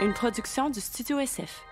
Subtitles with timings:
[0.00, 1.64] une production du Studio SF.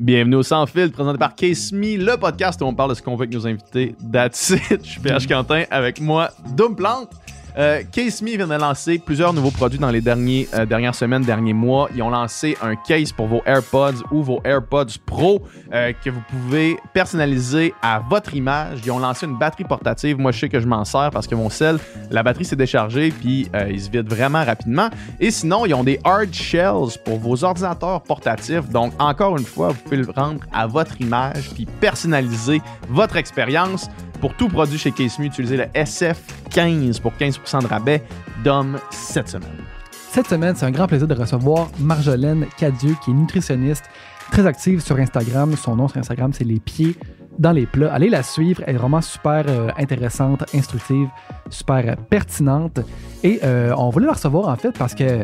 [0.00, 3.02] Bienvenue au Sans Fil, présenté par Case Me, le podcast où on parle de ce
[3.02, 3.94] qu'on veut avec nos invités.
[4.12, 4.52] That's.
[4.70, 7.12] Je suis PH Quentin avec moi, Doom Plante.
[7.56, 11.52] Euh, Case Me vient de lancer plusieurs nouveaux produits dans les euh, dernières semaines, derniers
[11.52, 11.88] mois.
[11.94, 15.42] Ils ont lancé un case pour vos AirPods ou vos AirPods Pro
[15.72, 18.80] euh, que vous pouvez personnaliser à votre image.
[18.84, 20.18] Ils ont lancé une batterie portative.
[20.18, 21.78] Moi, je sais que je m'en sers parce que mon sel,
[22.10, 24.88] la batterie s'est déchargée puis euh, il se vide vraiment rapidement.
[25.20, 28.68] Et sinon, ils ont des hard shells pour vos ordinateurs portatifs.
[28.70, 33.88] Donc, encore une fois, vous pouvez le rendre à votre image puis personnaliser votre expérience.
[34.20, 38.02] Pour tout produit chez Case Me, utilisez le SF15 pour 15% de rabais
[38.42, 39.64] d'hommes cette semaine.
[40.10, 43.84] Cette semaine, c'est un grand plaisir de recevoir Marjolaine Cadieux, qui est nutritionniste,
[44.30, 45.56] très active sur Instagram.
[45.56, 46.96] Son nom sur Instagram, c'est Les Pieds
[47.38, 47.92] dans les plats.
[47.92, 51.08] Allez la suivre, elle est vraiment super euh, intéressante, instructive,
[51.50, 52.80] super euh, pertinente.
[53.22, 55.22] Et euh, on voulait la recevoir en fait parce que,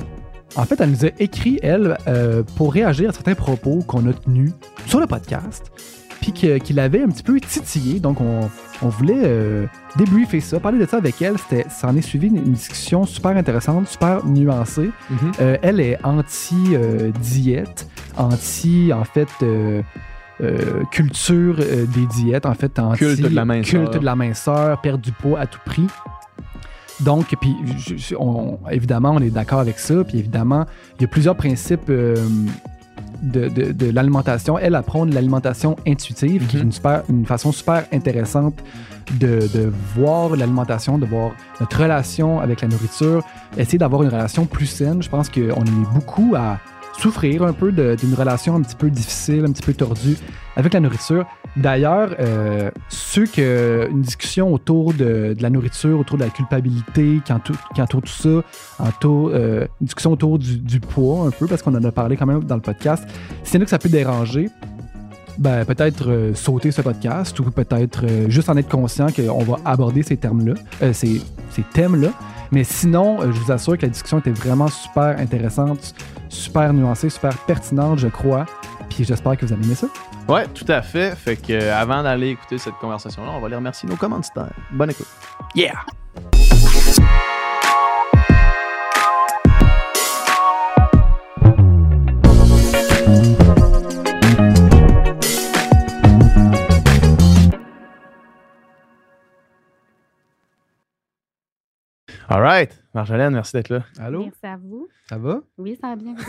[0.56, 1.96] en fait, elle nous a écrit, elle,
[2.56, 4.50] pour réagir à certains propos qu'on a tenus
[4.86, 5.70] sur le podcast,
[6.20, 8.00] puis qu'il avait un petit peu titillé.
[8.00, 8.50] Donc, on,
[8.82, 11.36] on voulait euh, débriefer ça, parler de ça avec elle.
[11.38, 14.90] C'était, ça en est suivi une, une discussion super intéressante, super nuancée.
[15.40, 19.82] Euh, elle est anti-diète, anti, en fait, euh,
[20.90, 23.84] culture des diètes, en fait, anti Culte de la minceur.
[23.90, 25.86] culte de la minceur, perdre du poids à tout prix.
[27.00, 27.54] Donc, puis
[28.18, 30.04] on- évidemment, on est d'accord avec ça.
[30.04, 30.66] Puis évidemment,
[30.98, 32.14] il y a plusieurs principes euh,
[33.22, 34.58] de, de- de l'alimentation.
[34.58, 36.66] Elle apprend de l'alimentation intuitive, qui est Mhm.
[36.66, 38.54] une, super, une façon super intéressante
[39.18, 43.22] de, de voir l'alimentation, de voir notre relation avec la nourriture,
[43.58, 45.02] essayer d'avoir une relation plus saine.
[45.02, 46.58] Je pense qu'on est beaucoup à
[46.98, 50.16] souffrir un peu d'une relation un petit peu difficile, un petit peu tordue
[50.56, 51.26] avec la nourriture.
[51.56, 57.20] D'ailleurs, euh, ceux que une discussion autour de, de la nourriture, autour de la culpabilité,
[57.24, 58.42] qui entoure, qui tout ça,
[58.78, 62.16] entoure, euh, une discussion autour du, du poids un peu, parce qu'on en a parlé
[62.16, 63.04] quand même dans le podcast,
[63.42, 64.48] s'il y en a que ça peut déranger,
[65.40, 69.56] ben, peut-être euh, sauter ce podcast ou peut-être euh, juste en être conscient qu'on va
[69.64, 72.10] aborder ces termes-là, euh, ces, ces thèmes-là.
[72.52, 75.94] Mais sinon, euh, je vous assure que la discussion était vraiment super intéressante,
[76.28, 78.46] super nuancée, super pertinente, je crois.
[78.88, 79.86] Puis j'espère que vous allez aimer ça.
[80.28, 81.16] Ouais, tout à fait.
[81.16, 84.52] Fait que euh, avant d'aller écouter cette conversation-là, on va aller remercier nos commanditaires.
[84.72, 85.08] Bonne écoute.
[85.54, 85.84] Yeah!
[102.32, 102.70] All right.
[102.94, 103.82] Marjolaine, merci d'être là.
[103.98, 104.22] Allô?
[104.24, 104.88] Merci à vous.
[105.08, 105.40] Ça va?
[105.58, 106.14] Oui, ça va bien.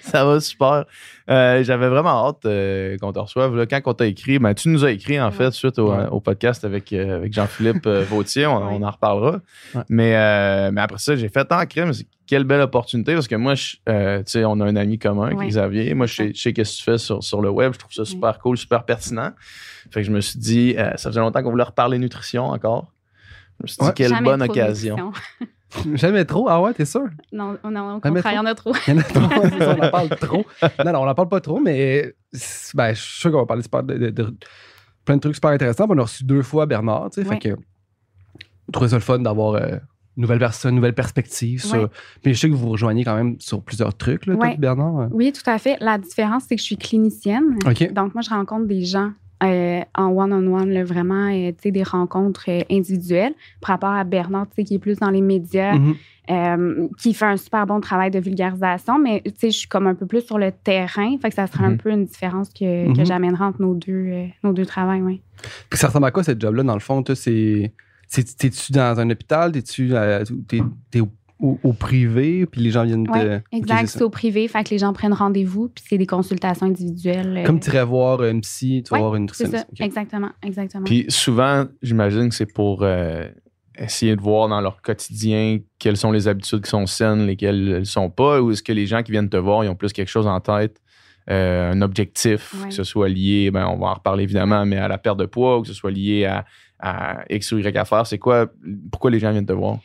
[0.00, 0.86] Ça va super.
[1.28, 3.54] Euh, J'avais vraiment hâte euh, qu'on te reçoive.
[3.54, 5.32] Là, quand on t'a écrit, ben, tu nous as écrit en Ouais.
[5.32, 6.06] fait suite au, Ouais.
[6.10, 8.46] au podcast avec, euh, avec Jean-Philippe euh, Vautier.
[8.46, 8.78] On, Ouais.
[8.80, 9.40] on en reparlera.
[9.74, 9.82] Ouais.
[9.90, 11.92] Mais, euh, mais après ça, j'ai fait en crème.
[11.92, 14.98] c'est- Quelle belle opportunité parce que moi, je- euh, tu sais, on a un ami
[14.98, 15.48] commun, Ouais.
[15.48, 15.92] Xavier.
[15.94, 17.74] Moi, je sais, qu'est-ce que tu fais sur, sur le web.
[17.74, 19.32] Je trouve ça super cool, super pertinent.
[19.90, 22.86] Fait que je me suis dit, euh, ça faisait longtemps qu'on voulait reparler nutrition encore.
[23.58, 23.92] Je me suis dit, Ouais.
[23.94, 25.12] quelle Jamais bonne trop occasion.
[25.94, 26.46] Jamais trop?
[26.48, 27.04] Ah ouais, t'es sûr?
[27.32, 28.72] Non, non, au contraire, il y en a trop?
[28.86, 30.46] Il y en a trop, on en parle trop.
[30.84, 32.14] Non, non, on en parle pas trop, mais
[32.74, 34.34] ben, je suis sûr qu'on va parler super de, de- de
[35.04, 35.86] plein de trucs super intéressants.
[35.88, 37.34] On a reçu deux fois Bernard, tu sais, Ouais.
[37.34, 37.60] fait que
[38.40, 39.76] je trouvais ça le fun d'avoir euh,
[40.16, 41.82] une nouvelle personne, une nouvelle perspective sur.
[41.82, 41.88] Ouais.
[42.22, 44.56] Puis je sais que vous vous rejoignez quand même sur plusieurs trucs, là, toi, Ouais.
[44.56, 45.08] Bernard.
[45.12, 45.76] Oui, tout à fait.
[45.80, 47.58] La différence, c'est que je suis clinicienne.
[47.92, 51.82] Donc, moi, je rencontre des gens euh, en one-on-one, là, vraiment, euh, tu sais, des
[51.82, 53.34] rencontres euh, individuelles.
[53.60, 55.94] Par rapport à Bernard, tu sais, qui est plus dans les médias, Mhm.
[56.30, 59.86] euh, qui fait un super bon travail de vulgarisation, mais tu sais, je suis comme
[59.86, 61.16] un peu plus sur le terrain.
[61.22, 61.78] Fait que ça serait un Mhm.
[61.78, 63.06] peu une différence que, que Mhm.
[63.06, 65.22] j'amènerais entre nos deux, nos deux travails, oui.
[65.70, 67.02] Puis ça ressemble à quoi, cette job-là, dans le fond?
[67.14, 67.72] C'est.
[68.10, 69.52] T'es-tu dans un hôpital?
[69.52, 69.92] T'es-tu
[70.48, 70.60] t'es,
[70.90, 71.00] t'es
[71.40, 72.46] au, au- privé?
[72.46, 73.40] Puis les gens viennent te.
[73.52, 73.86] exact.
[73.88, 77.38] C'est au privé, fait que les gens prennent rendez-vous, puis c'est des consultations individuelles.
[77.38, 79.72] euh, Comme tu irais voir une psy, tu vas Ouais, voir une C'est ça, nutritionniste.
[79.80, 79.86] Ok.
[79.86, 80.84] exactement, exactement.
[80.84, 83.28] Puis souvent, j'imagine que c'est pour euh,
[83.78, 87.86] essayer de voir dans leur quotidien quelles sont les habitudes qui sont saines, lesquelles elles
[87.86, 90.08] sont pas, ou est-ce que les gens qui viennent te voir, ils ont plus quelque
[90.08, 90.80] chose en tête,
[91.30, 92.68] euh, un objectif, Ouais.
[92.70, 95.26] que ce soit lié, ben, on va en reparler évidemment, mais à la perte de
[95.26, 96.44] poids, ou que ce soit lié à,
[96.80, 98.06] à X ou Y affaires.
[98.06, 98.46] C'est quoi,
[98.90, 99.78] pourquoi les gens viennent te voir?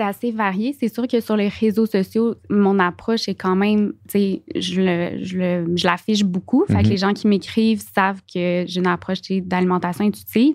[0.00, 0.74] C'est assez varié.
[0.80, 4.80] C'est sûr que sur les réseaux sociaux, mon approche est quand même, tu sais, je,
[4.80, 6.64] le, je, le- je l'affiche beaucoup.
[6.66, 6.82] Fait Mhm.
[6.84, 10.54] que les gens qui m'écrivent savent que j'ai une approche d'alimentation intuitive.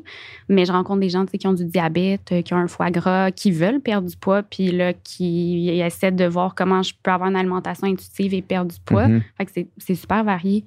[0.50, 2.68] Mais je rencontre des gens tu sais, qui ont du diabète, euh, qui ont un
[2.68, 6.94] foie gras, qui veulent perdre du poids, puis là, qui essaient de voir comment je
[7.04, 9.08] peux avoir une alimentation intuitive et perdre du poids.
[9.08, 9.22] Mhm.
[9.38, 10.66] Fait que c'est, c'est super varié.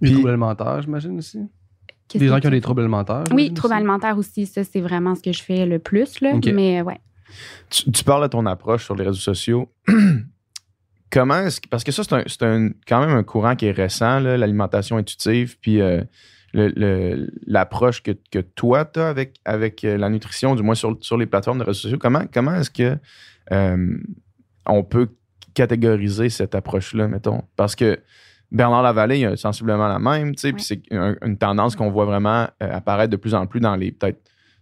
[0.00, 1.38] Des Puis- troubles alimentaires, j'imagine aussi?
[2.08, 3.22] Qu'est-ce Des gens qui ont des troubles alimentaires.
[3.32, 3.78] Oui, troubles aussi?
[3.82, 6.20] alimentaires aussi, ça, c'est vraiment ce que je fais le plus.
[6.20, 6.32] Là.
[6.52, 6.98] Mais ouais.
[7.70, 9.72] Tu, tu parles de ton approche sur les réseaux sociaux.
[11.10, 11.68] comment est-ce que.
[11.68, 15.80] Parce que ça, c'est, un, quand même un courant qui est récent, l'alimentation intuitive, puis
[15.80, 16.02] euh,
[17.46, 21.16] l'approche que, que toi, tu as avec, avec euh, la nutrition, du moins sur, sur
[21.16, 21.98] les plateformes de réseaux sociaux.
[22.00, 22.96] Comment, comment est-ce que
[23.52, 23.96] euh,
[24.66, 25.08] on peut
[25.54, 27.42] catégoriser cette approche-là, mettons?
[27.56, 28.00] Parce que
[28.50, 31.90] Bernard Lavallée, il a sensiblement la même, tu sais, puis c'est un- une tendance qu'on
[31.90, 34.20] voit vraiment euh, apparaître de plus en plus dans les peut-être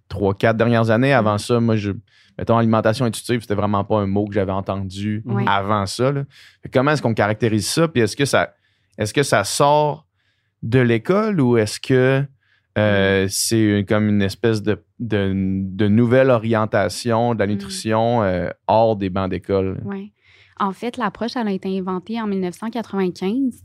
[0.08, 1.12] trois, quatre dernières années.
[1.12, 1.93] Avant ça, moi, je,
[2.38, 6.12] mettons, alimentation intuitive, c'était vraiment pas un mot que j'avais entendu avant ça.
[6.12, 6.25] là.
[6.73, 7.88] Comment est-ce qu'on caractérise ça?
[7.88, 8.55] Puis est-ce que ça,
[8.99, 10.06] est-ce que ça sort
[10.62, 12.25] de l'école ou est-ce que
[12.79, 18.96] euh, c'est comme une espèce de, de, de nouvelle orientation de la nutrition euh, hors
[18.96, 19.81] des bancs d'école?
[19.84, 20.12] Oui.
[20.58, 23.62] En fait, l'approche, elle a été inventée en 1995.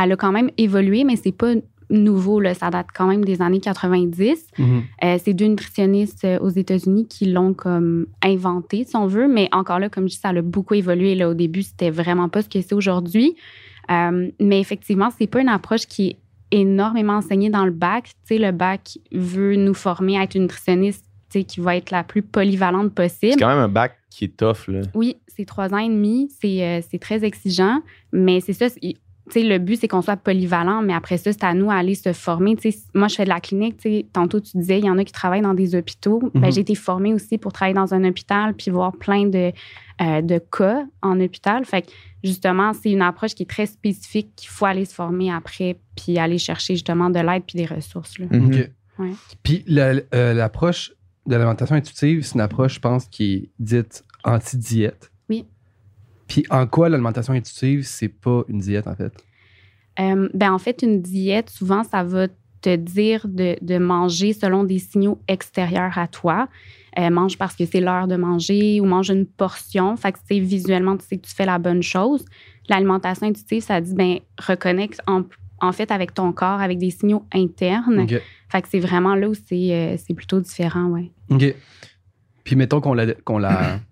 [0.00, 1.52] Elle a quand même évolué, mais c'est pas
[1.90, 2.40] nouveau.
[2.40, 2.54] Là.
[2.54, 4.46] Ça date quand même des années 90.
[4.58, 4.82] Mhm.
[5.04, 9.28] Euh, c'est deux nutritionnistes euh, aux États-Unis qui l'ont comme inventé, si on veut.
[9.28, 11.14] Mais encore là, comme je dis, ça a beaucoup évolué.
[11.14, 11.28] Là.
[11.28, 13.36] Au début, c'était vraiment pas ce que c'est aujourd'hui.
[13.90, 16.16] Euh, mais effectivement, c'est pas une approche qui est
[16.50, 18.04] énormément enseignée dans le bac.
[18.04, 22.04] Tu sais, le bac veut nous former à être une nutritionniste qui va être la
[22.04, 23.32] plus polyvalente possible.
[23.32, 24.66] C'est quand même un bac qui est tough.
[24.68, 24.80] Là.
[24.94, 26.30] Oui, c'est trois ans et demi.
[26.40, 27.82] C'est euh, c'est très exigeant.
[28.12, 28.66] Mais c'est ça.
[29.36, 32.56] Le but, c'est qu'on soit polyvalent, mais après ça, c'est à nous d'aller se former.
[32.56, 33.76] Tu sais, moi, je fais de la clinique.
[33.76, 36.20] tu sais, Tantôt, tu disais, il y en a qui travaillent dans des hôpitaux.
[36.34, 36.52] Ben, Mhm.
[36.52, 39.52] j'ai été formée aussi pour travailler dans un hôpital puis voir plein de,
[40.02, 41.64] euh, de cas en hôpital.
[41.64, 41.88] Fait que,
[42.24, 46.18] justement, c'est une approche qui est très spécifique qu'il faut aller se former après puis
[46.18, 48.18] aller chercher justement de l'aide puis des ressources.
[48.18, 48.26] là.
[48.30, 48.46] Mhm.
[48.46, 48.70] OK.
[49.00, 49.12] Ouais.
[49.42, 50.92] Puis la- euh, l'approche
[51.26, 55.10] de l'alimentation intuitive, c'est une approche, je pense, qui est dite anti-diète.
[56.28, 59.12] Puis en quoi l'alimentation intuitive, c'est pas une diète, en fait?
[59.98, 62.28] Euh, ben, en fait, une diète, souvent, ça va
[62.60, 66.48] te dire de, de manger selon des signaux extérieurs à toi.
[66.98, 69.96] Euh, mange parce que c'est l'heure de manger ou mange une portion.
[69.96, 72.24] Fait que, tu sais, visuellement, tu sais que tu fais la bonne chose.
[72.68, 75.22] L'alimentation intuitive, ça dit, ben, reconnecte en,
[75.60, 78.06] en fait avec ton corps, avec des signaux internes.
[78.48, 81.10] Fait que c'est vraiment là où c'est euh, c'est plutôt différent, ouais.
[81.30, 81.54] OK.
[82.44, 83.80] Puis mettons qu'on la, qu'on la,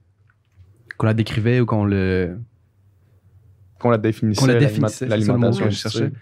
[0.96, 2.38] qu'on la décrivait ou qu'on le,
[3.78, 6.12] Qu'on la définissait, qu'on la définissait, l'alimentation que je cherchais.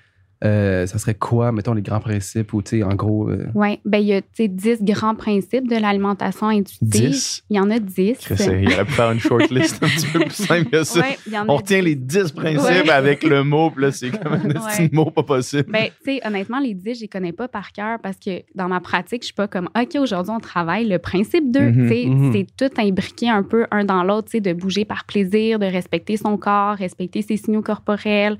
[0.44, 3.30] Euh, ça serait quoi, mettons, les grands principes ou, tu sais, en gros...
[3.30, 7.10] euh, Oui, ben il y a, tu sais, 10 grands principes de l'alimentation intuitive.
[7.10, 7.44] 10?
[7.50, 8.18] Il y en a 10.
[8.18, 11.00] Chris, Il aurait pu faire une shortlist un petit peu plus simple que ça.
[11.00, 11.84] Ouais, il y en a On retient 10.
[11.84, 12.90] les 10 principes Ouais.
[12.90, 14.52] avec le mot, puis là, c'est comme un Ouais.
[14.86, 15.70] petit mot pas possible.
[15.72, 18.68] Ben, tu sais, honnêtement, les 10, je les connais pas par cœur parce que dans
[18.68, 21.60] ma pratique, je suis pas comme, OK, aujourd'hui, on travaille le principe 2.
[21.60, 22.32] Mhm, Tu sais, mhm.
[22.34, 25.66] C'est tout imbriqué un peu un dans l'autre, tu sais, de bouger par plaisir, de
[25.66, 28.36] respecter son corps, respecter ses signaux corporels,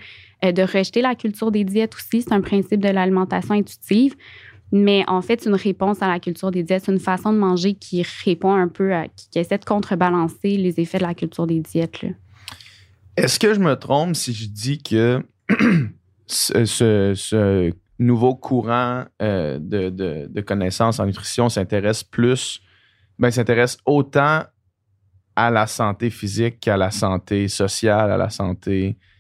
[0.53, 2.23] de rejeter la culture des diètes aussi.
[2.23, 4.15] C'est un principe de l'alimentation intuitive.
[4.73, 6.85] Mais en fait, une réponse à la culture des diètes.
[6.87, 10.81] C'est une façon de manger qui répond un peu à, qui, essaie de contrebalancer les
[10.81, 12.05] effets de la culture des diètes.
[13.17, 15.23] Est-ce que je me trompe si je dis que
[16.27, 19.91] ce, nouveau courant euh, de,
[20.27, 22.61] de- connaissances en nutrition s'intéresse plus,
[23.21, 24.43] ben, s'intéresse autant
[25.37, 29.14] à la santé physique qu'à la santé sociale, à la santé euh,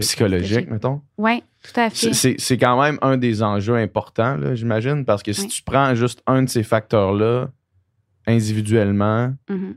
[0.00, 0.70] Psychologique.
[0.70, 1.00] mettons?
[1.18, 2.14] Oui, tout à C'est- fait.
[2.14, 5.48] C'est c'est quand même un des enjeux importants, là, j'imagine, parce que si Oui.
[5.48, 7.50] tu prends juste un de ces facteurs-là
[8.26, 9.76] individuellement, Mhm.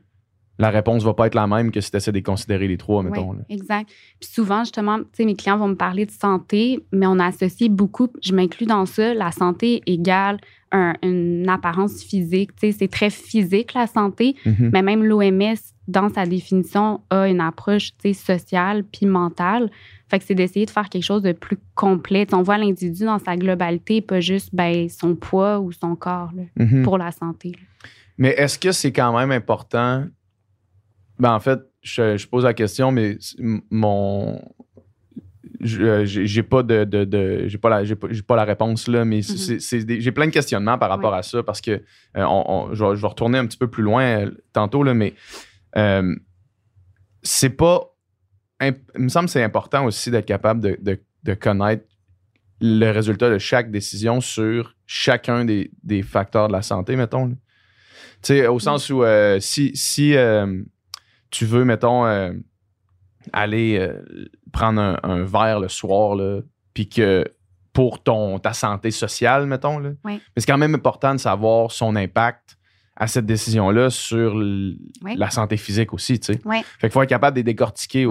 [0.57, 3.03] la réponse va pas être la même que si tu essaies de considérer les trois,
[3.03, 3.31] mettons.
[3.31, 3.44] Oui, là.
[3.50, 3.89] exact.
[4.19, 7.69] Puis souvent, justement, tu sais, mes clients vont me parler de santé, mais on associe
[7.69, 10.40] beaucoup, je m'inclus dans ça, la santé égale
[10.71, 12.56] un- une apparence physique.
[12.56, 14.69] Tu sais, c'est très physique, la santé, Mhm.
[14.73, 15.56] mais même l'OMS,
[15.88, 19.71] dans sa définition, a une approche, tu sais, sociale puis mentale.
[20.09, 22.28] Fait que c'est d'essayer de faire quelque chose de plus complet.
[22.33, 26.44] On voit l'individu dans sa globalité, pas juste ben, son poids ou son corps là,
[26.57, 26.83] Mhm.
[26.83, 27.49] pour la santé.
[27.52, 27.57] là.
[28.18, 30.06] Mais est-ce que c'est quand même important?
[31.19, 33.18] Ben, en fait, je, je pose la question, mais
[33.71, 34.42] mon.
[35.61, 39.04] Euh, J'ai pas de, de- de- j'ai pas la j'ai pas, pas la réponse là
[39.06, 39.83] mais Mhm.
[39.85, 41.81] des- j'ai plein de questionnements par rapport à ça parce que euh,
[42.16, 44.94] on- on- je, vais, je vais retourner un petit peu plus loin euh, tantôt là
[44.94, 45.13] mais
[45.78, 46.16] euh,
[47.23, 47.81] c'est pas
[48.59, 51.83] imp- il me semble que c'est important aussi d'être capable de, de- de connaître
[52.61, 57.30] le résultat de chaque décision sur chacun des, des facteurs de la santé mettons.
[57.30, 57.37] Tu
[58.21, 59.04] sais, au sens où
[59.39, 60.13] si, si
[61.31, 62.06] tu veux, mettons,
[63.33, 64.02] aller euh,
[64.52, 66.18] prendre un, un verre le soir,
[66.73, 67.26] puis que
[67.73, 70.14] pour ton, ta santé sociale, mettons, là, Oui.
[70.35, 72.57] mais c'est quand même important de savoir son impact
[72.95, 75.16] à cette décision-là sur l- Oui.
[75.16, 76.42] la santé physique aussi, tu sais.
[76.45, 76.57] Oui.
[76.80, 78.06] Fait qu'il faut être capable de les décortiquer.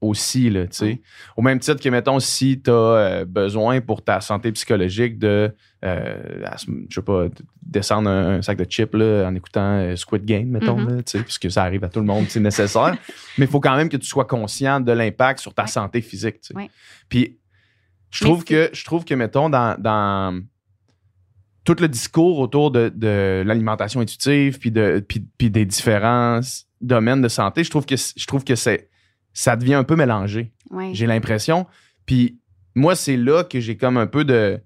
[0.00, 1.00] Aussi, là, tu sais.
[1.36, 5.52] Au même titre que, mettons, si tu as besoin pour ta santé psychologique de,
[5.84, 6.46] euh,
[6.88, 10.24] je sais pas, de- descendre un, un sac de chips là, en écoutant euh, Squid
[10.24, 10.88] Game, mettons, Mhm.
[10.96, 12.96] là, tu sais, puisque ça arrive à tout le monde, c'est nécessaire.
[13.38, 15.68] Mais il faut quand même que tu sois conscient de l'impact sur ta Ouais.
[15.68, 16.54] santé physique, tu sais.
[16.54, 16.70] Ouais.
[17.08, 17.38] Puis,
[18.10, 20.40] je trouve que, je trouve que, mettons, dans, dans
[21.64, 26.40] tout le discours autour de, de l'alimentation intuitive puis, de, puis, puis des différents
[26.80, 28.88] domaines de santé, je trouve que, je trouve que c'est,
[29.32, 30.52] ça devient un peu mélangé.
[30.70, 30.90] Ouais.
[30.94, 31.66] J'ai l'impression.
[32.06, 32.38] Puis
[32.74, 34.60] moi, c'est là que j'ai comme un peu de.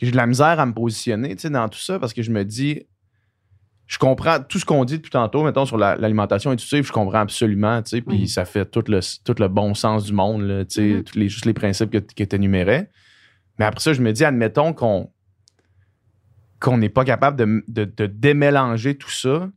[0.00, 2.22] que j'ai de la misère à me positionner tu sais, dans tout ça parce que
[2.22, 2.82] je me dis.
[3.88, 7.20] Je comprends tout ce qu'on dit depuis tantôt, mettons, sur la- l'alimentation intuitive, je comprends
[7.20, 10.64] absolument, tu sais, puis ça fait tout le, tout le bon sens du monde, là,
[10.64, 11.04] tu sais, Mhm.
[11.04, 12.90] tous les, juste les principes que, que tu énumérais.
[13.60, 15.12] Mais après ça, je me dis, admettons qu'on
[16.58, 19.50] qu'on n'est pas capable de, de, de démélanger tout ça,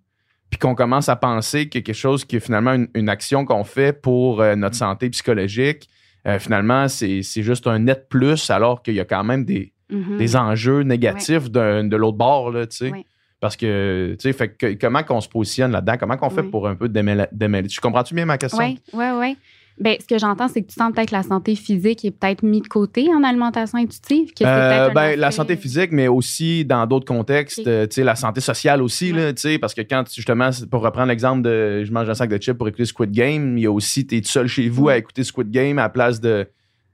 [0.50, 3.64] puis qu'on commence à penser que quelque chose qui est finalement une, une action qu'on
[3.64, 5.88] fait pour euh, notre santé psychologique,
[6.28, 10.18] euh, finalement, c'est juste un net plus, alors qu'il y a quand même des, Mhm.
[10.18, 12.92] des enjeux négatifs de l'autre bord, là, tu sais.
[12.92, 13.06] Ouais.
[13.40, 15.96] Parce que, tu sais, fait que comment qu'on se positionne là-dedans?
[16.00, 17.24] Comment qu'on fait pour un peu démêler?
[17.32, 17.70] démêler?
[17.70, 18.60] Tu comprends-tu bien ma question?
[18.60, 19.38] Oui, oui, oui.
[19.80, 22.44] Ben, ce que j'entends, c'est que tu sens peut-être que la santé physique est peut-être
[22.44, 24.34] mise de côté en alimentation intuitive.
[24.34, 27.68] Que Euh, ben, la santé physique, mais aussi dans d'autres contextes, Ok.
[27.68, 29.32] euh, la santé sociale aussi, Ouais.
[29.34, 32.58] là, parce que quand, justement, pour reprendre l'exemple de je mange un sac de chips
[32.58, 34.94] pour écouter Squid Game, il y a aussi, tu es seul chez vous Ouais.
[34.94, 36.48] à écouter Squid Game à la place de,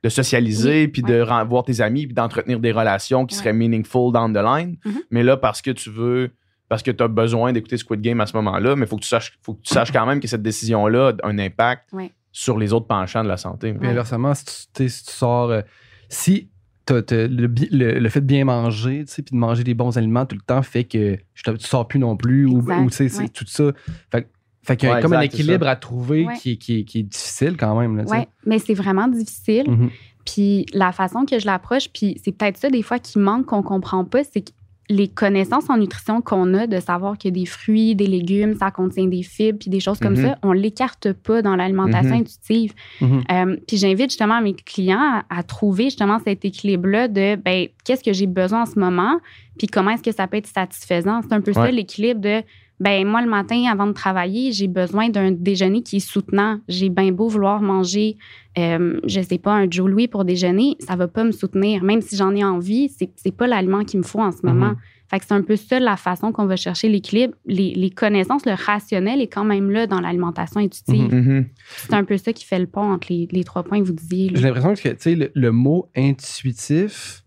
[0.04, 1.46] de socialiser, Oui, puis de ouais.
[1.46, 4.78] voir tes amis, puis d'entretenir des relations qui seraient meaningful down the line.
[4.86, 5.02] Mhm.
[5.10, 6.30] Mais là, parce que tu veux,
[6.70, 9.02] parce que tu as besoin d'écouter Squid Game à ce moment-là, mais il faut que
[9.02, 12.12] tu saches, faut que tu saches quand même que cette décision-là a un impact Ouais.
[12.38, 13.72] Sur les autres penchants de la santé.
[13.72, 13.94] Puis Ouais.
[13.94, 15.50] inversement, si tu, si sors.
[15.52, 15.62] euh,
[16.10, 16.50] si
[16.86, 19.74] t'as- t'as le, le- le fait de bien manger, tu sais, puis de manger des
[19.74, 22.90] bons aliments tout le temps fait que tu sors plus non plus, ou, Exact, ou,
[22.90, 23.30] tu sais, c'est ouais.
[23.30, 23.72] tout ça.
[24.12, 24.28] Fait,
[24.64, 26.34] fait qu'il y a Ouais, comme un exact, équilibre à trouver Ouais.
[26.36, 28.04] qui, est- qui, est- qui est difficile quand même.
[28.08, 29.70] Oui, mais c'est vraiment difficile.
[29.72, 29.90] Mhm.
[30.26, 33.64] Puis la façon que je l'approche, puis c'est peut-être ça des fois qui manque, qu'on
[33.64, 34.52] comprend pas, c'est que
[34.90, 39.08] les connaissances en nutrition qu'on a de savoir que des fruits, des légumes, ça contient
[39.08, 40.22] des fibres, puis des choses comme Mhm.
[40.26, 42.22] ça, on l'écarte pas dans l'alimentation Mhm.
[42.22, 42.74] intuitive.
[43.02, 48.04] Euh, puis j'invite justement mes clients à, à trouver justement cet équilibre-là de ben, qu'est-ce
[48.04, 49.20] que j'ai besoin en ce moment,
[49.58, 51.22] puis comment est-ce que ça peut être satisfaisant?
[51.24, 51.72] C'est un peu ça Ouais.
[51.72, 52.44] l'équilibre de
[52.80, 56.60] ben moi le matin avant de travailler, j'ai besoin d'un déjeuner qui est soutenant.
[56.68, 58.18] J'ai bien beau vouloir manger,
[58.58, 61.84] euh, je sais pas, un Joe Louis pour déjeuner, ça va pas me soutenir.
[61.84, 64.72] Même si j'en ai envie, c'est c'est pas l'aliment qu'il me faut en ce moment.
[64.72, 64.78] Mhm.
[65.10, 67.36] Fait que c'est un peu ça la façon qu'on va chercher l'équilibre.
[67.46, 71.14] Les, les connaissances, le rationnel est quand même là dans l'alimentation intuitive.
[71.14, 71.20] Mhm.
[71.20, 71.46] Mhm.
[71.78, 73.94] C'est un peu ça qui fait le pont entre les, les trois points que vous
[73.94, 74.32] disiez.
[74.34, 77.25] J'ai l'impression que le, le mot intuitif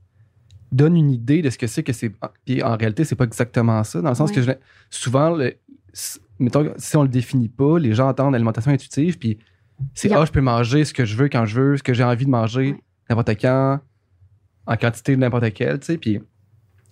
[0.71, 2.13] donne une idée de ce que c'est que c'est.
[2.45, 4.01] Puis en réalité, c'est pas exactement ça.
[4.03, 4.51] Dans le sens que je
[4.91, 5.55] souvent, le-
[6.39, 9.39] mettons, si on le définit pas, les gens entendent alimentation intuitive, puis
[9.95, 12.05] c'est ah, je peux manger ce que je veux quand je veux, ce que j'ai
[12.05, 12.75] envie de manger,
[13.09, 13.81] n'importe quand,
[14.67, 15.99] en quantité de n'importe quel, tu sais.
[15.99, 16.21] Puis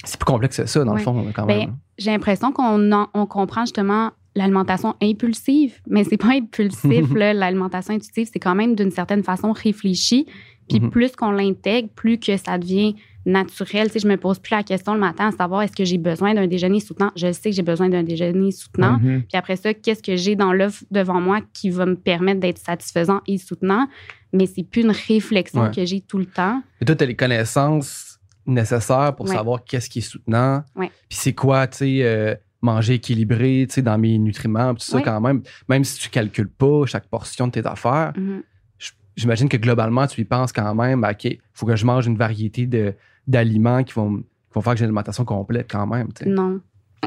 [0.05, 1.77] c'est plus complexe que ça, dans le fond, quand Ben, même.
[1.99, 7.13] J'ai l'impression qu'on on comprend justement l'alimentation impulsive, mais c'est pas impulsif.
[7.15, 7.33] là.
[7.35, 10.27] L'alimentation intuitive, c'est quand même d'une certaine façon réfléchi.
[10.69, 10.91] Puis Mhm.
[10.91, 12.95] plus qu'on l'intègre, plus que ça devient
[13.27, 13.89] naturel.
[13.89, 15.99] Tu sais, je me pose plus la question le matin à savoir est-ce que j'ai
[15.99, 17.11] besoin d'un déjeuner soutenant?
[17.17, 18.99] Je sais que j'ai besoin d'un déjeuner soutenant.
[18.99, 19.23] Mhm.
[19.29, 22.59] Puis après ça, qu'est-ce que j'ai dans l'offre devant moi qui va me permettre d'être
[22.59, 23.89] satisfaisant et soutenant?
[24.33, 25.71] Mais c'est plus une réflexion Ouais.
[25.75, 26.63] que j'ai tout le temps.
[26.81, 29.35] Et toi, tu as les connaissances nécessaires pour Ouais.
[29.35, 30.63] savoir qu'est-ce qui est soutenant.
[30.77, 30.91] Ouais.
[31.09, 35.01] Puis c'est quoi, tu sais, euh, manger équilibré, tu sais, dans mes nutriments, tout ça
[35.03, 35.43] quand même.
[35.69, 38.43] Même si tu calcules pas chaque portion de tes affaires, Mhm.
[38.79, 42.07] j- j'imagine que globalement, tu y penses quand même, OK, il faut que je mange
[42.07, 42.95] une variété de,
[43.27, 46.09] d'aliments qui vont, qui vont faire que j'ai une alimentation complète quand même.
[46.27, 46.61] Non.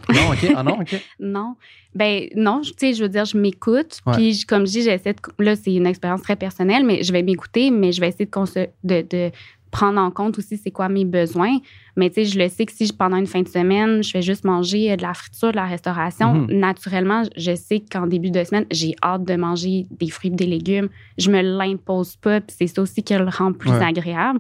[0.10, 0.52] Non, OK.
[0.56, 0.96] Ah non, OK.
[1.20, 1.56] Non.
[1.96, 4.00] Ben non, je- tu sais, je veux dire, je m'écoute.
[4.06, 4.14] Ouais.
[4.14, 5.44] Puis, comme je dis, j'essaie de.
[5.44, 8.30] Là, c'est une expérience très personnelle, mais je vais m'écouter, mais je vais essayer de,
[8.32, 8.46] cons-
[8.84, 9.32] de, de
[9.72, 11.58] prendre en compte aussi c'est quoi mes besoins.
[12.00, 14.22] Mais tu sais, je le sais que si pendant une fin de semaine, je fais
[14.22, 16.48] juste manger euh, de la friture, de la restauration, Mhm.
[16.60, 20.46] naturellement, je sais qu'en début de semaine, j'ai hâte de manger des fruits et des
[20.46, 20.88] légumes.
[21.18, 23.84] Je me l'impose pas, puis c'est ça aussi qui le rend plus Ouais.
[23.84, 24.40] agréable.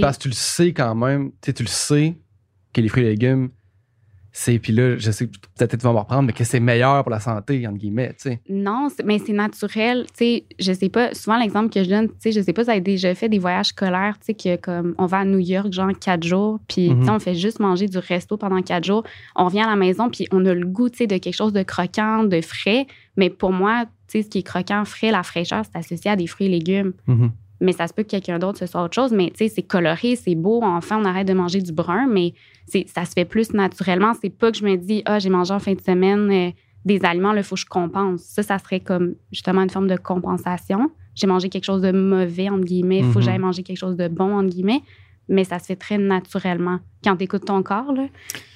[0.00, 2.16] Parce que tu le sais quand même, tu sais, tu le sais
[2.72, 3.50] que les fruits et légumes,
[4.38, 4.58] c'est.
[4.58, 7.10] Puis là, je sais que peut-être tu vas me reprendre, mais que c'est meilleur pour
[7.10, 8.40] la santé, entre guillemets, tu sais.
[8.50, 10.04] Non, mais c'est naturel.
[10.08, 12.64] Tu sais, je sais pas, souvent l'exemple que je donne, tu sais, je sais pas,
[12.64, 15.38] ça a déjà fait des voyages scolaires, tu sais, que comme on va à New
[15.38, 17.08] York, genre quatre jours, puis Mhm.
[17.08, 19.04] on fait juste manger du resto pendant quatre jours.
[19.36, 21.52] On revient à la maison, puis on a le goût, tu sais, de quelque chose
[21.54, 22.86] de croquant, de frais.
[23.16, 26.16] Mais pour moi, tu sais, ce qui est croquant, frais, la fraîcheur, c'est associé à
[26.16, 26.92] des fruits et légumes.
[27.06, 27.30] Mhm.
[27.62, 29.12] Mais ça se peut que quelqu'un d'autre ce soit autre chose.
[29.12, 30.60] Mais tu sais, c'est coloré, c'est beau.
[30.62, 32.34] Enfin, on arrête de manger du brun, mais
[32.66, 34.12] ça se fait plus naturellement.
[34.20, 36.50] C'est pas que je me dis, ah, j'ai mangé en fin de semaine euh,
[36.84, 38.22] des aliments, il faut que je compense.
[38.22, 40.90] Ça, ça serait comme justement une forme de compensation.
[41.14, 42.98] j'ai mangé quelque chose de mauvais, entre guillemets.
[42.98, 43.24] Il faut que Mhm.
[43.24, 44.82] j'aille manger quelque chose de bon, entre guillemets.
[45.28, 46.78] Mais ça se fait très naturellement.
[47.02, 48.06] Quand tu écoutes ton corps, là,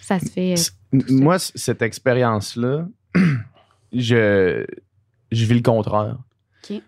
[0.02, 0.54] ça se fait.
[0.94, 2.86] euh, Moi, cette expérience-là,
[3.92, 4.64] je,
[5.32, 6.16] je vis le contraire.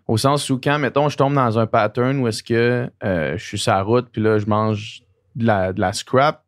[0.07, 3.45] Au sens où, quand, mettons, je tombe dans un pattern où est-ce que euh, je
[3.45, 5.03] suis sur la route, puis là, je mange
[5.35, 6.42] de la, de la scrap,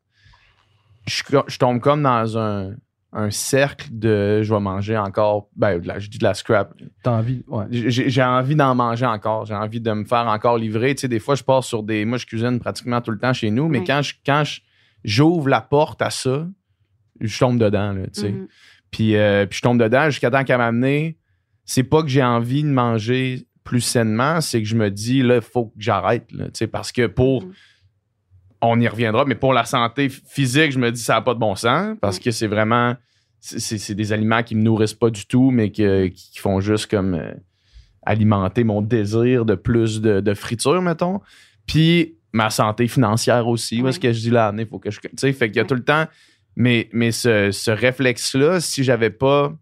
[1.07, 2.73] je, je tombe comme dans un,
[3.13, 6.75] un cercle de je vais manger encore, ben, de la- je dis de la scrap.
[7.03, 7.67] T'as envie, ouais.
[7.71, 9.47] J'ai envie d'en manger encore.
[9.47, 10.95] J'ai envie de me faire encore livrer.
[10.95, 12.05] Tu sais, des fois, je pars sur des.
[12.05, 13.85] Moi, je cuisine pratiquement tout le temps chez nous, mais Ouais.
[13.87, 14.61] quand je quand je-
[15.05, 16.47] j'ouvre la porte à ça,
[17.21, 18.31] je tombe dedans, là, tu sais.
[18.31, 18.49] mhm.
[18.91, 21.17] Puis, euh, puis je tombe dedans jusqu'à temps qu'à m'amener.
[21.65, 25.37] C'est pas que j'ai envie de manger plus sainement, c'est que je me dis, là,
[25.37, 27.45] il faut que j'arrête, tu sais, parce que pour.
[27.45, 27.53] Mhm.
[28.67, 31.39] On y reviendra, mais pour la santé physique, je me dis, ça n'a pas de
[31.39, 32.95] bon sens, parce que c'est vraiment.
[33.41, 37.15] C'est des aliments qui me nourrissent pas du tout, mais que- qui font juste comme.
[37.15, 37.33] euh,
[38.07, 41.21] alimenter mon désir de plus de, de friture, mettons.
[41.67, 43.81] Puis ma santé financière aussi.
[43.81, 44.09] Où est-ce Ouais.
[44.09, 45.01] que je dis là, il faut que je.
[45.01, 46.05] Tu sais, fait qu'il y a tout le temps.
[46.57, 49.53] Mais, mais ce, ce réflexe-là, si j'avais pas.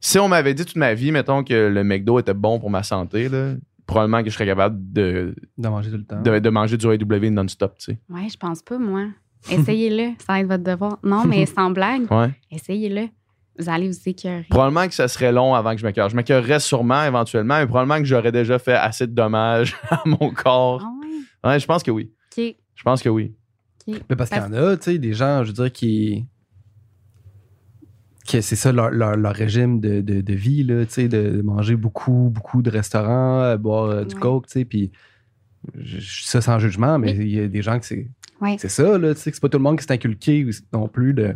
[0.00, 2.82] Si on m'avait dit toute ma vie, mettons, que le McDo était bon pour ma
[2.82, 3.54] santé, là,
[3.88, 6.22] probablement que je serais capable de, De manger tout le temps.
[6.22, 7.98] de, de manger du AW non-stop, tu sais.
[8.08, 9.06] Ouais, je pense pas, moi.
[9.50, 10.98] Essayez-le, ça va être votre devoir.
[11.02, 12.30] Non, mais sans blague, Ouais.
[12.52, 13.08] essayez-le.
[13.58, 14.46] Vous allez vous écœurer.
[14.50, 16.08] Probablement que ça serait long avant que je m'écœure.
[16.08, 20.30] Je m'écœurerais sûrement éventuellement, mais probablement que j'aurais déjà fait assez de dommages à mon
[20.30, 20.80] corps.
[20.84, 21.50] Ah ouais?
[21.54, 22.12] Ouais, je pense que oui.
[22.36, 22.54] OK.
[22.76, 23.34] Je pense que oui.
[23.88, 23.96] OK.
[24.08, 26.24] Mais parce qu'il y en a, tu sais, des gens, je veux dire, qui.
[28.30, 31.40] Que c'est ça leur, leur- leur régime de, de- de vie, là, tu sais, de,
[31.42, 34.20] manger beaucoup, beaucoup de restaurants, euh, boire euh, du Ouais.
[34.20, 34.90] coke, tu sais, puis.
[36.00, 38.08] Ça sans jugement, mais il y a des gens que c'est.
[38.40, 38.56] Ouais.
[38.58, 40.86] C'est ça, là, tu sais, que c'est pas tout le monde qui s'est inculqué non
[40.88, 41.34] plus de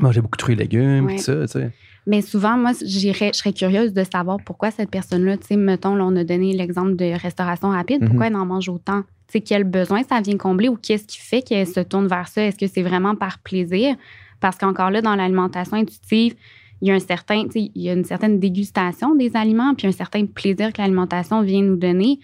[0.00, 1.16] manger beaucoup de fruits et légumes, Ouais.
[1.16, 1.70] pis ça, tu sais.
[2.06, 5.96] Mais souvent, moi, j'irais- je serais curieuse de savoir pourquoi cette personne-là, tu sais, mettons,
[5.96, 8.08] là, on a donné l'exemple de restauration rapide, Mhm.
[8.08, 9.02] pourquoi elle en mange autant?
[9.26, 12.28] Tu sais, quel besoin ça vient combler ou qu'est-ce qui fait qu'elle se tourne vers
[12.28, 12.42] ça?
[12.44, 13.96] Est-ce que c'est vraiment par plaisir?
[14.40, 16.34] Parce qu'encore là, dans l'alimentation intuitive,
[16.82, 19.92] il y a un certain, il y a une certaine dégustation des aliments, puis un
[19.92, 22.20] certain plaisir que l'alimentation vient nous donner.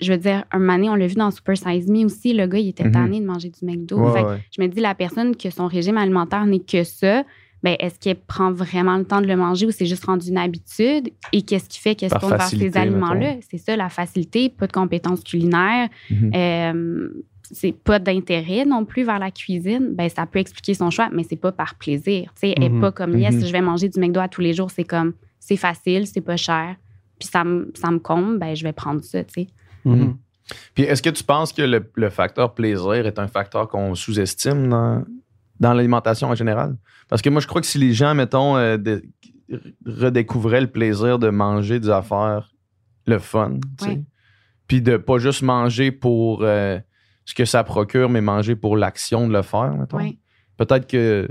[0.00, 2.46] Je veux dire, un moment donné, on l'a vu dans Super Size Me aussi, le
[2.46, 2.92] gars, il était Mhm.
[2.92, 3.98] tanné de manger du McDo.
[3.98, 4.38] Ouais, Fait que ouais.
[4.56, 7.24] je me dis, la personne que son régime alimentaire n'est que ça,
[7.62, 10.36] ben, est-ce qu'elle prend vraiment le temps de le manger ou c'est juste rendu une
[10.38, 11.10] habitude?
[11.32, 13.36] Et qu'est-ce qui fait qu'elle se tourne vers ces aliments-là?
[13.48, 16.30] C'est ça, la facilité, pas de compétences culinaires, Mhm.
[16.34, 17.08] euh,
[17.52, 19.94] c'est pas d'intérêt non plus vers la cuisine.
[19.94, 22.32] Ben, ça peut expliquer son choix, mais c'est pas par plaisir.
[22.34, 22.80] Tu sais, est Mhm.
[22.80, 23.44] pas comme, yes, Mhm.
[23.46, 26.36] je vais manger du McDo à tous les jours, c'est comme, c'est facile, c'est pas
[26.36, 26.76] cher,
[27.18, 29.46] puis ça me, ça me comble, ben, je vais prendre ça, tu sais.
[29.84, 30.16] Mhm.
[30.74, 34.68] Puis est-ce que tu penses que le, le facteur plaisir est un facteur qu'on sous-estime
[34.68, 35.04] dans,
[35.58, 36.76] dans l'alimentation en général?
[37.08, 39.02] Parce que moi, je crois que si les gens, mettons, euh, de-
[39.84, 42.52] redécouvraient le plaisir de manger des affaires,
[43.06, 44.02] le fun, tu sais,
[44.66, 46.78] puis de pas juste manger pour euh,
[47.26, 49.98] ce que ça procure, mais manger pour l'action de le faire, mettons.
[49.98, 50.16] Ouais.
[50.56, 51.28] Peut-être que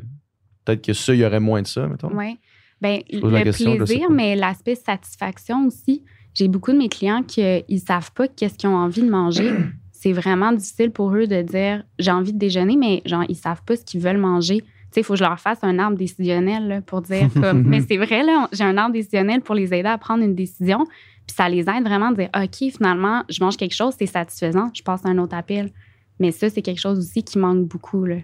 [0.65, 2.11] peut-être que ça, il y aurait moins de ça, mettons.
[2.13, 2.37] Oui.
[2.81, 6.03] La le question, plaisir, mais l'aspect satisfaction aussi.
[6.33, 9.51] J'ai beaucoup de mes clients qui ne savent pas qu'est-ce qu'ils ont envie de manger.
[9.91, 13.63] C'est vraiment difficile pour eux de dire j'ai envie de déjeuner, mais genre, ils savent
[13.63, 14.61] pas ce qu'ils veulent manger.
[14.61, 17.63] Tu sais, il faut que je leur fasse un arbre décisionnel là, pour dire comme.
[17.63, 20.85] mais c'est vrai, là, j'ai un arbre décisionnel pour les aider à prendre une décision.
[21.25, 24.69] Puis ça les aide vraiment à dire OK, finalement, je mange quelque chose, c'est satisfaisant,
[24.73, 25.71] je passe à un autre appel.
[26.19, 28.05] Mais ça, c'est quelque chose aussi qui manque beaucoup.
[28.05, 28.17] Là.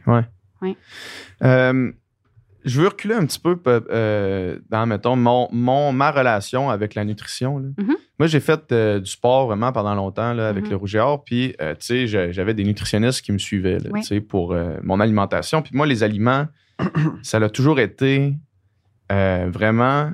[1.44, 1.92] Euh,
[2.64, 6.94] je veux reculer un petit peu pe- euh, dans, mettons, mon, mon- ma relation avec
[6.96, 7.58] la nutrition.
[7.58, 7.70] là.
[7.80, 7.96] Mhm.
[8.20, 10.70] Moi, j'ai fait euh, du sport vraiment pendant longtemps là, avec Mhm.
[10.70, 11.24] le rouge et or.
[11.24, 14.22] Puis, tu sais, j'avais des nutritionnistes qui me suivaient là, Ouais.
[14.22, 15.62] pour mon alimentation.
[15.64, 16.46] Puis moi, les aliments,
[17.24, 18.36] ça a toujours été
[19.10, 20.12] vraiment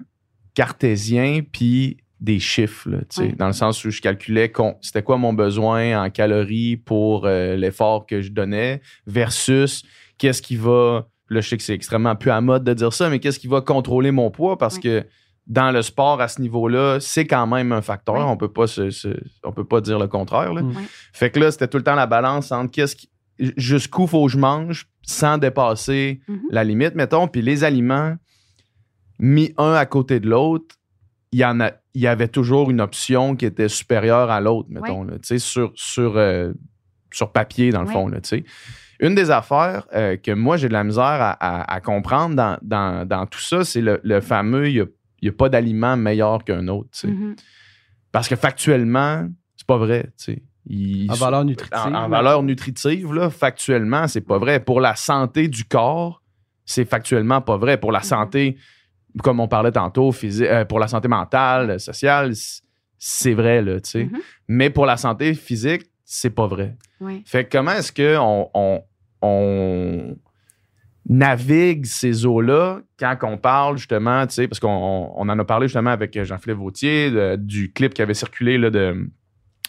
[0.53, 3.33] cartésien, puis des chiffres, là, Ouais.
[3.37, 4.51] dans le sens où je calculais
[4.81, 9.83] c'était quoi mon besoin en calories pour euh, l'effort que je donnais versus
[10.17, 11.07] qu'est-ce qui va.
[11.29, 13.47] Là, je sais que c'est extrêmement plus à mode de dire ça, mais qu'est-ce qui
[13.47, 14.57] va contrôler mon poids?
[14.57, 14.81] Parce Ouais.
[14.81, 15.05] que
[15.45, 18.15] dans le sport, à ce niveau-là, c'est quand même un facteur.
[18.15, 18.21] Ouais.
[18.23, 20.53] On peut pas se- se- on peut pas dire le contraire.
[20.53, 20.61] là.
[20.63, 20.69] Mm.
[20.69, 20.83] Ouais.
[21.13, 23.09] Fait que là, c'était tout le temps la balance entre qu'est-ce qui,
[23.57, 26.39] jusqu'où faut que je mange sans dépasser Mhm.
[26.49, 27.27] la limite, mettons.
[27.27, 28.15] Puis les aliments,
[29.19, 30.75] mis un à côté de l'autre,
[31.31, 34.69] il y en a, il y avait toujours une option qui était supérieure à l'autre,
[34.71, 36.53] mettons, là, sais, sur, sur, euh,
[37.11, 37.93] sur papier, dans le Ouais.
[37.93, 38.43] fond, là, tu sais.
[38.99, 42.57] Une des affaires euh, que moi, j'ai de la misère à, à- à comprendre dans,
[42.61, 44.87] dans- dans tout ça, c'est le, le fameux, il
[45.21, 47.07] n'y a, pas d'aliment meilleur qu'un autre, tu sais.
[47.07, 47.35] Mhm.
[48.11, 50.43] Parce que factuellement, c'est pas vrai, tu sais.
[50.69, 51.77] Ils En valeur nutritive.
[51.77, 54.59] en, en valeur nutritive, là, factuellement, c'est pas vrai.
[54.59, 56.21] Pour la santé du corps,
[56.65, 57.77] c'est factuellement pas vrai.
[57.77, 58.03] Pour la Mhm.
[58.05, 58.57] santé,
[59.23, 62.33] comme on parlait tantôt, physique, euh, pour la santé mentale, sociale,
[62.97, 64.03] c'est vrai, là, tu sais.
[64.05, 64.19] Mhm.
[64.47, 66.75] Mais pour la santé physique, c'est pas vrai.
[66.99, 67.21] Ouais.
[67.25, 68.81] Fait que comment est-ce qu'on on,
[69.21, 70.15] on
[71.09, 75.45] navigue ces eaux-là quand on parle justement, tu sais, parce qu'on on- on en a
[75.45, 79.07] parlé justement avec Jean-Philippe Vautier de- du clip qui avait circulé là, de,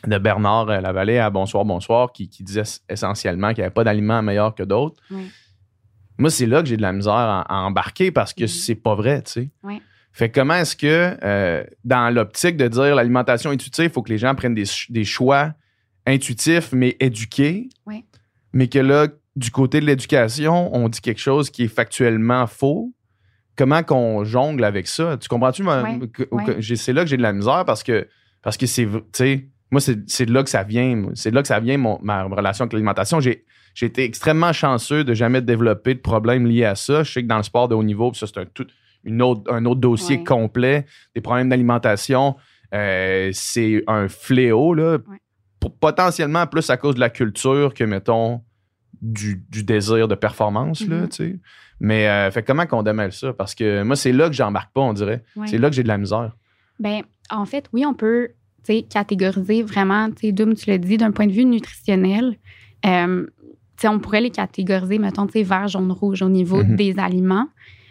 [0.06, 4.22] de Bernard Lavallée à Bonsoir, Bonsoir, qui, qui disait essentiellement qu'il n'y avait pas d'aliments
[4.22, 5.00] meilleurs que d'autres.
[6.18, 8.48] Moi, c'est là que j'ai de la misère à, à embarquer parce que Mhm.
[8.48, 9.48] c'est pas vrai, tu sais.
[10.12, 14.10] Fait que comment est-ce que, euh, dans l'optique de dire l'alimentation intuitive, il faut que
[14.10, 15.52] les gens prennent des, ch- des choix
[16.06, 17.68] intuitifs, mais éduqués,
[18.52, 22.92] mais que là, du côté de l'éducation, on dit quelque chose qui est factuellement faux.
[23.56, 25.16] Comment qu'on jongle avec ça?
[25.18, 25.62] Tu comprends-tu?
[26.60, 28.08] j'ai- C'est là que j'ai de la misère parce que,
[28.42, 31.08] parce que c'est, tu sais, moi, c'est là que ça vient.
[31.14, 33.20] C'est là que ça vient, mon- ma relation avec l'alimentation.
[33.20, 33.44] J'ai
[33.80, 37.02] été extrêmement chanceux de jamais développer de problèmes liés à ça.
[37.02, 38.66] Je sais que dans le sport de haut niveau, ça, c'est un, tout,
[39.04, 40.24] une autre, un autre dossier Ouais.
[40.24, 40.86] complet.
[41.14, 42.36] Des problèmes d'alimentation,
[42.74, 44.94] euh, c'est un fléau, là.
[45.08, 45.18] Ouais.
[45.60, 48.42] Pour- potentiellement plus à cause de la culture que, mettons,
[49.02, 51.08] du, du désir de performance, là, Mhm.
[51.08, 51.38] tu sais.
[51.80, 53.32] Mais, euh, fait comment qu'on démêle ça?
[53.32, 55.22] Parce que moi, c'est là que j'embarque pas, on dirait.
[55.36, 55.46] Ouais.
[55.46, 56.32] C'est là que j'ai de la misère.
[56.80, 58.30] Ben, en fait, oui, on peut
[58.90, 62.36] catégoriser vraiment, tu sais, Doom, tu l'as dit, d'un point de vue nutritionnel.
[62.86, 63.26] Euh,
[63.76, 66.76] tu sais, on pourrait les catégoriser, mettons, tu sais, vert, jaune, rouge au niveau Mhm.
[66.76, 67.48] des aliments.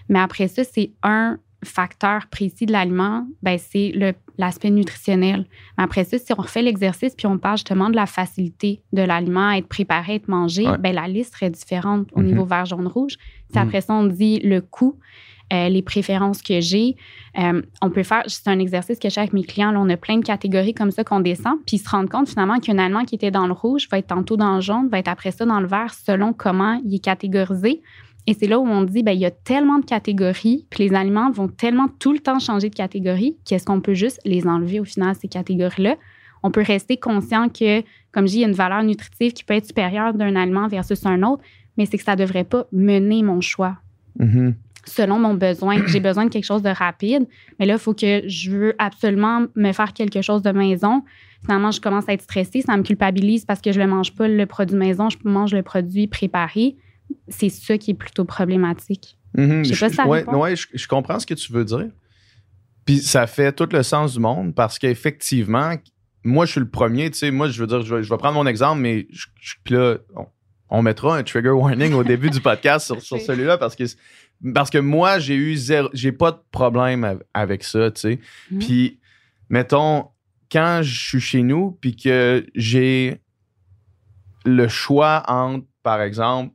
[0.10, 5.48] Mais après ça, c'est un facteur précis de l'aliment, ben, c'est le- l'aspect nutritionnel.
[5.78, 9.02] Mais après ça, si on refait l'exercice puis on parle justement de la facilité de
[9.02, 10.78] l'aliment à être préparé, à être mangé, Ouais.
[10.78, 12.26] ben, la liste serait différente au Mhm.
[12.28, 13.18] niveau vert, jaune, rouge.
[13.52, 13.66] Si Mhm.
[13.68, 15.00] après ça, on dit le coût,
[15.54, 16.98] euh, les préférences que j'ai,
[17.40, 19.96] euh, on peut faire, c'est un exercice que je fais avec mes clients, on a
[19.96, 23.16] plein de catégories comme ça qu'on descend, puis se rendent compte finalement qu'un aliment qui
[23.16, 25.62] était dans le rouge va être tantôt dans le jaune, va être après ça dans
[25.62, 27.82] le vert, selon comment il est catégorisé.
[28.26, 30.94] Et c'est là où on dit, ben, il y a tellement de catégories, puis les
[30.94, 34.82] aliments vont tellement tout le temps changer de catégorie, qu'est-ce qu'on peut juste les enlever
[34.82, 35.96] au final, ces catégories-là?
[36.44, 37.82] On peut rester conscient que,
[38.12, 40.68] comme je dis, il y a une valeur nutritive qui peut être supérieure d'un aliment
[40.68, 41.42] versus un autre,
[41.78, 43.78] mais c'est que ça ne devrait pas mener mon choix
[44.20, 44.56] Mhm.
[44.88, 45.86] Selon mon besoin.
[45.88, 47.28] J'ai besoin de quelque chose de rapide,
[47.60, 51.04] mais là, il faut que je veux absolument me faire quelque chose de maison.
[51.42, 54.28] Finalement, je commence à être stressée, ça me culpabilise parce que je ne mange pas
[54.28, 56.76] le produit maison, je mange le produit préparé.
[57.28, 59.18] C'est ça qui est plutôt problématique.
[59.36, 59.64] Mhm.
[59.64, 61.88] Je sais pas si ça ouais, je, je comprends ce que tu veux dire.
[62.86, 65.74] Puis ça fait tout le sens du monde parce qu'effectivement,
[66.24, 67.12] moi, je suis le premier.
[67.12, 69.28] Tu sais, moi, je veux dire, je vais, je vais prendre mon exemple, mais je-
[69.64, 70.26] puis là, on,
[70.70, 73.84] on mettra un trigger warning au début du podcast sur, sur celui-là parce que,
[74.54, 78.20] parce que moi, j'ai eu zéro, j'ai pas de problème av- avec ça, tu sais.
[78.52, 78.60] Mhm.
[78.60, 79.00] Puis,
[79.50, 80.08] mettons,
[80.52, 83.22] quand je suis chez nous, puis que j'ai
[84.46, 86.54] le choix entre, par exemple,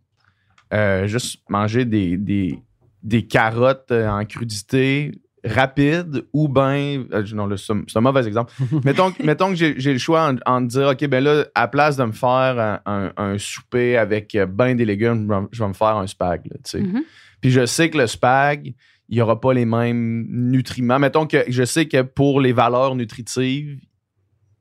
[0.72, 2.58] euh, juste manger des, des,
[3.02, 5.12] des carottes euh, en crudité
[5.44, 7.04] rapide ou bien.
[7.34, 8.52] non, c'est un mauvais exemple.
[8.84, 11.96] mettons, que- mettons que j'ai le choix en, en dire, OK, ben là, à place
[11.96, 15.96] de me faire un, un- un souper avec ben des légumes, je vais- me faire
[15.96, 16.80] un spag, là, tu sais.
[16.80, 17.02] Mhm.
[17.42, 18.72] Puis je sais que le spag,
[19.10, 20.98] il n'y aura pas les mêmes nutriments.
[20.98, 23.78] Mettons que je sais que pour les valeurs nutritives,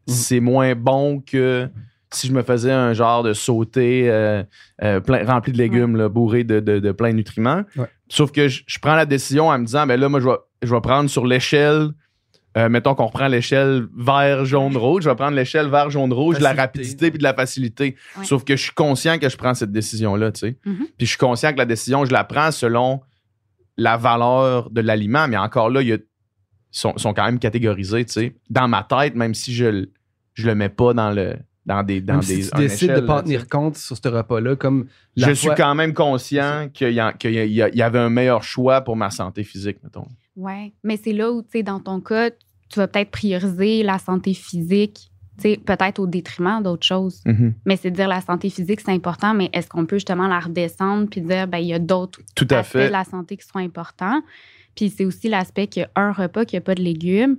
[0.07, 0.13] Mhm.
[0.13, 1.69] c'est moins bon que
[2.11, 4.43] si je me faisais un genre de sauté euh,
[4.83, 7.63] euh, plein, rempli de légumes, là, bourré de, de- de plein de nutriments.
[7.77, 7.85] Ouais.
[8.09, 10.35] Sauf que je, je prends la décision en me disant, ben là, moi, je vais,
[10.63, 11.89] je vais prendre sur l'échelle.
[12.57, 15.03] Euh, mettons qu'on reprend l'échelle vert, jaune, rouge.
[15.03, 17.95] Je vais prendre l'échelle vert, jaune, rouge, de la rapidité puis de la facilité.
[18.17, 18.25] Ouais.
[18.25, 20.57] Sauf que je suis conscient que je prends cette décision-là, tu sais.
[20.65, 20.75] Mhm.
[20.97, 23.01] Puis je suis conscient que la décision, je la prends selon
[23.77, 25.97] la valeur de l'aliment, mais encore là, ils
[26.71, 28.35] sont, sont quand même catégorisés, tu sais.
[28.49, 29.85] Dans ma tête, même si je,
[30.33, 32.93] je le mets pas dans le dans des dans Même des si tu décides de
[32.95, 35.61] échelle, ne pas là, en tenir compte sur ce repas-là, comme la je fois- suis
[35.63, 37.99] quand même conscient qu'il y, a- qu'il y a- il y a- il y avait
[37.99, 40.07] un meilleur choix pour ma santé physique, mettons.
[40.35, 42.29] Oui, mais c'est là où, tu sais, dans ton cas,
[42.69, 47.21] tu vas peut-être prioriser la santé physique, tu sais, peut-être au détriment d'autres choses.
[47.25, 47.53] Mhm.
[47.65, 50.39] Mais c'est de dire la santé physique, c'est important, mais est-ce qu'on peut justement la
[50.39, 52.87] redescendre puis dire, ben il y a d'autres aspects fait.
[52.87, 54.21] de la santé qui sont importants?
[54.75, 57.37] Puis c'est aussi l'aspect qu'un repas qui n'a pas de légumes,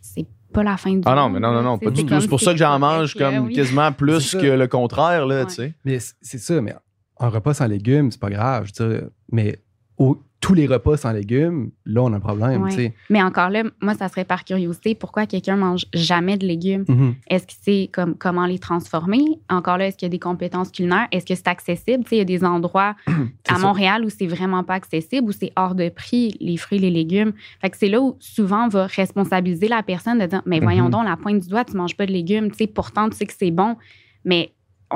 [0.00, 2.20] c'est pas la fin du Ah non, mais non, non, non, pas du c'est tout.
[2.20, 3.52] C'est pour ça que j'en mange comme oui.
[3.54, 5.46] quasiment plus que le contraire, là, Ouais.
[5.46, 5.74] tu sais.
[5.84, 6.74] Mais c'est ça, mais
[7.20, 8.68] un repas sans légumes, c'est pas grave.
[8.74, 9.58] je veux dire, mais
[9.98, 12.62] au- tous les repas sans légumes, là, on a un problème.
[12.62, 12.94] Ouais.
[13.10, 16.84] Mais encore là, moi, ça serait par curiosité, pourquoi quelqu'un mange jamais de légumes?
[16.86, 17.16] Mhm.
[17.28, 19.24] Est-ce qu'il sait comme, comment les transformer?
[19.50, 21.08] Encore là, est-ce qu'il y a des compétences culinaires?
[21.10, 22.04] Est-ce que c'est accessible?
[22.12, 23.58] Il y a des endroits C'est à ça.
[23.58, 27.32] Montréal où c'est vraiment pas accessible, où c'est hors de prix, les fruits, les légumes.
[27.60, 30.84] Fait que c'est là où souvent on va responsabiliser la personne de dire Mais voyons
[30.84, 30.90] Mhm.
[30.90, 32.50] donc, la pointe du doigt, tu manges pas de légumes.
[32.74, 33.76] Pourtant, tu sais que c'est bon.
[34.24, 34.52] Mais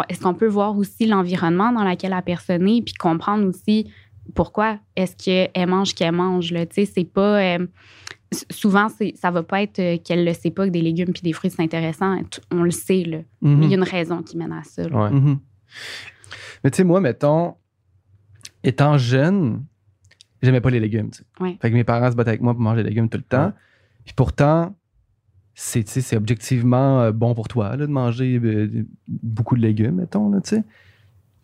[0.09, 3.91] est-ce qu'on peut voir aussi l'environnement dans lequel la personne est, puis comprendre aussi
[4.35, 6.53] pourquoi est-ce qu'elle mange qu'elle mange.
[6.53, 6.67] Là?
[6.67, 7.41] Tu sais, c'est pas.
[7.41, 7.67] euh,
[8.51, 11.23] souvent, c'est, ça va pas être euh, qu'elle le sait pas que des légumes puis
[11.23, 12.17] des fruits, c'est intéressant.
[12.51, 13.19] On le sait, là.
[13.41, 13.59] Mhm.
[13.59, 14.89] Mais il y a une raison qui mène à ça.
[14.89, 15.39] Mhm.
[16.65, 17.55] Mais tu sais, moi, mettons,
[18.63, 19.65] étant jeune,
[20.43, 21.11] j'aimais pas les légumes.
[21.41, 21.59] Ouais.
[21.61, 23.47] Fait que mes parents se battaient avec moi pour manger des légumes tout le temps.
[23.47, 23.53] Ouais.
[24.05, 24.75] Puis pourtant,
[25.55, 28.41] c'est tu sais, c'est objectivement euh, bon pour toi là, de manger
[29.09, 30.31] beaucoup de légumes, mettons.
[30.31, 30.65] Là, tu sais.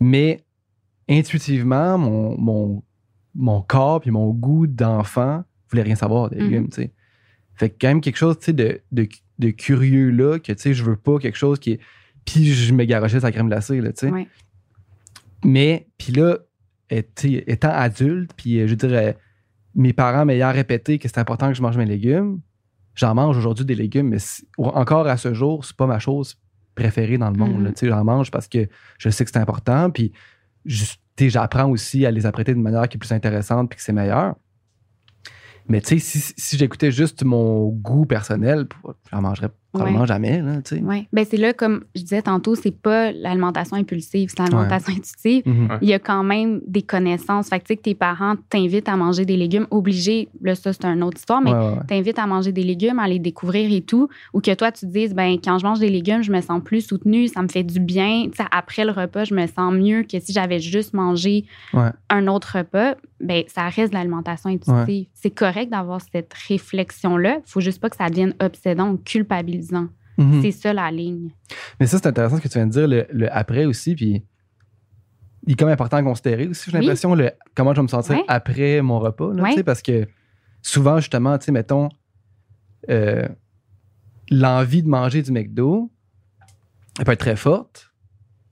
[0.01, 0.45] Mais
[1.09, 2.83] intuitivement, mon, mon,
[3.35, 6.43] mon corps puis mon goût d'enfant voulait rien savoir des Mhm.
[6.45, 6.69] légumes.
[6.69, 6.93] tu sais.
[7.55, 10.59] Fait que quand même quelque chose tu sais, de, de, de curieux là, que tu
[10.63, 11.81] sais, je veux pas quelque chose qui est.
[12.25, 14.13] Puis je me garochais sa crème glacée, là, tu sais.
[15.45, 16.39] Mais, puis là,
[16.91, 19.17] et- sais, étant adulte, puis euh, je dirais,
[19.75, 22.41] mes parents m'ayant répété que c'est important que je mange mes légumes,
[22.95, 24.19] j'en mange aujourd'hui des légumes, mais
[24.59, 26.37] encore à ce jour, c'est pas ma chose
[26.75, 27.59] préférée dans le monde.
[27.59, 27.65] Mhm.
[27.65, 27.71] là.
[27.73, 28.67] Tu sais, J'en mange parce que
[28.99, 30.13] je sais que c'est important, puis
[30.69, 34.37] j'apprends aussi à les apprêter d'une manière qui est plus intéressante, puis que c'est meilleur.
[35.69, 38.67] Mais tu sais, si, j'écoutais juste mon goût personnel,
[39.11, 40.41] j'en mangerais probablement jamais.
[40.43, 40.83] Là, tu sais.
[40.85, 41.07] Oui.
[41.13, 45.43] Ben, c'est là, comme je disais tantôt, c'est pas l'alimentation impulsive, c'est l'alimentation intuitive.
[45.47, 45.79] Mhm.
[45.83, 47.49] Il y a quand même des connaissances.
[47.49, 50.29] Fait que, tu sais, que tes parents t'invitent à manger des légumes obligés.
[50.43, 51.85] Là, ça, c'est une autre histoire, mais Ouais, ouais, ouais.
[51.89, 54.09] t'invites à manger des légumes, à les découvrir et tout.
[54.35, 56.63] Ou que toi, tu te dises, ben, quand je mange des légumes, je me sens
[56.65, 58.25] plus soutenue, ça me fait du bien.
[58.31, 61.91] Tu sais, après le repas, je me sens mieux que si j'avais juste mangé Ouais.
[62.11, 62.95] un autre repas.
[63.21, 65.07] Ben, ça reste de l'alimentation intuitive.
[65.13, 67.39] C'est correct d'avoir cette réflexion-là.
[67.45, 69.58] Il faut juste pas que ça devienne obsédant ou culpabilisant.
[70.19, 70.43] Mhm.
[70.43, 71.31] C'est ça la ligne.
[71.79, 74.25] Mais ça, c'est intéressant ce que tu viens de dire, le, le après aussi, puis
[75.47, 76.85] il est comme important à considérer aussi, j'ai Oui.
[76.85, 78.25] l'impression, le comment je vais me sentir Ouais.
[78.29, 79.63] après mon repas, là, Ouais.
[79.63, 80.07] parce que
[80.63, 81.89] souvent, justement, tu sais, mettons,
[82.91, 83.29] euh,
[84.31, 85.91] l'envie de manger du McDo,
[86.99, 87.93] elle peut être très forte,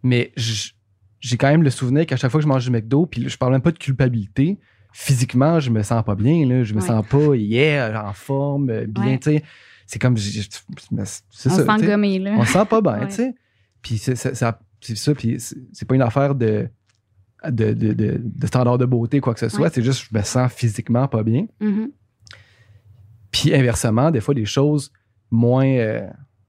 [0.03, 3.29] mais j'ai quand même le souvenir qu'à chaque fois que je mange du McDo, puis
[3.29, 4.59] je parle même pas de culpabilité,
[4.93, 6.87] physiquement, je me sens pas bien, là, je me Ouais.
[6.87, 9.43] sens pas, yeah, en forme, euh, bien, tu sais.
[9.87, 10.49] C'est comme, c'est
[10.99, 11.51] On ça.
[11.51, 12.33] sent gommé, là.
[12.39, 13.09] on se sent pas bien, Ouais.
[13.09, 13.35] tu sais.
[13.83, 14.59] Puis c'est ça,
[15.15, 15.37] puis
[15.73, 16.69] c'est pas une affaire de,
[17.49, 19.61] de, de, de- de standard de beauté, quoi que ce soit.
[19.67, 19.71] Ouais.
[19.73, 21.47] C'est juste je me sens physiquement pas bien.
[21.61, 21.91] Mhm.
[23.31, 24.91] Puis inversement, des fois, des choses
[25.31, 26.09] moins, euh,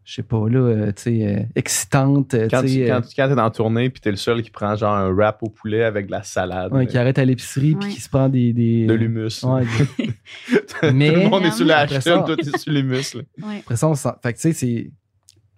[0.09, 3.27] je sais pas, là, euh, tu sais, euh, excitantes, euh, Quand tu quand, euh, quand
[3.35, 6.05] t'es en tournée puis t'es le seul qui prend genre un wrap au poulet avec
[6.07, 8.53] de la salade, ouais, qui arrête à l'épicerie, puis qui se prend des.
[8.53, 9.43] des de l'humus.
[9.43, 9.63] Ouais,
[9.97, 13.15] des- Tout Mais- le monde est sur la ça- toi t'es sur l'humus.
[13.15, 13.21] là.
[13.45, 13.57] Ouais.
[13.59, 14.09] après ça, on sent.
[14.23, 14.91] Fait que, tu sais, c'est.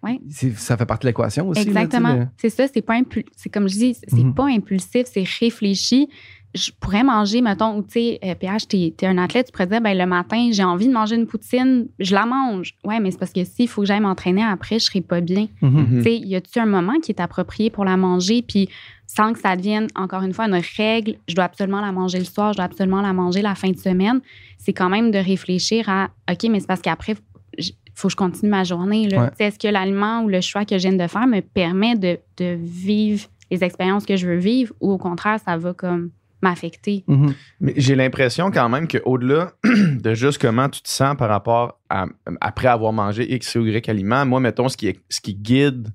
[0.02, 0.20] Ouais.
[0.56, 1.62] Ça fait partie de l'équation aussi.
[1.62, 2.28] Exactement.
[2.38, 4.34] C'est ça, c'est pas impul- c'est comme je dis, c'est Mhm.
[4.34, 6.08] pas impulsif, c'est réfléchi.
[6.56, 9.68] Je pourrais manger, mettons, ou tu sais, euh, PH, t'es es un athlète, tu pourrais
[9.68, 12.74] dire, ben le matin, j'ai envie de manger une poutine, je la mange.
[12.84, 15.48] Ouais, mais c'est parce que s'il faut que j'aille m'entraîner après, je serai pas bien.
[15.62, 15.70] Mhm.
[15.72, 15.98] Mhm.
[15.98, 18.68] Tu sais, y a-tu un moment qui est approprié pour la manger, puis
[19.06, 22.26] sans que ça devienne, encore une fois, une règle, je dois absolument la manger le
[22.26, 24.20] soir, je dois absolument la manger la fin de semaine.
[24.58, 27.16] C'est quand même de réfléchir à, OK, mais c'est parce qu'après,
[27.58, 29.08] il faut que je continue ma journée.
[29.08, 29.22] là.
[29.24, 29.30] Ouais.
[29.32, 31.96] Tu sais, Est-ce que l'aliment ou le choix que je viens de faire me permet
[31.96, 36.12] de, de vivre les expériences que je veux vivre ou au contraire, ça va comme
[36.42, 37.04] m'affecter?
[37.08, 37.34] Mhm.
[37.60, 42.06] Mais j'ai l'impression quand même qu'au-delà de juste comment tu te sens par rapport à
[42.42, 45.90] après avoir mangé X ou Y aliments, moi, mettons, ce qui, est- ce qui guide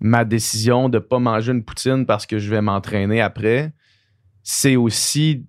[0.00, 3.72] ma décision de ne pas manger une poutine parce que je vais m'entraîner après,
[4.42, 5.46] c'est aussi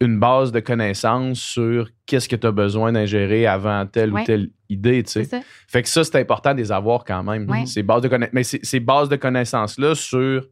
[0.00, 4.22] une base de connaissances sur qu'est-ce que tu as besoin d'ingérer avant telle Ouais.
[4.22, 5.42] ou telle idée, tu sais.
[5.68, 7.48] Fait que ça, c'est important de les avoir quand même.
[7.48, 7.64] Ouais.
[7.64, 10.46] Ces bases de conna- Mais ces, ces bases de connaissances-là sur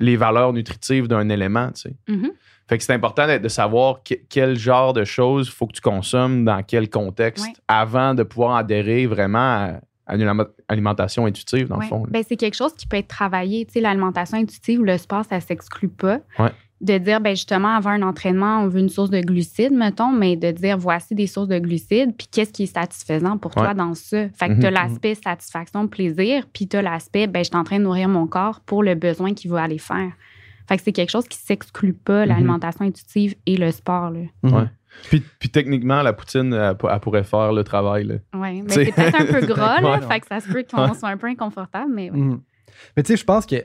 [0.00, 1.96] les valeurs nutritives d'un élément, tu sais.
[2.08, 2.30] Mhm.
[2.68, 5.80] Fait que c'est important de, de savoir que- quel genre de choses faut que tu
[5.80, 11.78] consommes dans quel contexte avant de pouvoir adhérer vraiment à, à une alimentation intuitive, dans
[11.78, 12.04] le fond.
[12.08, 13.64] Ben, c'est quelque chose qui peut être travaillé.
[13.66, 16.18] Tu sais, l'alimentation intuitive ou le sport, ça s'exclut pas.
[16.38, 16.50] Ouais.
[16.82, 20.36] De dire, ben justement, avant un entraînement, on veut une source de glucides, mettons, mais
[20.36, 23.94] de dire, voici des sources de glucides, puis qu'est-ce qui est satisfaisant pour toi dans
[23.94, 24.28] ça?
[24.30, 24.60] Fait que Mhm.
[24.60, 27.84] tu as l'aspect satisfaction, plaisir, puis tu as l'aspect, ben je suis en train de
[27.84, 30.12] nourrir mon corps pour le besoin qu'il va aller faire.
[30.68, 32.28] Fait que c'est quelque chose qui s'exclut pas, Mhm.
[32.28, 34.10] l'alimentation intuitive et le sport.
[34.10, 34.20] Là.
[34.42, 34.52] Mhm.
[34.52, 34.64] Ouais.
[35.08, 38.04] Puis, puis techniquement, la poutine, elle, pour- elle pourrait faire le travail.
[38.04, 38.14] là.
[38.34, 38.60] Ouais.
[38.66, 40.06] Mais c'est peut-être un peu gras, là, Ouais.
[40.06, 40.94] fait que ça se peut qu'on Ouais.
[40.94, 42.18] soit un peu inconfortable, mais ouais.
[42.18, 42.40] Mhm.
[42.96, 43.56] Mais tu sais, je pense que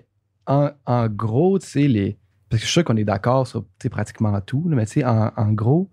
[0.48, 2.18] en, en gros, tu sais, les.
[2.52, 5.54] Parce que je suis sûr qu'on est d'accord sur pratiquement tout, mais tu sais, en,
[5.54, 5.90] gros,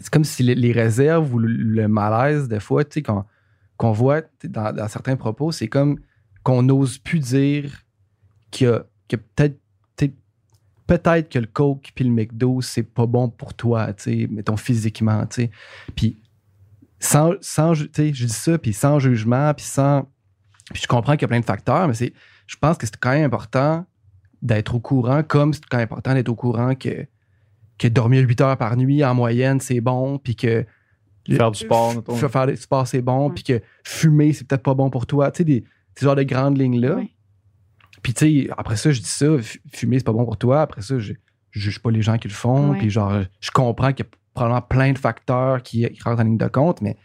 [0.00, 3.02] c'est comme si les, réserves ou le, malaise, des fois, tu sais,
[3.76, 6.00] qu'on voit dans, certains propos, c'est comme
[6.42, 7.84] qu'on n'ose plus dire
[8.50, 9.56] que peut-être
[10.88, 14.56] peut-être que le Coke puis le McDo, c'est pas bon pour toi, tu sais, mettons
[14.56, 15.50] physiquement, tu sais.
[15.94, 16.20] Puis
[16.98, 20.10] sans, sans tu sais, je dis ça, puis sans jugement, puis sans.
[20.72, 23.10] Puis je comprends qu'il y a plein de facteurs, mais je pense que c'est quand
[23.10, 23.86] même important
[24.42, 27.06] d'être au courant, comme c'est quand même important d'être au courant que,
[27.78, 30.64] que dormir 8 heures par nuit en moyenne, c'est bon, puis que.
[31.28, 32.14] Faire du sport, mettons.
[32.16, 33.34] Faire du sport, c'est bon, Ouais.
[33.34, 35.30] puis que fumer, c'est peut-être pas bon pour toi.
[35.30, 36.96] Tu sais, des, ces genres de grandes lignes-là.
[36.96, 37.10] Ouais.
[38.02, 39.26] Puis, tu sais, après ça, je dis ça,
[39.72, 40.62] fumer, c'est pas bon pour toi.
[40.62, 41.12] Après ça, je,
[41.50, 42.74] je juge pas les gens qui le font.
[42.74, 46.24] Puis, genre, je comprends qu'il y a probablement plein de facteurs qui, qui rentrent en
[46.24, 46.96] ligne de compte, mais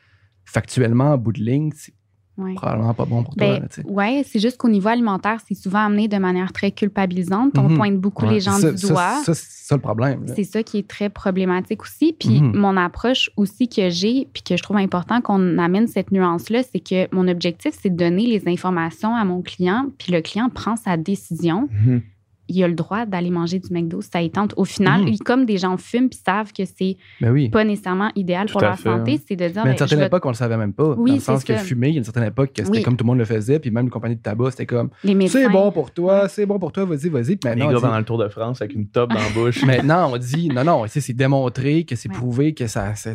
[0.46, 1.94] factuellement, en bout de ligne, c'est
[2.38, 2.54] Ouais.
[2.56, 3.60] probablement pas bon pour toi.
[3.60, 3.84] Ben, sais.
[3.86, 7.58] ouais, c'est juste qu'au niveau alimentaire, c'est souvent amené de manière très culpabilisante.
[7.58, 7.78] On Mhm.
[7.78, 9.22] pointe beaucoup Ouais, les gens ça, du doigt.
[9.24, 10.26] Ça, c'est ça le problème.
[10.36, 12.14] C'est ça qui est très problématique aussi.
[12.20, 12.56] Puis Mhm.
[12.58, 16.82] mon approche aussi que j'ai, puis que je trouve important qu'on amène cette nuance-là, c'est
[16.82, 20.76] que mon objectif, c'est de donner les informations à mon client, puis le client prend
[20.76, 21.70] sa décision.
[21.86, 22.02] Mhm.
[22.48, 24.54] Il a le droit d'aller manger du McDo si ça y tente.
[24.58, 27.50] Au final, il- comme des gens fument puis savent que c'est Ben oui.
[27.50, 29.24] pas nécessairement idéal Tout pour leur fait, santé, hein.
[29.28, 30.74] c'est de dire Mais à ben, une certaine je vais- époque, on le savait même
[30.74, 30.94] pas.
[30.98, 32.84] Oui, dans le sens que fumer, il y a une certaine époque que c'était Oui.
[32.84, 35.16] comme tout le monde le faisait, puis même les compagnies de tabac, c'était comme les
[35.16, 35.40] médecins.
[35.44, 37.36] c'est bon pour toi, c'est bon pour toi, vas-y, vas-y.
[37.36, 39.16] Puis Les maintenant, gars on dit- pendant le Tour de France avec une top dans
[39.20, 39.64] la bouche.
[39.66, 42.16] maintenant, on dit non, non, tu sais, c'est démontré, que c'est Ouais.
[42.16, 43.12] prouvé, que ça, ça,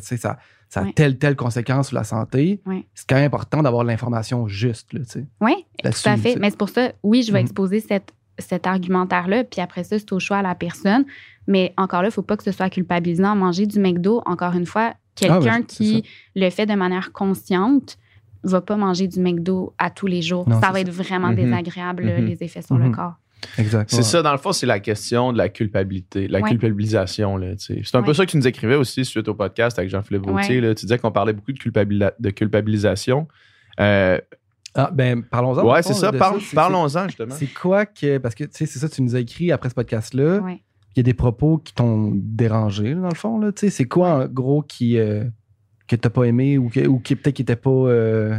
[0.74, 0.92] a Ouais.
[0.94, 2.60] telle, telle conséquence sur la santé.
[2.66, 2.84] Ouais.
[2.94, 4.92] C'est quand même important d'avoir l'information juste.
[4.92, 5.26] Là, tu sais.
[5.40, 6.36] Oui, tout à fait.
[6.38, 7.46] Mais c'est pour ça, oui, je vais Mhm.
[7.46, 11.04] exposer cette, cet argumentaire-là, puis après ça, c'est au choix à la personne.
[11.46, 13.34] Mais encore là, il ne faut pas que ce soit culpabilisant.
[13.36, 16.04] Manger du McDo, encore une fois, quelqu'un Ah, c'est qui
[16.36, 17.96] le fait de manière consciente
[18.42, 20.48] va pas manger du McDo à tous les jours.
[20.48, 21.36] Non, ça va être vraiment Mhm.
[21.36, 22.24] désagréable, Mhm.
[22.26, 22.94] les effets sur le Mhm.
[22.94, 23.14] corps.
[23.58, 23.88] Exact.
[23.90, 24.02] C'est ouais.
[24.02, 26.48] ça, dans le fond, c'est la question de la culpabilité, la Ouais.
[26.50, 27.36] culpabilisation.
[27.38, 27.80] là, tu sais.
[27.84, 30.56] C'est un peu ça que tu nous écrivais aussi suite au podcast avec Jean-Philippe Vautier.
[30.60, 30.68] Ouais.
[30.68, 30.74] là.
[30.74, 33.28] Tu disais qu'on parlait beaucoup de, de culpabilisation.
[33.78, 34.18] Euh,
[34.74, 35.64] Ah, ben, parlons-en.
[35.64, 36.12] ouais, c'est ça.
[36.12, 37.34] Parlons-en, justement.
[37.34, 38.18] C'est quoi que.
[38.18, 40.38] Parce que, tu sais, c'est ça, tu nous as écrit après ce podcast-là.
[40.38, 40.62] Ouais.
[40.96, 43.38] Il y a des propos qui t'ont dérangé, là, dans le fond.
[43.38, 43.70] Là, tu sais.
[43.70, 45.24] c'est quoi, en gros, qui, euh,
[45.86, 48.38] que t'as pas aimé ou, que, ou qui peut-être qui était pas euh,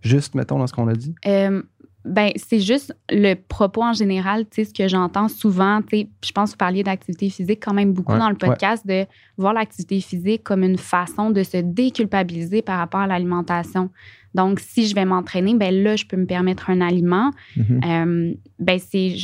[0.00, 1.14] juste, mettons, dans ce qu'on a dit?
[1.26, 1.62] Euh,
[2.04, 6.08] ben, c'est juste le propos en général, tu sais, ce que j'entends souvent, tu sais,
[6.24, 9.04] je pense que vous parliez d'activité physique quand même beaucoup Ouais, dans le podcast, de
[9.36, 13.90] voir l'activité physique comme une façon de se déculpabiliser par rapport à l'alimentation.
[14.34, 17.32] Donc, si je vais m'entraîner, ben là, je peux me permettre un aliment.
[17.56, 17.80] Mhm.
[17.84, 19.16] Euh, ben, c'est,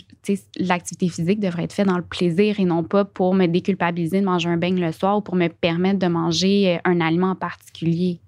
[0.58, 4.26] l'activité physique devrait être faite dans le plaisir et non pas pour me déculpabiliser de
[4.26, 7.36] manger un beigne le soir ou pour me permettre de manger euh, un aliment en
[7.36, 8.20] particulier.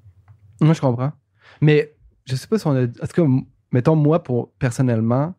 [0.60, 1.12] Moi, je comprends.
[1.60, 1.92] Mais
[2.26, 2.84] je sais pas si on a.
[2.84, 3.26] En tout cas,
[3.72, 5.34] mettons, moi, pour, personnellement,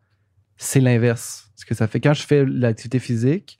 [0.56, 1.50] c'est l'inverse.
[1.56, 3.58] Ce que ça fait quand je fais l'activité physique,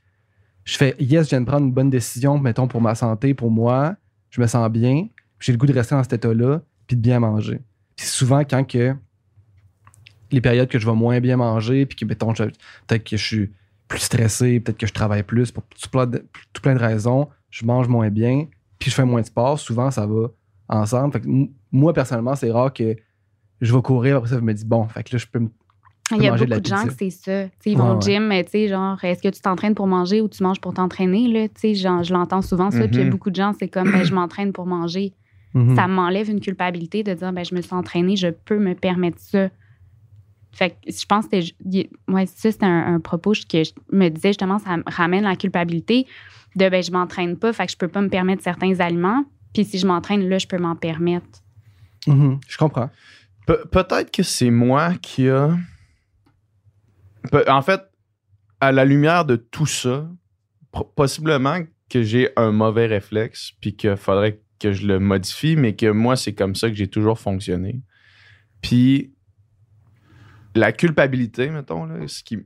[0.65, 3.51] je fais yes, je viens de prendre une bonne décision, mettons, pour ma santé, pour
[3.51, 3.97] moi,
[4.31, 7.03] je me sens bien, puis j'ai le goût de rester dans cet état-là, puis de
[7.03, 7.61] bien manger.
[8.01, 8.95] Puis souvent, quand que
[10.31, 12.45] les périodes que je vais moins bien manger, puis que, mettons, je-
[12.87, 13.53] peut-être que je suis
[13.89, 17.29] plus stressé, peut-être que je travaille plus pour tout plein, de, tout plein de raisons,
[17.51, 18.47] je mange moins bien,
[18.79, 20.29] puis je fais moins de sport, souvent, ça va
[20.69, 21.13] ensemble.
[21.13, 21.27] Fait que
[21.73, 22.97] moi, personnellement, c'est rare que
[23.61, 25.51] je vais courir, après ça, je me dis, bon, fait que là, je peux me.
[26.13, 27.45] Il y a de beaucoup de gens que c'est ça.
[27.67, 30.21] Ils vont Ouais, au gym, mais tu sais, genre, est-ce que tu t'entraînes pour manger
[30.21, 31.29] ou tu manges pour t'entraîner?
[31.29, 31.47] Là?
[31.75, 32.79] Genre, je l'entends souvent, ça.
[32.89, 33.11] Puis il y a Mhm.
[33.11, 35.13] beaucoup de gens, c'est comme, ben, je m'entraîne pour manger.
[35.55, 35.75] Mhm.
[35.77, 39.19] Ça m'enlève une culpabilité de dire, ben, je me suis entraînée, je peux me permettre
[39.19, 39.49] ça.
[40.53, 44.09] Fait que je pense que c'était ouais, ça, c'est un, un propos que je me
[44.09, 46.07] disais justement, ça me ramène la culpabilité
[46.57, 49.25] de, ben, je m'entraîne pas, fait que je peux pas me permettre certains aliments.
[49.55, 51.27] Puis si je m'entraîne, là, je peux m'en permettre.
[52.07, 52.39] Mhm.
[52.49, 52.91] Je comprends.
[53.47, 55.57] Pe- Peut-être que c'est moi qui a.
[57.31, 57.83] Pe- En fait,
[58.61, 60.09] à la lumière de tout ça,
[60.97, 61.59] possiblement
[61.89, 66.15] que j'ai un mauvais réflexe, puis qu'il faudrait que je le modifie, mais que moi,
[66.17, 67.81] c'est comme ça que j'ai toujours fonctionné.
[68.63, 69.13] Puis,
[70.55, 72.39] la culpabilité, mettons, là, ce qui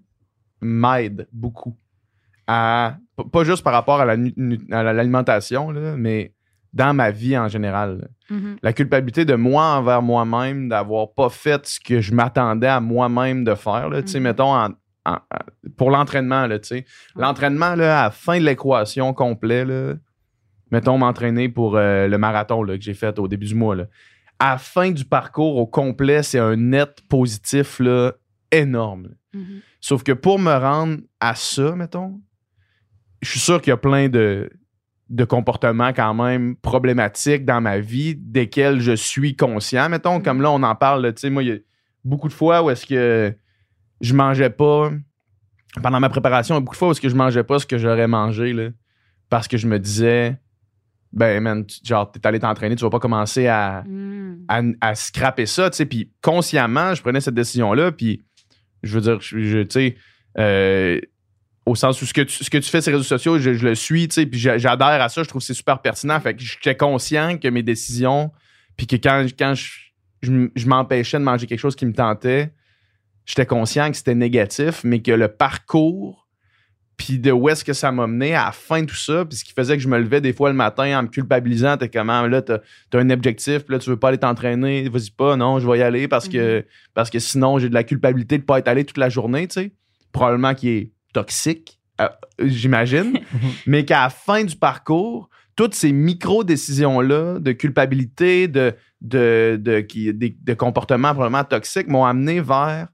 [0.61, 1.77] m'aide beaucoup
[2.46, 2.96] à.
[3.33, 4.16] Pas juste par rapport à la
[4.92, 6.35] l'alimentation, là, mais
[6.72, 8.09] dans ma vie en général.
[8.31, 8.57] Mhm.
[8.62, 13.44] la culpabilité de moi envers moi-même, d'avoir pas fait ce que je m'attendais à moi-même
[13.44, 13.90] de faire.
[13.90, 14.20] Là, Mhm.
[14.22, 14.70] Mettons, en-
[15.77, 16.59] pour l'entraînement, là,
[17.16, 19.94] l'entraînement, là, à la fin de l'équation complète, là,
[20.70, 23.77] mettons, m'entraîner pour euh, le marathon là, que j'ai fait au début du mois.
[23.77, 23.87] Là.
[24.38, 28.12] À la fin du parcours au complet, c'est un net positif là,
[28.50, 29.11] énorme.
[29.33, 29.61] Mhm.
[29.81, 32.20] Sauf que pour me rendre à ça, mettons,
[33.22, 34.50] je suis sûr qu'il y a plein de,
[35.11, 39.88] de comportements quand même problématiques dans ma vie desquels je suis conscient.
[39.88, 41.59] Mettons, comme là, on en parle, tu sais, moi, il y a
[42.05, 43.35] beaucoup de fois où est-ce que
[44.00, 44.90] je mangeais pas,
[45.83, 47.59] pendant ma préparation, il y a beaucoup de fois où est-ce que je mangeais pas
[47.59, 48.71] ce que j'aurais mangé, là,
[49.29, 50.37] parce que je me disais,
[51.15, 54.44] ben, man, tu- genre, t'es allé t'entraîner, tu vas pas commencer à, Mhm.
[54.48, 55.87] à, à scraper ça, tu sais.
[55.87, 58.25] Puis consciemment, je prenais cette décision-là, puis
[58.83, 59.96] je veux dire, je, je- tu sais,
[60.38, 61.00] euh,
[61.67, 63.54] au sens où ce que tu, ce que tu fais sur les réseaux sociaux, je,
[63.54, 65.81] je le suis, tu sais, puis j'a- j'adhère à ça, je trouve que c'est super
[65.81, 66.19] pertinent.
[66.21, 68.31] Fait que j'étais conscient que mes décisions,
[68.77, 69.71] puis que quand, quand je,
[70.23, 72.52] je je m'empêchais de manger quelque chose qui me tentait,
[73.25, 76.23] j'étais conscient que c'était négatif, mais que le parcours,
[76.97, 79.37] puis de où est-ce que ça m'a mené à la fin de tout ça, puis
[79.37, 81.88] ce qui faisait que je me levais des fois le matin en me culpabilisant, t'es
[81.88, 82.59] comment, là, t'as
[82.92, 85.79] as un objectif, puis là, tu veux pas aller t'entraîner, vas-y pas, non, je vais
[85.79, 86.65] y aller parce que,
[86.95, 89.55] parce que sinon, j'ai de la culpabilité de pas être allé toute la journée, tu
[89.55, 89.73] sais.
[90.13, 93.19] Probablement qui est toxique, euh, j'imagine,
[93.67, 100.13] mais qu'à la fin du parcours, toutes ces micro-décisions-là de culpabilité, de, de, de, qui-
[100.13, 102.88] de comportements probablement toxiques m'ont amené vers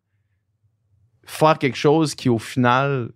[1.24, 3.10] faire quelque chose qui, au final,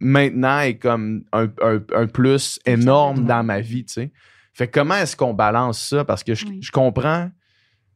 [0.00, 4.12] maintenant est comme un, un- un plus énorme dans ma vie, tu sais.
[4.54, 6.04] Fait que comment est-ce qu'on balance ça?
[6.04, 6.58] Parce que je, Oui.
[6.62, 7.30] je comprends,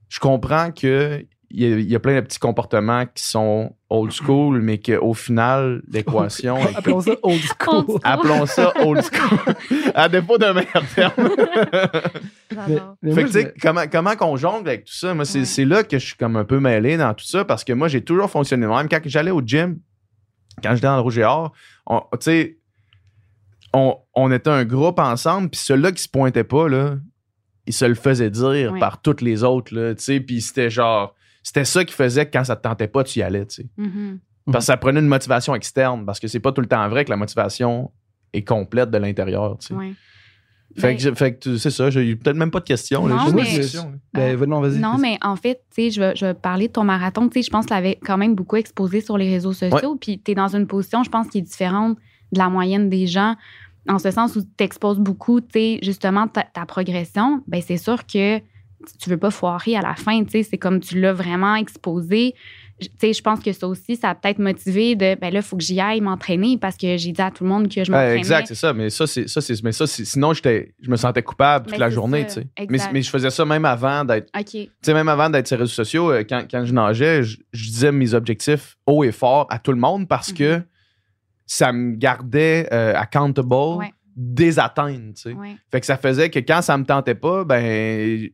[0.08, 3.76] je comprends que il y, a, il y a plein de petits comportements qui sont
[3.88, 7.98] old school, mais qu'au final, l'équation est Appelons ça old school.
[8.02, 9.38] Appelons ça old school.
[9.94, 11.12] à défaut d'un meilleur terme.
[13.02, 15.14] Mais fait que, tu sais, comment, comment qu'on jongle avec tout ça?
[15.14, 15.64] Moi, c'est Ouais.
[15.64, 18.00] là que je suis comme un peu mêlé dans tout ça parce que moi, j'ai
[18.02, 18.88] toujours fonctionné même.
[18.88, 19.78] Quand j'allais au gym,
[20.62, 21.52] quand j'étais dans le Rouge et Or,
[21.86, 22.58] on- tu sais,
[23.72, 26.96] on, on était un groupe ensemble, puis ceux-là qui se pointaient pas, là,
[27.66, 31.14] ils se le faisaient dire par toutes les autres, là, tu sais, puis c'était genre,
[31.42, 33.68] c'était ça qui faisait que quand ça te tentait pas, tu y allais, tu sais.
[33.76, 34.20] Mhm.
[34.52, 37.04] Parce que ça prenait une motivation externe, parce que c'est pas tout le temps vrai
[37.04, 37.90] que la motivation
[38.32, 39.74] est complète de l'intérieur, tu sais.
[40.76, 42.64] Fait Ben, que, j'ai- fait que tu- c'est ça, j'ai eu peut-être même pas de
[42.64, 43.06] questions.
[43.06, 43.80] Non, juste mais-
[44.22, 44.36] là.
[44.36, 44.78] Ben, non, vas-y.
[44.80, 45.00] Non, vas-y.
[45.02, 47.28] mais en fait, tu sais, je vais, je vais parler de ton marathon.
[47.28, 49.96] Tu sais, je pense que tu l'avais quand même beaucoup exposé sur les réseaux sociaux.
[50.00, 51.96] Puis tu es dans une position, je pense, qui est différente
[52.32, 53.36] de la moyenne des gens,
[53.88, 57.42] en ce sens où tu exposes beaucoup, tu sais, justement, ta, ta progression.
[57.46, 60.24] Ben c'est sûr que tu veux pas foirer à la fin.
[60.24, 62.34] Tu sais, c'est comme tu l'as vraiment exposé.
[62.80, 65.38] Je- Tu sais, je pense que ça aussi, ça a peut-être motivé de, ben là,
[65.40, 67.84] il faut que j'y aille m'entraîner parce que j'ai dit à tout le monde que
[67.84, 68.16] je m'entraînais.
[68.18, 68.72] exact, c'est ça.
[68.72, 71.80] Mais ça, c'est ça, c'est mais ça, sinon j'étais, je me sentais coupable toute Ben,
[71.80, 72.46] la journée, tu sais.
[72.68, 75.62] Mais, mais je faisais ça même avant d'être, tu sais, même avant d'être sur les
[75.62, 76.10] réseaux sociaux.
[76.10, 79.72] euh, Quand, quand je nageais, je, je disais mes objectifs haut et fort à tout
[79.72, 80.60] le monde parce que
[81.46, 83.92] ça me gardait euh, accountable Ouais.
[84.16, 85.32] des atteintes, tu sais.
[85.32, 85.56] Ouais.
[85.70, 88.32] Fait que ça faisait que quand ça me tentait pas, ben, tu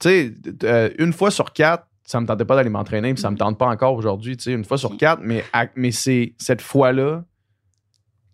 [0.00, 0.32] sais,
[0.64, 3.38] euh, une fois sur quatre, ça me tentait pas d'aller m'entraîner, puis ça me Mhm.
[3.38, 5.44] tente pas encore aujourd'hui, tu sais, une fois sur quatre, mais,
[5.76, 7.24] mais c'est cette fois-là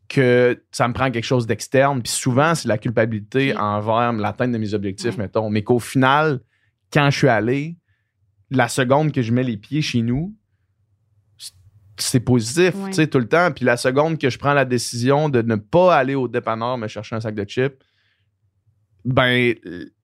[0.09, 4.59] que ça me prend quelque chose d'externe, puis souvent, c'est la culpabilité envers l'atteinte de
[4.59, 6.41] mes objectifs, mettons, mais qu'au final,
[6.93, 7.77] quand je suis allé,
[8.51, 10.33] la seconde que je mets les pieds chez nous,
[11.97, 13.51] c'est positif, tu sais, tout le temps.
[13.53, 16.87] Puis la seconde que je prends la décision de ne pas aller au dépanneur me
[16.89, 17.75] chercher un sac de chips,
[19.05, 19.55] ben,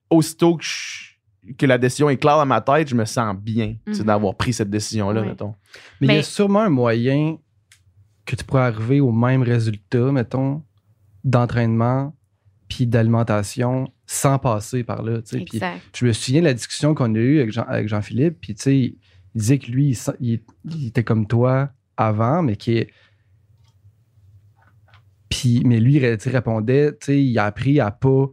[0.09, 1.10] aussitôt que, je-
[1.57, 4.03] que la décision est claire dans ma tête, je me sens bien Mhm.
[4.03, 5.27] d'avoir pris cette décision-là, Ouais.
[5.27, 5.55] mettons.
[5.99, 7.37] Mais il y a sûrement un moyen
[8.25, 10.63] que tu pourrais arriver au même résultat, mettons,
[11.23, 12.15] d'entraînement
[12.67, 15.21] puis d'alimentation sans passer par là.
[15.21, 15.37] tu sais.
[15.43, 15.81] Puis Exact.
[15.95, 18.61] je me souviens de la discussion qu'on a eue avec, Jean, avec Jean-Philippe, puis tu
[18.61, 18.97] sais, il
[19.35, 22.85] disait que lui, il, sent- il- il était comme toi avant, mais qui.
[25.29, 28.25] Puis, mais lui, il répondait, tu sais, il a appris à pas,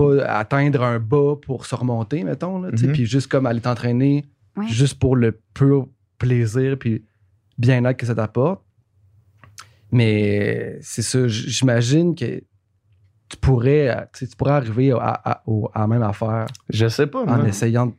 [0.00, 2.92] pas atteindre un bas pour se remonter, mettons, là, Mhm.
[2.92, 4.24] puis juste comme aller t'entraîner
[4.56, 4.66] Ouais.
[4.68, 5.88] juste pour le pur
[6.18, 7.04] plaisir puis
[7.58, 8.62] bien-être que ça t'apporte.
[9.92, 12.42] Mais c'est ça, j'imagine que
[13.28, 15.42] tu pourrais, tu pourrais arriver à, à-
[15.74, 17.92] à la même affaire Je sais pas, en essayant de,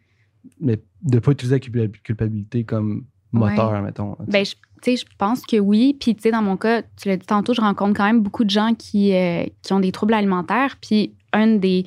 [0.60, 4.16] mais de pas utiliser la culpa- culpabilité comme moteur, mettons.
[4.28, 5.95] Ben, je, tu sais, je pense que oui.
[5.99, 8.43] Puis, tu sais, dans mon cas, tu l'as dit tantôt, je rencontre quand même beaucoup
[8.43, 10.78] de gens qui, euh, qui ont des troubles alimentaires.
[10.82, 11.86] Puis, un des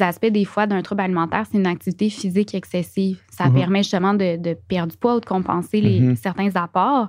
[0.00, 3.20] aspects, des fois, d'un trouble alimentaire, c'est une activité physique excessive.
[3.30, 3.54] Ça Mhm.
[3.54, 6.16] permet justement de, de perdre du poids ou de compenser les, Mhm.
[6.16, 7.08] certains apports.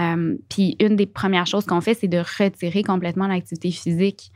[0.00, 4.30] Euh, puis, une des premières choses qu'on fait, c'est de retirer complètement l'activité physique.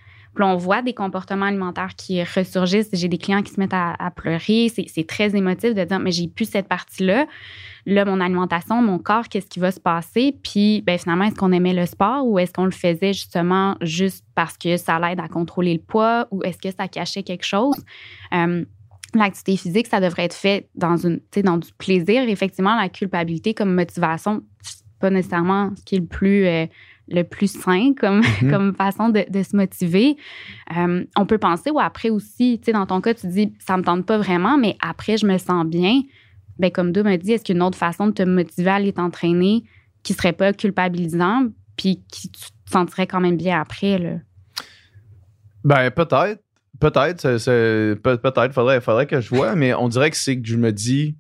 [0.45, 2.91] On voit des comportements alimentaires qui ressurgissent.
[2.93, 4.71] J'ai des clients qui se mettent à, pleurer.
[4.71, 7.27] C'est très émotif de dire, mais j'ai plus cette partie-là.
[7.87, 10.37] Là, mon alimentation, mon corps, qu'est-ce qui va se passer?
[10.43, 14.25] Puis, ben, finalement, est-ce qu'on aimait le sport ou est-ce qu'on le faisait justement juste
[14.35, 17.77] parce que ça l'aide à contrôler le poids ou est-ce que ça cachait quelque chose?
[18.35, 18.65] Euh,
[19.15, 22.29] L'activité physique, ça devrait être fait dans, une, dans du plaisir.
[22.29, 24.43] Effectivement, la culpabilité comme motivation,
[24.99, 26.67] pas nécessairement ce qui est le plus, euh,
[27.09, 28.51] le plus sain comme, Mhm.
[28.51, 30.17] comme façon de, de se motiver.
[30.77, 33.77] Euh, on peut penser, ou après aussi, tu sais, dans ton cas, tu dis, ça
[33.77, 36.03] me tente pas vraiment, mais après, je me sens bien.
[36.59, 38.71] Ben, comme Doug m'a dit, est-ce qu'il y a une autre façon de te motiver
[38.71, 39.65] à aller t'entraîner
[40.03, 44.17] qui serait pas culpabilisant, puis qui tu te sentirais quand même bien après, là?
[45.65, 46.43] Ben, peut-être.
[46.81, 47.23] Peut-être.
[48.03, 48.53] Peut-être.
[48.53, 51.17] Faudrait, faudrait que je vois, mais on dirait que c'est que je me dis.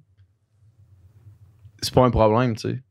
[1.82, 2.82] C'est pas un problème, tu sais.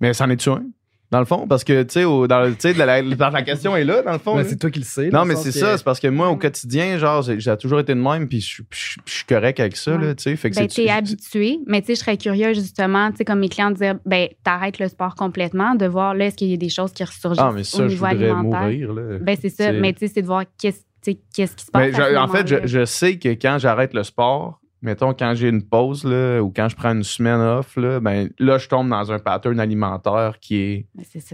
[0.00, 0.64] Mais c'en est-tu un?
[1.10, 3.42] Dans le fond, parce que, tu sais, au- dans, le- tu sais, la, la- la
[3.42, 4.36] question est là, dans le fond.
[4.36, 4.48] Mais là.
[4.48, 5.08] c'est toi qui le sais.
[5.10, 5.76] Non, mais c'est que- ça.
[5.76, 8.62] C'est parce que moi, au quotidien, genre, j'ai j'ai toujours été de même, puis je
[8.70, 10.06] suis- correct avec ça, Ouais.
[10.06, 10.36] là, tu sais.
[10.36, 13.40] Fait que Ben, t'es habitué, mais tu sais, je serais curieuse justement, tu sais, comme
[13.40, 16.56] mes clients dire, ben, t'arrêtes le sport complètement, de voir là, est-ce qu'il y a
[16.56, 18.60] des choses qui ressurgissent Ah, mais ça, au je niveau alimentaire?
[18.62, 19.18] mourir, là.
[19.20, 21.70] Ben, c'est ça, mais tu sais, c'est de voir qu'est-ce tu sais, qu'est-ce qui se
[21.70, 21.82] passe.
[21.92, 25.48] Mais à je- en fait, je sais que quand j'arrête le sport, mettons quand j'ai
[25.48, 28.88] une pause là, ou quand je prends une semaine off, là, ben là, je tombe
[28.88, 30.86] dans un pattern alimentaire qui est,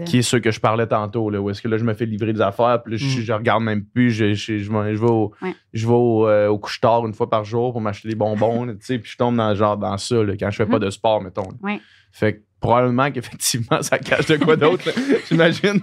[0.05, 1.29] qui est ce que je parlais tantôt.
[1.29, 3.21] Là, où est-ce que là, je me fais livrer des affaires, puis là, je, Mm.
[3.23, 4.11] je regarde même plus.
[4.11, 5.55] Je, je, je, vais- je vais au, Ouais.
[5.73, 8.75] je vais au, euh, au couche-tard une fois par jour pour m'acheter des bonbons, tu
[8.81, 10.83] sais, puis je tombe dans, genre, dans ça là, quand je fais pas Mhm.
[10.85, 11.49] de sport, mettons.
[11.61, 11.79] Ouais.
[12.11, 14.89] Fait que probablement qu'effectivement, ça cache de quoi d'autre,
[15.29, 15.79] j'imagine.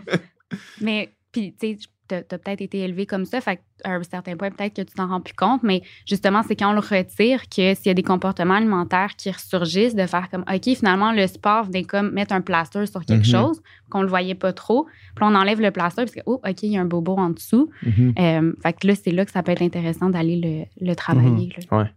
[0.81, 1.79] Mais, puis, tu sais,
[2.09, 4.95] t'as t'as peut-être été élevé comme ça, fait qu'à un certain point, peut-être que tu
[4.95, 7.95] t'en rends plus compte, mais justement, c'est quand on le retire que s'il y a
[7.95, 12.35] des comportements alimentaires qui ressurgissent, de faire comme, OK, finalement, le sport venait comme mettre
[12.35, 13.33] un plaster sur quelque Mhm.
[13.33, 14.85] chose, qu'on le voyait pas trop,
[15.15, 17.31] puis on enlève le plaster, parce que, oh, OK, il y a un bobo en
[17.31, 17.71] dessous.
[18.19, 20.37] Euh, fait que là, c'est là que ça peut être intéressant d'aller
[20.81, 21.53] le, le travailler.
[21.71, 21.89] là.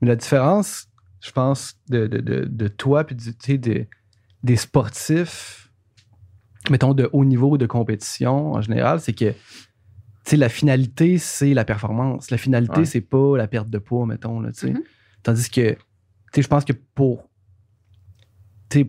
[0.00, 0.86] Mais la différence,
[1.20, 3.58] je pense, de, de, de, de toi puis du- tu
[4.42, 5.61] des sportifs,
[6.70, 9.30] mettons, de haut niveau de compétition en général, c'est que
[10.24, 12.30] tu sais, la finalité, c'est la performance.
[12.30, 12.84] La finalité, Ouais.
[12.84, 14.40] c'est pas la perte de poids, mettons.
[14.40, 14.70] Là, tu sais.
[14.72, 14.82] Mhm.
[15.24, 15.78] Tandis que, tu
[16.34, 17.28] sais, je pense que pour,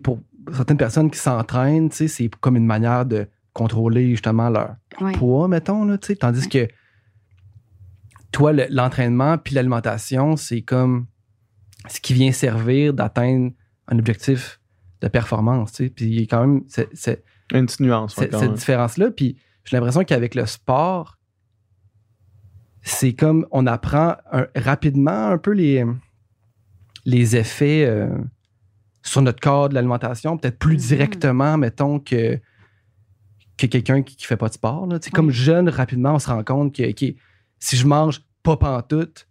[0.02, 0.20] pour
[0.52, 5.12] certaines personnes qui s'entraînent, tu sais, c'est comme une manière de contrôler justement leur, Ouais.
[5.12, 6.16] poids, mettons, là, tu sais.
[6.16, 6.68] Tandis que
[8.32, 11.06] toi, le- l'entraînement puis l'alimentation, c'est comme
[11.88, 13.52] ce qui vient servir d'atteindre
[13.88, 14.60] un objectif
[15.00, 15.90] de performance, tu sais.
[15.90, 17.22] Puis il y a quand même c'est-
[17.54, 18.16] Une petite nuance.
[18.18, 18.54] ouais, cette même.
[18.54, 19.10] différence-là.
[19.10, 21.16] Puis j'ai l'impression qu'avec le sport,
[22.82, 25.84] c'est comme on apprend un- rapidement un peu les,
[27.06, 28.08] les effets euh,
[29.02, 30.80] sur notre corps de l'alimentation, peut-être plus Mhm.
[30.88, 32.38] directement, mettons, que,
[33.56, 34.86] que quelqu'un qui, qui fait pas de sport.
[34.86, 34.98] là.
[35.00, 36.82] Sais, Comme jeune, rapidement, on se rend compte que
[37.58, 39.28] si je mange pas pantoute,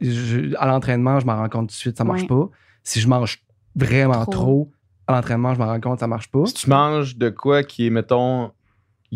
[0.00, 2.26] je- à l'entraînement, je m'en rends compte tout de suite, ça marche Ouais.
[2.28, 2.48] pas.
[2.82, 3.42] Si je mange
[3.76, 4.30] vraiment Trop.
[4.32, 4.72] trop,
[5.10, 6.46] à l'entraînement, je m'en rends compte, ça marche pas.
[6.46, 8.50] Si tu manges de quoi qui est, mettons,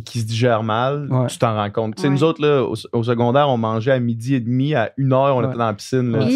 [0.05, 1.29] qui se digère mal, Ouais.
[1.29, 1.95] tu t'en rends compte.
[1.95, 2.15] Tu sais, Ouais.
[2.15, 5.37] nous autres, là, au, au secondaire, on mangeait à midi et demi, à une heure,
[5.37, 5.47] on Ouais.
[5.47, 6.27] était dans la piscine, là.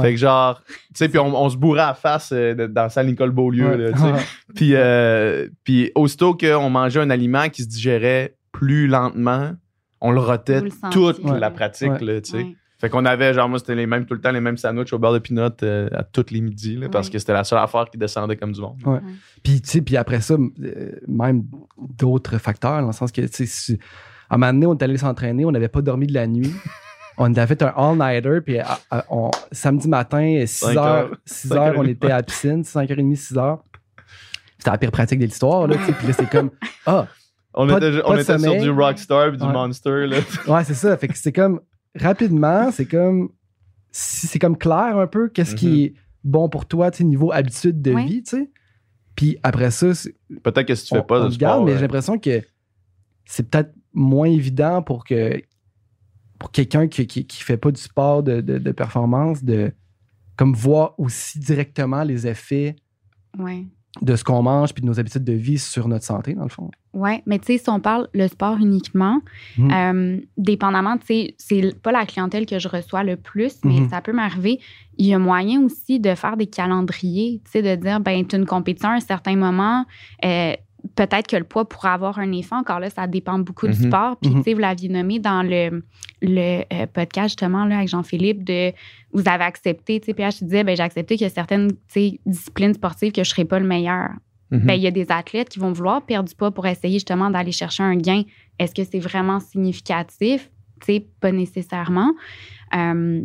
[0.00, 2.82] Fait que genre, tu sais, puis on, on se bourrait à la face euh, dans
[2.84, 3.76] la salle Nicole Beaulieu, Ouais.
[3.76, 4.12] là, tu sais.
[4.54, 9.50] Puis, euh, puis aussitôt qu'on mangeait un aliment qui se digérait plus lentement,
[10.00, 11.38] on le rotait le toute Ouais.
[11.38, 12.00] la pratique, Ouais.
[12.04, 12.36] là, tu sais.
[12.38, 12.56] Ouais.
[12.84, 14.98] Fait qu'on avait, genre, moi, c'était les mêmes, tout le temps, les mêmes sandwichs au
[14.98, 17.86] beurre de pinot euh, à tous les midis, là, parce que c'était la seule affaire
[17.90, 18.76] qui descendait comme du monde.
[19.42, 21.44] Puis, tu sais, puis après ça, euh, même
[21.96, 23.78] d'autres facteurs, dans le sens que, tu sais, si-
[24.28, 26.52] à un moment donné, on est allé s'entraîner, on n'avait pas dormi de la nuit.
[27.16, 31.16] on a fait un all-nighter, puis à- à- on- samedi matin, 6 Cinq heures, heures.
[31.24, 33.62] 6 Cinq heures, heures on était à la piscine, 5h30, 6 heures.
[34.58, 35.92] C'était la pire pratique de l'histoire, là, tu sais.
[35.92, 36.50] Puis là, c'est comme,
[36.84, 37.06] ah,
[37.56, 39.52] On Pas était, pas on était sur du Rockstar et du Ouais.
[39.52, 40.16] Monster, là.
[40.48, 40.96] ouais, c'est ça.
[40.96, 41.60] Fait que c'est comme,
[41.94, 43.30] rapidement, c'est comme,
[43.90, 47.80] c'est comme clair un peu, qu'est-ce qui est bon pour toi, tu sais, niveau habitude
[47.82, 48.04] de Ouais.
[48.06, 48.50] vie, tu sais.
[49.14, 51.64] Puis après ça, c'est- Peut-être que si tu on, fais pas de sport.
[51.64, 52.42] mais euh, j'ai l'impression que
[53.26, 55.40] c'est peut-être moins évident pour que
[56.38, 59.72] pour quelqu'un qui, qui, qui fait pas du sport de, de- de performance de
[60.36, 62.74] comme voir aussi directement les effets
[63.38, 63.64] Ouais.
[64.02, 66.48] De ce qu'on mange puis de nos habitudes de vie sur notre santé dans le
[66.48, 66.70] fond.
[66.94, 69.20] Oui, mais tu sais, si on parle le sport uniquement,
[69.56, 69.70] Mhm.
[69.72, 73.88] euh, dépendamment, tu sais, c'est pas la clientèle que je reçois le plus, mais Mhm.
[73.90, 74.58] ça peut m'arriver.
[74.98, 78.36] Il y a moyen aussi de faire des calendriers, tu sais, de dire, ben, tu
[78.36, 79.84] une compétition à un certain moment,
[80.24, 80.54] euh,
[80.96, 82.54] peut-être que le poids pourrait avoir un effet.
[82.54, 83.88] Encore là, ça dépend beaucoup du Mhm.
[83.88, 84.16] sport.
[84.20, 84.36] Puis, Mhm.
[84.38, 85.82] tu sais, vous l'aviez nommé dans le,
[86.22, 88.72] le euh, podcast, justement, là, avec Jean-Philippe, de
[89.12, 91.70] vous avez accepté, tu sais, PH, tu disais, ben, j'ai accepté qu'il y a certaines,
[92.26, 94.10] disciplines sportives que je serais pas le meilleur.
[94.50, 97.28] Ben, il y a des athlètes qui vont vouloir perdre du poids pour essayer justement
[97.28, 98.22] d'aller chercher un gain.
[98.60, 100.48] Est-ce que c'est vraiment significatif?
[100.80, 102.12] Tu sais, pas nécessairement.
[102.76, 103.22] Euh,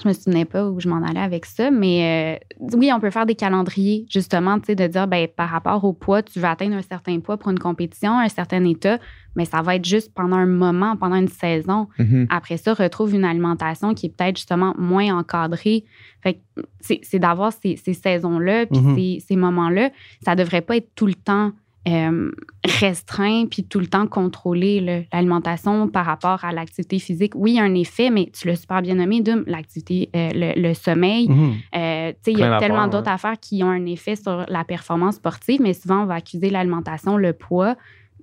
[0.00, 3.10] je me souvenais pas où je m'en allais avec ça, mais euh, oui, on peut
[3.10, 6.46] faire des calendriers, justement, tu sais, de dire, ben, par rapport au poids, tu veux
[6.46, 8.98] atteindre un certain poids pour une compétition, un certain état,
[9.36, 11.88] mais ça va être juste pendant un moment, pendant une saison.
[11.98, 12.26] Mhm.
[12.30, 15.84] Après ça, retrouve une alimentation qui est peut-être justement moins encadrée.
[16.22, 16.38] Fait que
[16.80, 18.94] c'est d'avoir ces, ces saisons-là, puis Mhm.
[18.96, 19.90] ces, ces moments-là.
[20.24, 21.52] Ça devrait pas être tout le temps
[21.88, 22.30] euh,
[22.64, 27.32] restreint, puis tout le temps contrôlé, là, l'alimentation par rapport à l'activité physique.
[27.34, 30.28] Oui, il y a un effet, mais tu l'as super bien nommé, Dum, l'activité, euh,
[30.32, 31.28] le, le sommeil.
[31.28, 31.54] Mhm.
[31.74, 32.90] Euh, tu sais, il y a tellement ouais.
[32.90, 36.50] d'autres affaires qui ont un effet sur la performance sportive, mais souvent, on va accuser
[36.50, 37.76] l'alimentation, le poids.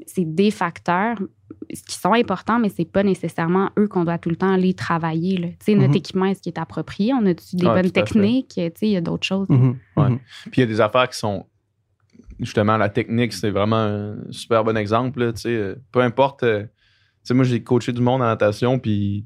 [0.06, 1.18] C'est des facteurs
[1.86, 5.36] qui sont importants, mais c'est pas nécessairement eux qu'on doit tout le temps aller travailler.
[5.36, 5.48] là.
[5.50, 5.96] Tu sais, notre Mhm.
[5.98, 7.14] équipement, est-ce qu'il est approprié?
[7.14, 8.54] On a-tu des Ouais, bonnes techniques?
[8.56, 9.50] Tu sais, il y a d'autres choses.
[9.50, 9.58] Ouais.
[9.58, 10.20] Mhm.
[10.52, 11.46] Puis il y a des affaires qui sont
[12.40, 15.20] justement, la technique, c'est vraiment un super bon exemple.
[15.20, 16.44] là, tu sais, peu importe.
[16.44, 16.70] euh, tu
[17.24, 19.26] sais, moi, j'ai coaché du monde en natation, puis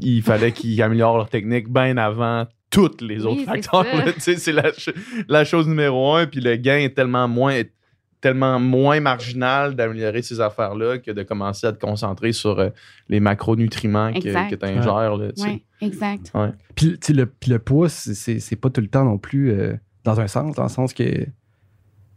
[0.00, 3.84] il fallait qu'ils améliorent leur technique bien avant tous les autres facteurs.
[4.18, 4.94] c'est la, ch-
[5.28, 7.72] la chose numéro un, puis le gain est tellement moins, est
[8.20, 12.68] tellement moins marginal d'améliorer ces affaires-là que de commencer à te concentrer sur euh,
[13.08, 14.50] les macronutriments que, Exact.
[14.50, 15.18] que tu ingères.
[15.38, 16.30] Oui, exact.
[16.76, 19.18] Puis, tu sais, le, puis le poids, c'est- c'est c'est pas tout le temps non
[19.18, 19.74] plus euh,
[20.04, 21.26] dans un sens, dans le sens que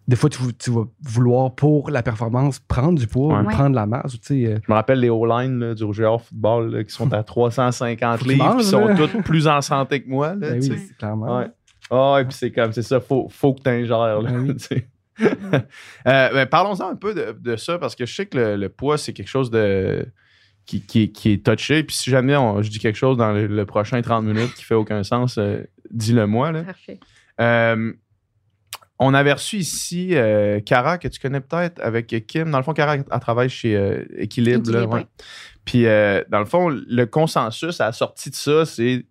[0.08, 3.46] des fois, tu, vas vouloir, pour la performance, prendre du poids Ouais.
[3.46, 4.14] ou prendre la masse.
[4.14, 7.12] tu sais, euh, Je me rappelle les O-line là, du Roger Football là, qui sont
[7.14, 10.30] à 350 Faut qu'ils livres, qui mangent, sont toutes plus en santé que moi.
[10.36, 11.38] Là, ben oui, clairement.
[11.40, 11.48] Ouais.
[11.90, 14.22] Ah, et puis c'est comme, c'est ça, faut, faut que tu ingères.
[14.22, 14.56] Là, oui.
[14.58, 14.88] tu sais.
[16.08, 18.70] Euh, ben, Parlons-en un peu de, de ça, parce que je sais que le, le
[18.70, 20.06] poids, c'est quelque chose de
[20.66, 21.84] qui, qui, qui est touché.
[21.84, 24.64] Puis si jamais on- je dis quelque chose dans le, le prochain 30 minutes qui
[24.64, 26.52] fait aucun sens, euh, dis-le moi.
[26.52, 26.64] Là.
[26.64, 27.00] Parfait.
[27.42, 27.94] Euh,
[29.06, 32.50] on avait reçu ici euh, Cara, que tu connais peut-être, avec Kim.
[32.52, 34.70] Dans le fond, Cara, elle travaille chez euh, Équilibre.
[34.72, 35.00] là, Équilibre, ouais.
[35.02, 35.08] ouais.
[35.66, 39.06] Puis, euh, dans le fond, le consensus à la sortie de ça, c'est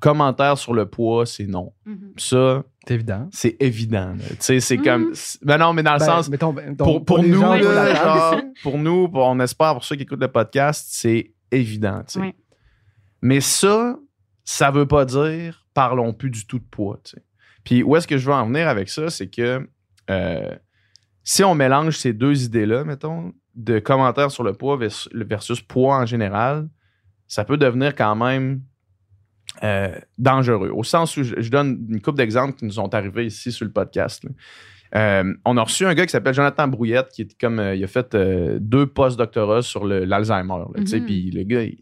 [0.00, 1.72] commentaire sur le poids, c'est non.
[1.86, 2.14] Mhm.
[2.16, 3.28] Ça, C'est évident.
[3.32, 4.14] c'est évident.
[4.18, 5.12] Tu sais, c'est comme.
[5.42, 6.28] Ben non, mais dans le Ben, sens.
[6.28, 9.84] mettons, ben, mettons, Pour, pour nous, gens là, genre, pour nous, pour- on espère pour
[9.84, 12.02] ceux qui écoutent le podcast, c'est évident.
[13.20, 13.96] Mais ça,
[14.44, 17.00] ça veut pas dire parlons plus du tout de poids.
[17.64, 19.68] Puis où est-ce que je veux en venir avec ça, c'est que
[20.10, 20.54] euh,
[21.24, 25.96] si on mélange ces deux idées-là, mettons, de commentaires sur le poids vers- versus poids
[25.98, 26.68] en général,
[27.28, 28.62] ça peut devenir quand même
[29.62, 30.70] euh, dangereux.
[30.74, 33.64] Au sens où je, je donne une couple d'exemples qui nous sont arrivés ici sur
[33.66, 34.24] le podcast.
[34.94, 37.82] Euh, on a reçu un gars qui s'appelle Jonathan Brouillette, qui est comme euh, il
[37.84, 38.14] a fait
[38.60, 40.48] deux post-doctorats sur l'Alzheimer.
[40.58, 41.06] là, tu sais, Mhm.
[41.06, 41.78] Puis le gars, il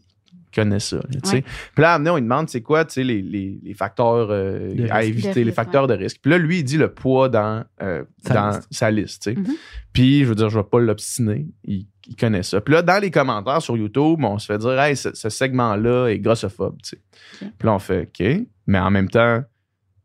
[0.53, 0.97] connaît ça.
[0.97, 1.41] Ouais.
[1.41, 4.69] Puis là, donné, on lui demande c'est quoi tu sais, les, les- les facteurs euh,
[4.89, 5.09] à risque.
[5.09, 6.17] éviter, les risque, facteurs de risque.
[6.21, 8.67] Puis là, lui, il dit le poids dans, euh, Sa dans liste.
[8.71, 9.23] sa liste.
[9.23, 9.39] tu sais.
[9.39, 9.55] Mhm.
[9.93, 11.47] Puis je veux dire, je vais pas l'obstiner.
[11.63, 12.61] Il, il connaît ça.
[12.61, 16.07] Puis là, dans les commentaires sur YouTube, on se fait dire Hey, ce, ce segment-là
[16.07, 16.77] est grossophobe.
[16.83, 17.01] tu sais.
[17.45, 17.51] Ok.
[17.57, 18.45] Puis là, on fait OK.
[18.67, 19.43] Mais en même temps,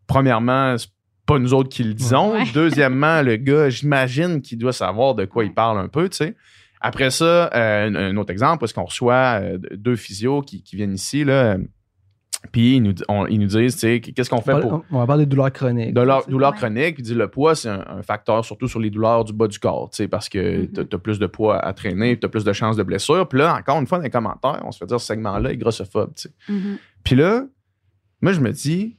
[0.07, 0.88] premièrement, c'est
[1.26, 2.32] pas nous autres qui le disons.
[2.34, 2.44] Ouais.
[2.55, 6.36] Deuxièmement, le gars, j'imagine qu'il doit savoir de quoi il parle un peu, tu sais.
[6.87, 10.76] Après ça, euh, un, un autre exemple, parce qu'on reçoit euh, deux physios qui, qui
[10.76, 11.57] viennent ici, là.
[12.53, 14.84] Puis ils nous, on- ils nous disent, tu sais, qu'est-ce qu'on On fait va, pour
[14.93, 15.93] on va parler de douleurs chroniques.
[15.93, 16.30] douleur, Tu sais.
[16.30, 16.57] douleur Ouais.
[16.59, 19.49] chronique, puis dit le poids, c'est un, un facteur surtout sur les douleurs du bas
[19.49, 20.68] du corps, tu sais, parce que Mhm.
[20.68, 23.26] t'as as plus de poids à traîner, t'as plus de chances de blessure.
[23.28, 25.57] Puis là, encore une fois, dans les commentaires, on se fait dire ce segment-là est
[25.57, 26.34] grossophobe, tu sais.
[26.49, 26.78] Mhm.
[27.03, 27.43] Puis là,
[28.20, 28.97] moi, je me dis,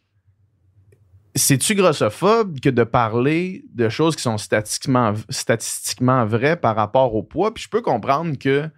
[1.36, 7.23] c'est-tu grossophobe que de parler de choses qui sont statistiquement, statistiquement vraies par rapport au
[7.23, 7.53] poids?
[7.53, 8.69] Puis je peux comprendre que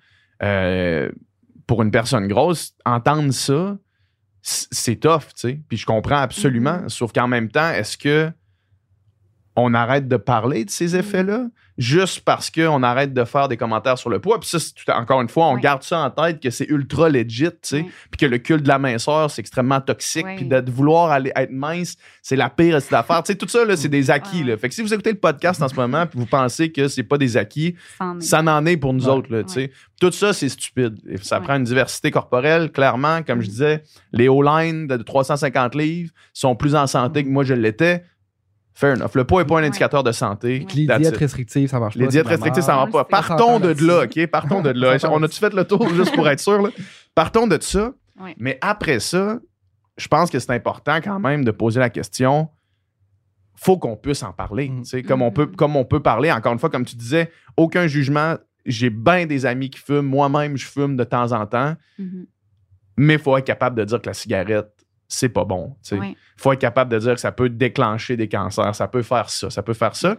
[0.43, 1.11] euh,
[1.67, 3.77] pour une personne grosse, entendre ça,
[4.41, 5.61] c'est tough, tu sais.
[5.67, 6.87] Puis je comprends absolument.
[6.89, 8.31] Sauf qu'en même temps, est-ce que
[9.55, 11.47] on arrête de parler de ces effets-là?
[11.80, 14.39] Juste parce qu'on arrête de faire des commentaires sur le poids?
[14.39, 17.45] Puis ça, tout- encore une fois, on garde ça en tête que c'est ultra legit,
[17.45, 20.69] tu sais puis que le culte de la minceur, c'est extrêmement toxique, puis de de
[20.71, 23.23] vouloir aller être mince, c'est la pire de cette affaire.
[23.23, 24.43] Tu sais, tout ça, là, c'est des acquis.
[24.43, 24.57] Là.
[24.57, 27.03] Fait que si vous écoutez le podcast en ce moment, puis vous pensez que c'est
[27.03, 27.75] pas des acquis,
[28.19, 29.32] ça n'en est pour nous autres.
[29.32, 29.71] Là, tu sais.
[30.01, 30.97] Tout ça, c'est stupide.
[31.21, 33.23] Ça prend une diversité corporelle, clairement.
[33.23, 33.51] Comme je Mhm.
[33.51, 38.03] disais, les O-line de 350 livres sont plus en santé que moi, je l'étais.
[38.80, 39.11] Fair enough.
[39.15, 40.65] Le poids n'est pas un indicateur de santé.
[40.73, 41.99] Les diètes restrictives, ça marche pas.
[41.99, 43.03] Les diètes restrictives, ça va pas.
[43.03, 44.05] Partons de là.
[44.05, 44.25] OK?
[44.27, 44.95] Partons de là.
[45.11, 46.61] On a-tu fait le tour juste pour être sûr?
[46.61, 46.69] Là?
[47.13, 47.91] Partons de ça.
[48.38, 49.38] Mais après ça,
[49.97, 52.47] je pense que c'est important quand même de poser la question.
[53.57, 54.69] Faut qu'on puisse en parler.
[54.69, 54.84] Mm.
[54.84, 55.55] tu sais, Comme, on peut, Mhm.
[55.57, 58.36] comme on peut parler, encore une fois, comme tu disais, aucun jugement.
[58.65, 60.05] J'ai bien des amis qui fument.
[60.05, 61.75] Moi-même, je fume de temps en temps.
[61.97, 62.27] Mhm.
[62.95, 64.71] Mais il faut être capable de dire que la cigarette,
[65.10, 65.76] c'est pas bon.
[65.84, 65.99] tu sais.
[65.99, 66.16] Ouais.
[66.38, 69.49] faut être capable de dire que ça peut déclencher des cancers, ça peut faire ça,
[69.49, 70.16] ça peut faire ça.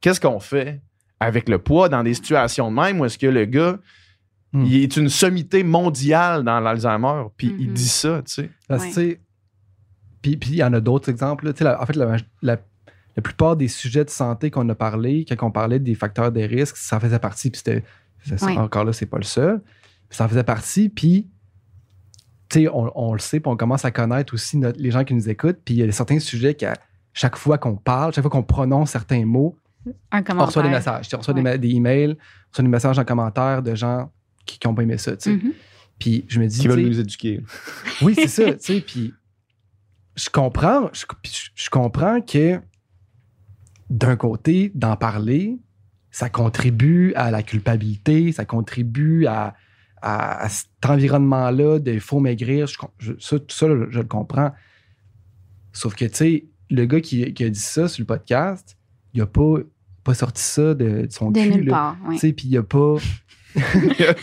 [0.00, 0.80] Qu'est-ce qu'on fait
[1.20, 3.78] avec le poids dans des situations de même où est-ce que le gars,
[4.54, 4.64] Hmm.
[4.66, 7.74] il est une sommité mondiale dans l'Alzheimer, puis il Mhm.
[7.74, 9.20] dit ça, tu sais?
[10.20, 11.46] Puis puis il y en a d'autres exemples.
[11.46, 11.52] là.
[11.52, 12.58] Tu sais, la- en fait, la, la-
[13.16, 16.40] la plupart des sujets de santé qu'on a parlé, quand on parlait des facteurs de
[16.42, 17.50] risque, ça faisait partie.
[17.50, 17.84] Puis c'était.
[18.58, 19.60] Encore là, c'est pas le seul.
[20.08, 20.88] Puis ça en faisait partie.
[20.88, 21.28] Puis.
[22.52, 25.04] Tu sais, on, on le sait, puis on commence à connaître aussi notre- les gens
[25.04, 25.58] qui nous écoutent.
[25.64, 26.74] Puis il y a certains sujets qu'à
[27.14, 29.56] chaque fois qu'on parle, chaque fois qu'on prononce certains mots,
[30.10, 31.08] Un on reçoit des messages.
[31.14, 31.58] On reçoit des Ouais.
[31.58, 34.10] des, emails, on reçoit des messages en commentaire de gens
[34.46, 35.12] qui n'ont pas aimé ça.
[35.26, 35.52] Mhm.
[35.98, 36.60] Puis je me dis.
[36.60, 37.40] Qui veulent nous éduquer.
[38.02, 39.14] oui, c'est ça, tu sais, puis
[40.14, 41.04] je comprends, je-
[41.54, 42.60] je comprends que
[43.90, 45.58] d'un côté, d'en parler,
[46.10, 49.54] ça contribue à la culpabilité, ça contribue à,
[50.02, 52.66] à- à cet environnement-là de faux maigrir.
[52.98, 54.52] Je, ça, tout ça, je, je le comprends.
[55.72, 58.76] Sauf que, tu sais, le gars qui, qui a dit ça sur le podcast,
[59.14, 59.54] il a pas,
[60.04, 61.70] pas sorti ça de, de son De cul.
[62.12, 62.96] Tu sais, puis il a pas.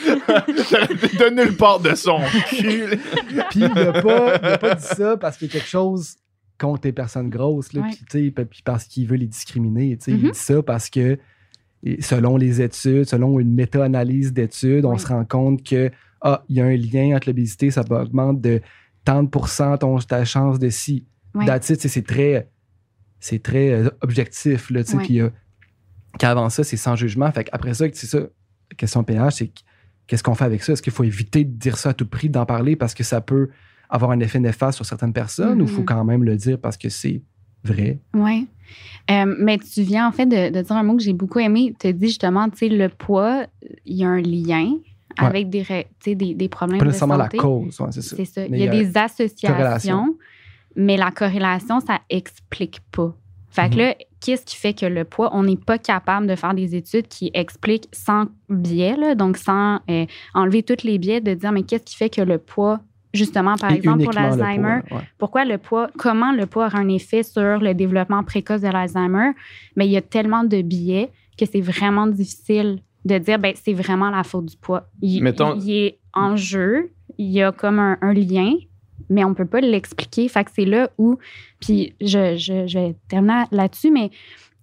[0.10, 2.20] de nulle part de son
[2.50, 2.84] cul.
[3.52, 6.16] Puis il a pas, il a pas dit ça parce qu'il y a quelque chose
[6.58, 7.88] contre les personnes grosses, là, Ouais.
[7.90, 9.98] puis, tu sais, puis- puis parce qu'il veut les discriminer.
[9.98, 10.12] tu sais.
[10.12, 10.32] Il Mhm.
[10.32, 11.18] dit ça parce que,
[11.84, 16.58] et selon les études, selon une méta-analyse d'études, on se rend compte que ah, il
[16.58, 18.62] y a un lien entre l'obésité, ça peut augmenter de
[19.06, 21.06] tant de ton, ta chance de si.
[21.78, 22.50] C'est très,
[23.20, 24.70] c'est très euh, objectif.
[24.70, 25.04] Là, Ouais.
[25.06, 25.30] Puis euh,
[26.18, 27.32] qu'avant ça, c'est sans jugement.
[27.32, 29.64] Fait après ça, c'est ça, la question PH, c'est qu-
[30.08, 30.74] qu'est-ce qu'on fait avec ça?
[30.74, 33.22] Est-ce qu'il faut éviter de dire ça à tout prix, d'en parler parce que ça
[33.22, 33.50] peut
[33.90, 36.78] avoir un effet néfaste sur certaines personnes ou il faut quand même le dire parce
[36.78, 37.22] que c'est
[37.64, 38.00] vrai?
[38.14, 38.48] Oui.
[39.10, 41.74] mais tu viens en fait de, de dire un mot que j'ai beaucoup aimé.
[41.80, 43.46] Tu as dit justement, tu sais, le poids,
[43.86, 44.74] il y a un lien
[45.20, 45.26] Ouais.
[45.26, 45.66] avec des,
[46.06, 48.16] des, des problèmes Pas de nécessairement la cause, ouais, c'est ça.
[48.16, 48.46] C'est ça.
[48.46, 50.16] Il y a, des associations,
[50.76, 53.14] mais la corrélation, ça explique pas.
[53.50, 53.80] Fait que Mhm.
[53.82, 57.08] là, qu'est-ce qui fait que le poids, on n'est pas capable de faire des études
[57.08, 60.06] qui expliquent sans biais, là, donc sans euh,
[60.36, 62.80] enlever tous les biais, de dire, mais qu'est-ce qui fait que le poids,
[63.14, 65.04] justement, par Et exemple, pour l'Alzheimer, poids, ouais.
[65.18, 69.32] pourquoi le poids, comment le poids aura un effet sur le développement précoce de l'Alzheimer,
[69.76, 73.74] mais il y a tellement de biais que c'est vraiment difficile de dire, ben, c'est
[73.74, 74.88] vraiment la faute du poids.
[75.02, 78.54] Il, Mettons- il est en jeu, il y a comme un, un lien,
[79.10, 80.28] mais on peut pas l'expliquer.
[80.28, 81.18] Fait que c'est là où,
[81.62, 84.12] puis je, je, je vais terminer là-dessus, mais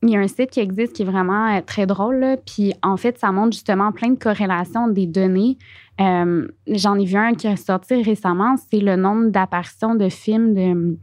[0.03, 2.75] il y a un site qui existe qui est vraiment euh, très drôle, là, puis
[2.83, 5.57] en fait, ça montre justement plein de corrélations des données.
[6.01, 10.55] Euh, J'en ai vu un qui est sorti récemment, c'est le nombre d'apparitions de films
[10.55, 10.99] de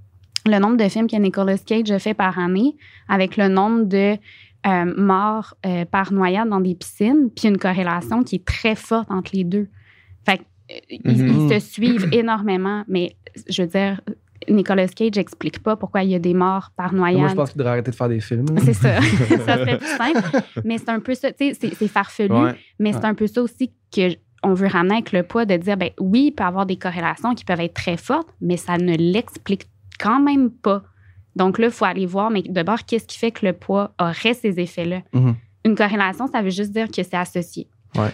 [0.46, 2.76] le nombre de films que Nicolas Cage a fait par année
[3.08, 4.18] avec le nombre de
[4.68, 9.10] euh, morts euh, par noyade dans des piscines, puis une corrélation qui est très forte
[9.10, 9.70] entre les deux.
[10.26, 10.42] Fait
[10.72, 11.50] euh, ils, Mhm.
[11.50, 13.16] ils se suivent énormément, mais
[13.50, 14.02] je veux dire,
[14.50, 17.30] Nicolas Cage n'explique pas pourquoi il y a des morts par Moi, noyade.
[17.30, 18.46] je pense qu'il devrait arrêter de faire des films.
[18.60, 19.02] C'est ça.
[19.46, 20.42] ça serait plus simple.
[20.66, 21.32] Mais c'est un peu ça.
[21.32, 22.52] Tu sais, c'est- farfelu, Ouais.
[22.80, 24.10] mais c'est un peu ça aussi que
[24.44, 26.78] on veut ramener avec le poids, de dire, ben oui, il peut y avoir des
[26.78, 29.68] corrélations qui peuvent être très fortes, mais ça ne l'explique
[30.00, 30.84] quand même pas.
[31.36, 34.34] Donc là, il faut aller voir, mais d'abord, qu'est-ce qui fait que le poids aurait
[34.34, 35.02] ces effets-là?
[35.14, 35.36] Mhm.
[35.66, 37.68] Une corrélation, ça veut juste dire que c'est associé.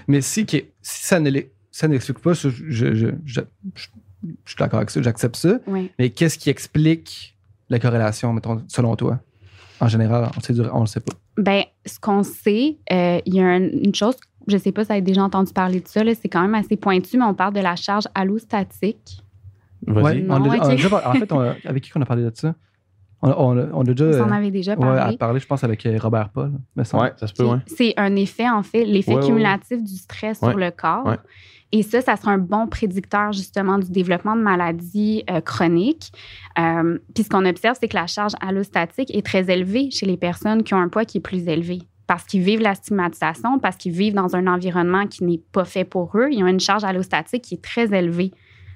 [0.08, 1.32] Mais si, si ça ne
[1.72, 3.42] ça n'explique pas, je, je, je, je-
[4.46, 5.60] suis d'accord avec ça, j'accepte ça.
[5.68, 5.92] Oui.
[5.98, 7.38] Mais qu'est-ce qui explique
[7.70, 9.20] la corrélation, mettons, selon toi?
[9.80, 10.30] En général,
[10.74, 11.14] on ne le sait pas.
[11.38, 14.16] Ben, ce qu'on sait, euh, il y a un- une chose,
[14.50, 16.56] je sais pas si vous avez déjà entendu parler de ça, là, c'est quand même
[16.56, 19.22] assez pointu, mais on parle de la charge allostatique.
[19.86, 20.04] Vas-y.
[20.04, 20.70] Ouais, on Non, a- on a ok.
[20.76, 22.54] déjà par- en fait, on a- avec qui qu'on a parlé de ça?
[23.22, 24.12] On a, on a- on a déjà.
[24.12, 25.14] Vous en avez déjà ouais, parlé.
[25.16, 26.52] à parler, je pense, avec euh, Robert Paul.
[26.78, 27.58] Ouais, ça se peut, ouais.
[27.68, 30.50] C'est un effet, en fait, l'effet Ouais, ouais, cumulatif du stress Ouais.
[30.50, 31.06] sur le corps.
[31.06, 31.18] Ouais.
[31.72, 36.12] Et ça, ça sera un bon prédicteur justement du développement de maladies euh, chroniques.
[36.58, 40.18] Euh, Puis ce qu'on observe, c'est que la charge allostatique est très élevée chez les
[40.18, 41.80] personnes qui ont un poids qui est plus élevé.
[42.10, 45.84] Parce qu'ils vivent la stigmatisation, parce qu'ils vivent dans un environnement qui n'est pas fait
[45.86, 46.28] pour eux.
[46.32, 48.32] Ils ont une charge allostatique qui est très élevée.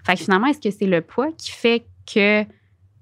[0.05, 2.43] Fait que finalement, est-ce que c'est le poids qui fait que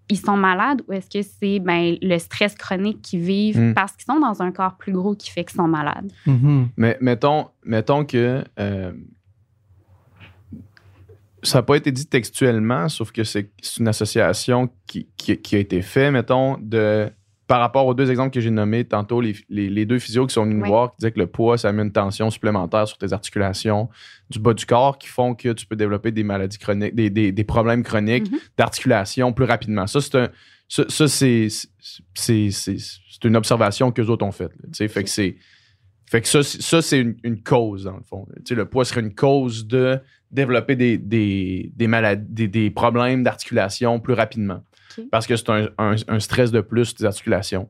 [0.09, 3.73] ils sont malades ou est-ce que c'est ben, le stress chronique qu'ils vivent Mm.
[3.73, 6.11] parce qu'ils sont dans un corps plus gros qui fait qu'ils sont malades?
[6.25, 6.69] Mhm.
[6.77, 8.91] Mais mettons, mettons que euh,
[11.43, 15.55] ça n'a pas été dit textuellement, sauf que c'est c'est une association qui, qui- qui
[15.55, 17.09] a été faite, mettons, de
[17.48, 20.34] par rapport aux deux exemples que j'ai nommés tantôt, les, les- les deux physios qui
[20.34, 22.98] sont venus nous voir, qui disaient que le poids, ça met une tension supplémentaire sur
[22.98, 23.89] tes articulations
[24.30, 27.32] du bas du corps qui font que tu peux développer des maladies chroniques, des, des-
[27.34, 28.38] des problèmes chroniques Mhm.
[28.58, 29.86] d'articulation plus rapidement.
[29.88, 30.30] Ça, c'est un.
[30.70, 31.48] Ça, ça, c'est,
[32.14, 34.52] c'est, c'est, c'est une observation que autres ont faite.
[34.74, 35.36] Fait que c'est.
[36.10, 38.26] Fait que ça, c'est- ça c'est une, une cause, dans le fond.
[38.50, 44.00] Le poids serait une cause de développer des, des, des maladies, des, des problèmes d'articulation
[44.00, 44.64] plus rapidement.
[45.12, 47.70] Parce que c'est un, un- un stress de plus tes articulations.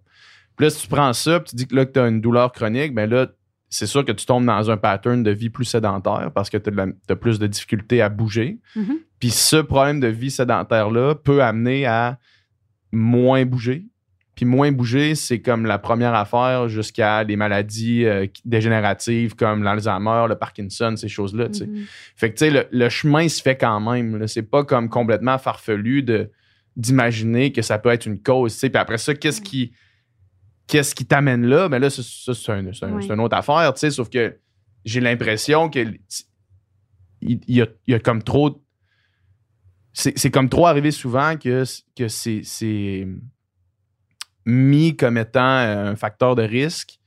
[0.56, 2.22] Puis là, si tu prends ça, puis tu dis que là, que tu as une
[2.22, 3.28] douleur chronique, ben là,
[3.70, 6.70] c'est sûr que tu tombes dans un pattern de vie plus sédentaire parce que tu
[7.10, 8.60] as, plus de difficultés à bouger.
[8.76, 8.98] Mhm.
[9.20, 12.18] Puis ce problème de vie sédentaire-là peut amener à
[12.92, 13.86] moins bouger.
[14.36, 20.26] Puis moins bouger, c'est comme la première affaire jusqu'à des maladies euh, dégénératives comme l'Alzheimer,
[20.28, 21.48] le Parkinson, ces choses-là.
[21.48, 21.86] Mhm.
[22.16, 24.28] Fait que tu sais, le, le chemin se fait quand même.
[24.28, 26.30] C'est pas comme complètement farfelu de
[26.76, 28.54] d'imaginer que ça peut être une cause.
[28.54, 28.70] tu sais.
[28.70, 29.72] Puis après ça, qu'est-ce qui
[30.68, 31.68] qu'est-ce qui t'amène là?
[31.68, 33.74] Mais là, ça, ça, c'est un- un- une autre affaire.
[33.78, 34.38] Sauf que
[34.86, 38.64] j'ai l'impression que il il y, a, il y a comme trop.
[39.94, 41.64] C'est comme trop arrivé souvent que,
[41.98, 43.08] que c'est
[44.46, 46.98] mis comme étant un facteur de risque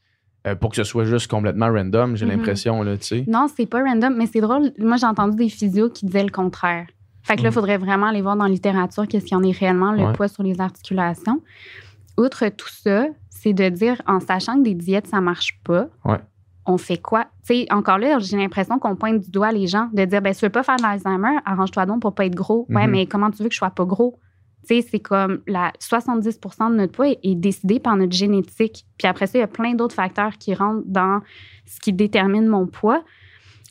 [0.46, 2.32] euh, pour que ce soit juste complètement random, j'ai Mhm.
[2.32, 3.24] l'impression, là, tu sais.
[3.26, 4.72] Non, c'est pas random, mais c'est drôle.
[4.78, 6.86] Moi, j'ai entendu des physios qui disaient le contraire.
[7.24, 7.54] Fait que là, il Mhm.
[7.54, 10.12] faudrait vraiment aller voir dans la littérature qu'est-ce qu'il y en est réellement, le Ouais.
[10.12, 11.40] poids sur les articulations.
[12.18, 16.18] Outre tout ça, c'est de dire, en sachant que des diètes, ça marche pas, Ouais.
[16.66, 17.24] on fait quoi?
[17.46, 20.34] Tu sais, encore là, j'ai l'impression qu'on pointe du doigt les gens, de dire, ben,
[20.34, 22.66] tu veux pas faire de l'Alzheimer, arrange-toi donc pour pas être gros.
[22.68, 22.90] Ouais, Mhm.
[22.92, 24.18] mais comment tu veux que je sois pas gros?
[24.68, 28.86] Tu sais, c'est comme la 70 de notre poids est, est décidé par notre génétique.
[28.98, 31.20] Puis après ça, il y a plein d'autres facteurs qui rentrent dans
[31.66, 33.02] ce qui détermine mon poids.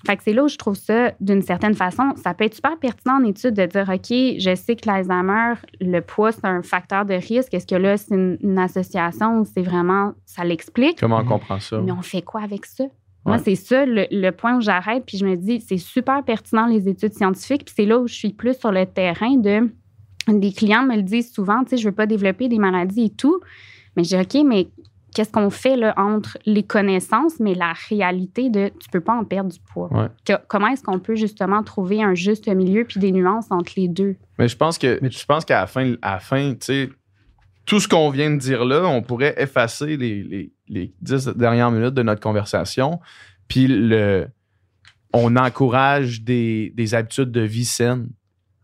[0.06, 2.78] Fait que c'est là où je trouve ça, d'une certaine façon, ça peut être super
[2.78, 7.06] pertinent en étude de dire, OK, je sais que l'Alzheimer, le poids, c'est un facteur
[7.06, 7.54] de risque.
[7.54, 11.00] Est-ce que là, c'est une, une association ou c'est vraiment, ça l'explique?
[11.00, 11.28] Comment on Mhm.
[11.30, 11.80] comprend ça?
[11.80, 12.84] Mais on fait quoi avec ça?
[13.26, 16.66] Moi, c'est ça le, le point où j'arrête, puis je me dis, c'est super pertinent
[16.68, 19.72] les études scientifiques, puis c'est là où je suis plus sur le terrain de.
[20.28, 23.10] Des clients me le disent souvent, tu sais, je veux pas développer des maladies et
[23.10, 23.40] tout.
[23.96, 24.68] Mais je dis, OK, mais
[25.14, 29.24] qu'est-ce qu'on fait là, entre les connaissances, mais la réalité de tu peux pas en
[29.24, 29.88] perdre du poids?
[29.94, 30.08] Ouais.
[30.26, 33.88] Que- comment est-ce qu'on peut justement trouver un juste milieu puis des nuances entre les
[33.88, 34.16] deux?
[34.40, 36.90] Mais je pense que Mais- je pense qu'à la fin, à la fin, tu sais,
[37.66, 41.72] tout ce qu'on vient de dire là, on pourrait effacer les, les, les 10 dernières
[41.72, 43.00] minutes de notre conversation.
[43.48, 44.28] Puis le,
[45.14, 48.10] on encourage des, des habitudes de vie saines.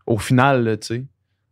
[0.06, 1.04] Au final, tu sais.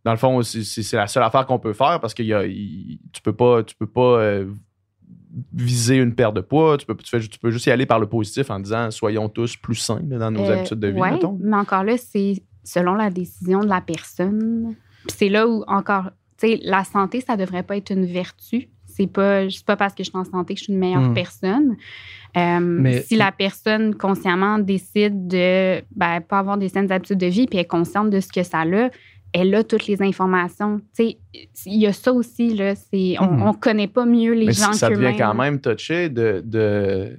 [0.05, 3.22] Dans le fond, c'est- la seule affaire qu'on peut faire parce que y a, tu
[3.22, 4.46] peux pas, tu peux pas euh,
[5.53, 6.76] viser une perte de poids.
[6.79, 9.29] Tu peux, tu, fais- tu peux juste y aller par le positif en disant soyons
[9.29, 11.39] tous plus sains dans nos Euh, habitudes de vie, ouais, mettons.
[11.41, 14.74] mais encore là, c'est selon la décision de la personne.
[15.09, 18.68] C'est là où encore, tu sais, la santé, ça devrait pas être une vertu.
[18.87, 21.11] C'est pas, c'est pas parce que je suis en santé que je suis une meilleure
[21.11, 21.14] Hmm.
[21.14, 21.76] personne.
[22.37, 27.26] Euh, Mais- si la personne consciemment décide de ben, pas avoir des saines habitudes de
[27.26, 28.91] vie puis elle est consciente de ce que ça a,
[29.33, 30.79] elle a toutes les informations.
[30.97, 31.18] Tu sais,
[31.66, 32.74] il y a ça aussi, là.
[32.74, 33.43] C'est, on, Mhm.
[33.43, 37.18] on connaît pas mieux les Mais gens ça devient quand même touché de, de-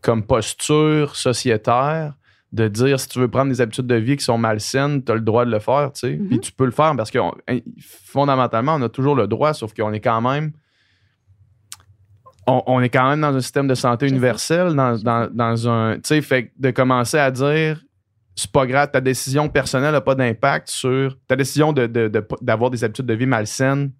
[0.00, 2.14] comme posture sociétaire
[2.52, 5.16] de dire si tu veux prendre des habitudes de vie qui sont malsaines, tu as
[5.16, 6.16] le droit de le faire, tu sais.
[6.16, 6.28] Mhm.
[6.28, 7.34] Puis tu peux le faire parce que on-
[7.80, 10.52] fondamentalement, on a toujours le droit, sauf qu'on est quand même.
[12.46, 14.96] On, on est quand même dans un système de santé universel, dans,
[15.30, 15.96] dans- un.
[15.96, 17.82] Tu sais, fait de commencer à dire
[18.40, 21.18] c'est pas grave, ta décision personnelle n'a pas d'impact sur.
[21.26, 23.90] Ta décision de- de- de- d'avoir des habitudes de vie malsaines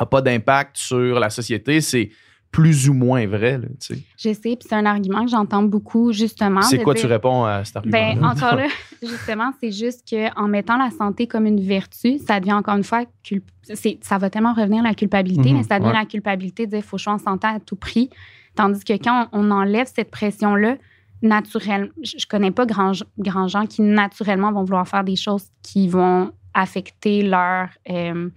[0.00, 2.10] n'a pas d'impact sur la société, c'est
[2.50, 3.58] plus ou moins vrai.
[3.58, 4.02] là, tu sais.
[4.16, 6.62] Je sais, puis c'est un argument que j'entends beaucoup, justement.
[6.62, 8.66] C'est quoi dire- tu réponds à cet argument Ben, encore là,
[9.02, 13.04] justement, c'est juste qu'en mettant la santé comme une vertu, ça devient encore une fois,
[14.00, 15.98] ça va tellement revenir la culpabilité, Mhm, mais ça devient ouais.
[15.98, 18.08] la culpabilité de dire faut que je sois en santé à tout prix.
[18.54, 20.76] Tandis que quand on enlève cette pression-là,
[21.22, 25.88] naturellement, je, connais pas grand, grand gens qui naturellement vont vouloir faire des choses qui
[25.88, 27.68] vont affecter leur.
[27.90, 28.30] euh,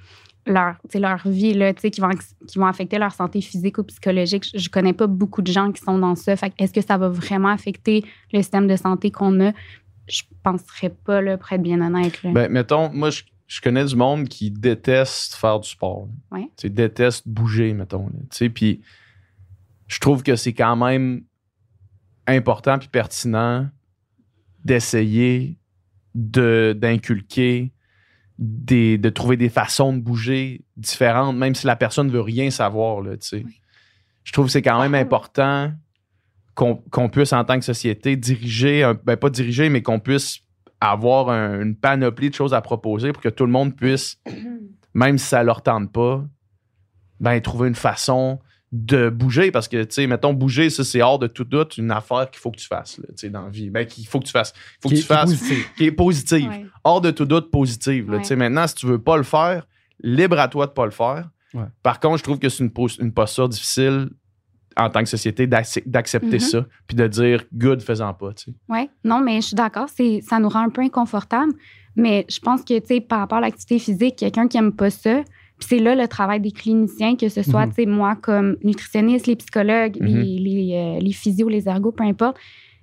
[0.46, 2.10] leur, vie, là, qui, vont,
[2.48, 4.46] qui vont affecter leur santé physique ou psychologique.
[4.52, 6.36] Je, je connais pas beaucoup de gens qui sont dans ça.
[6.36, 8.04] Fait est-ce que ça va vraiment affecter
[8.34, 9.52] le système de santé qu'on a?
[10.08, 12.24] Je penserais pas, là, pour être bien honnête.
[12.24, 12.32] Là.
[12.32, 16.08] Ben, mettons, moi, je, je connais du monde qui déteste faire du sport.
[16.32, 16.50] Ouais.
[16.64, 18.06] Déteste bouger, mettons.
[18.08, 18.20] là.
[18.32, 18.82] Tu sais, puis
[19.88, 21.24] je trouve que c'est quand même
[22.30, 23.70] important puis pertinent
[24.66, 25.58] d'essayer
[26.16, 27.72] de, d'inculquer,
[28.38, 33.02] des, de trouver des façons de bouger différentes, même si la personne veut rien savoir.
[33.02, 33.44] Là, tu sais.
[33.46, 33.62] Oui.
[34.24, 35.74] Je trouve que c'est quand même important
[36.56, 40.40] qu'on, qu'on puisse, en tant que société, diriger, un- ben pas diriger, mais qu'on puisse
[40.82, 44.22] avoir un- une panoplie de choses à proposer pour que tout le monde puisse,
[44.94, 46.26] même si ça leur tente pas,
[47.20, 48.40] ben trouver une façon
[48.72, 51.90] de bouger parce que, tu sais, mettons, bouger, ça, c'est hors de tout doute une
[51.92, 53.70] affaire qu'il faut que tu fasses, tu sais, dans la vie.
[53.72, 54.54] Ben, qu'il faut que tu fasses.
[54.56, 55.30] Il faut que Qui- tu qui est fasses.
[55.32, 55.74] positif.
[55.76, 56.50] Qui est positive.
[56.50, 56.66] Ouais.
[56.84, 58.10] Hors de tout doute positive.
[58.12, 58.20] Ouais.
[58.20, 59.66] Tu sais, maintenant, si tu veux pas le faire,
[60.04, 61.30] libre à toi de pas le faire.
[61.56, 61.64] Ouais.
[61.82, 64.10] Par contre, je trouve que c'est une, pos- une posture difficile
[64.78, 66.40] en tant que société d'acc- d'accepter Mhm.
[66.40, 68.58] ça puis de dire good, faisant pas, tu sais.
[68.70, 71.52] Oui, non, mais je suis d'accord, c'est, ça nous rend un peu inconfortable.
[71.96, 74.92] Mais je pense que, tu sais, par rapport à l'activité physique, quelqu'un qui n'aime pas
[74.92, 75.24] ça,
[75.60, 77.74] c'est là le travail des cliniciens, que ce soit, Mhm.
[77.74, 80.08] tu sais, moi comme nutritionniste, les psychologues, Mhm.
[80.08, 82.38] les, les, euh, les physios, les ergots, peu importe,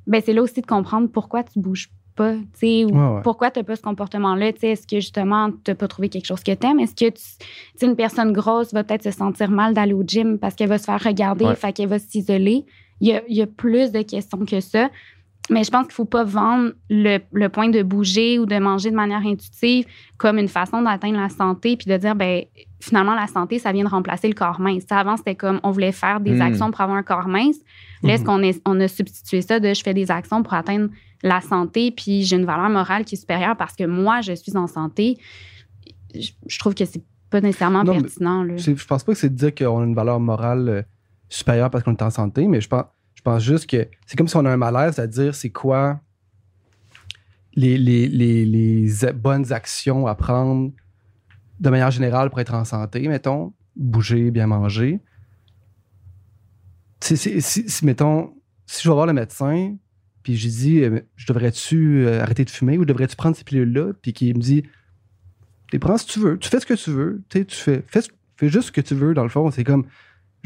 [0.06, 3.22] ben c'est là aussi de comprendre pourquoi tu bouges pas, tu sais, ou Ouais, ouais.
[3.22, 6.08] pourquoi tu n'as pas ce comportement-là, tu sais, est-ce que justement tu n'as pas trouvé
[6.08, 6.78] quelque chose que tu aimes?
[6.80, 7.46] Est-ce que, tu tu
[7.76, 10.78] sais, une personne grosse va peut-être se sentir mal d'aller au gym parce qu'elle va
[10.78, 11.54] se faire regarder, Ouais.
[11.56, 12.64] fait qu'elle va s'isoler?
[13.00, 14.88] Il y a, il y a plus de questions que ça.
[15.50, 18.58] Mais je pense qu'il ne faut pas vendre le, le point de bouger ou de
[18.58, 19.86] manger de manière intuitive
[20.16, 22.42] comme une façon d'atteindre la santé, puis de dire, ben
[22.80, 24.84] finalement, la santé, ça vient de remplacer le corps mince.
[24.88, 26.40] Ça, avant, c'était comme on voulait faire des Mm.
[26.42, 27.56] actions pour avoir un corps mince.
[28.02, 28.26] Là, est-ce Mhm.
[28.26, 30.88] qu'on est, on a substitué ça de je fais des actions pour atteindre
[31.22, 34.56] la santé, puis j'ai une valeur morale qui est supérieure parce que moi, je suis
[34.56, 35.16] en santé?
[36.14, 38.42] Je, je trouve que c'est pas nécessairement Non, pertinent.
[38.44, 38.56] Là.
[38.56, 40.82] Je pense pas que c'est de dire qu'on a une valeur morale euh,
[41.28, 42.84] supérieure parce qu'on est en santé, mais je pense,
[43.26, 46.00] pense juste que c'est comme si on a un malaise à dire c'est quoi
[47.56, 50.70] les, bonnes actions à prendre
[51.58, 55.00] de manière générale pour être en santé, mettons, bouger, bien manger.
[57.00, 58.32] si, mettons,
[58.64, 59.74] si je vais voir le médecin,
[60.22, 63.92] puis je dis, euh, je devrais-tu euh, arrêter de fumer ou devrais-tu prendre ces pilules-là,
[64.02, 64.62] puis qu'il me dit,
[65.72, 68.02] les prends si tu veux, tu fais ce que tu veux, tu fais, fais,
[68.36, 69.50] fais juste ce que tu veux, dans le fond.
[69.50, 69.86] C'est comme,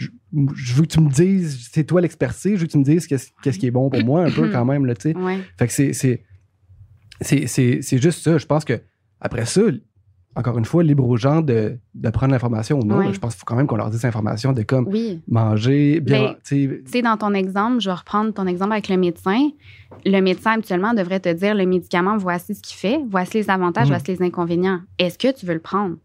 [0.01, 0.09] je,
[0.55, 3.07] je veux que tu me dises, c'est toi l'expertise, je veux que tu me dises
[3.07, 5.17] qu'est-ce qu'est-ce qui est bon pour moi, un peu quand même, là, tu sais.
[5.17, 5.39] Ouais.
[5.59, 6.25] Fait que c'est- c'est.
[7.21, 8.39] C'est c'est- c'est juste ça.
[8.39, 8.81] Je pense que
[9.21, 9.61] après ça,
[10.37, 12.99] encore une fois, libre aux gens de, de prendre l'information ou non.
[12.99, 13.13] Ouais.
[13.13, 15.21] Je pense qu'il faut quand même qu'on leur dise l'information de comme Oui.
[15.29, 16.23] manger, bien.
[16.23, 19.51] Mais- tu sais, dans ton exemple, je vais reprendre ton exemple avec le médecin.
[20.07, 23.89] Le médecin, habituellement, devrait te dire le médicament, voici ce qu'il fait, voici les avantages,
[23.89, 23.95] Mhm.
[23.97, 24.81] voici les inconvénients.
[24.99, 25.97] Est-ce que tu veux le prendre?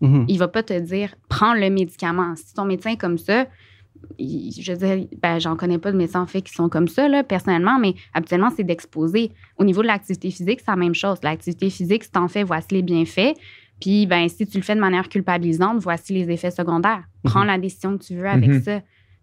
[0.00, 0.24] Mhm.
[0.28, 2.34] Il va pas te dire prends le médicament.
[2.36, 3.46] Si ton médecin est comme ça,
[4.18, 6.88] il- je veux dire, ben, j'en connais pas de médecins en fait qui sont comme
[6.88, 9.32] ça, là, personnellement, mais habituellement, c'est d'exposer.
[9.58, 11.18] Au niveau de l'activité physique, c'est la même chose.
[11.22, 13.34] L'activité physique, si t'en fais, voici les bienfaits.
[13.80, 17.04] Puis, ben, si tu le fais de manière culpabilisante, voici les effets secondaires.
[17.24, 17.46] Prends Mhm.
[17.46, 18.62] la décision que tu veux avec Mhm.
[18.62, 18.80] ça.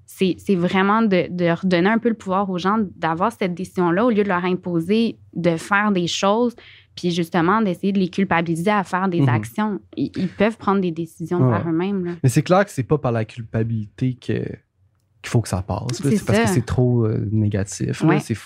[0.08, 4.06] C'est c'est vraiment de, de redonner un peu le pouvoir aux gens d'avoir cette décision-là
[4.06, 6.56] au lieu de leur imposer de faire des choses,
[6.96, 9.30] puis justement d'essayer de les culpabiliser à faire des Mhm.
[9.30, 9.80] actions.
[9.98, 11.52] Ils, ils peuvent prendre des décisions Ouais.
[11.58, 12.06] par eux-mêmes.
[12.06, 12.12] là.
[12.24, 14.44] Mais c'est clair que c'est pas par la culpabilité que-
[15.22, 15.88] qu'il faut que ça passe.
[16.02, 18.02] C'est parce que c'est trop euh, négatif.
[18.02, 18.08] là.
[18.10, 18.20] Ouais.
[18.20, 18.38] C'est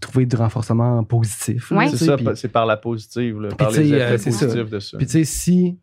[0.00, 1.70] trouver du renforcement positif.
[1.70, 1.88] Ouais.
[1.88, 4.46] C'est ça, c'est par la positive, là, par les sais, effets euh, c'est ça.
[4.46, 4.98] positifs de ça.
[4.98, 5.78] Puis tu sais, si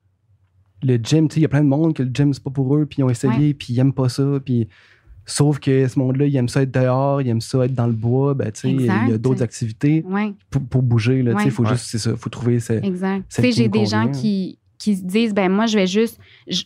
[0.83, 2.49] le gym, tu sais, il y a plein de monde que le gym, c'est pas
[2.51, 4.67] pour eux, puis ils ont essayé, puis ils aiment pas ça, puis
[5.25, 7.93] sauf que ce monde-là, il aime ça être dehors, il aime ça être dans le
[7.93, 10.03] bois, ben tu sais, il y a d'autres activités
[10.49, 11.49] pour, pour bouger, là, tu sais, Ouais.
[11.49, 11.69] il faut Ouais.
[11.69, 12.75] juste, c'est ça, faut trouver ça.
[12.75, 13.23] exact.
[13.51, 16.19] J'ai des gens qui, qui se disent ben moi, je vais juste,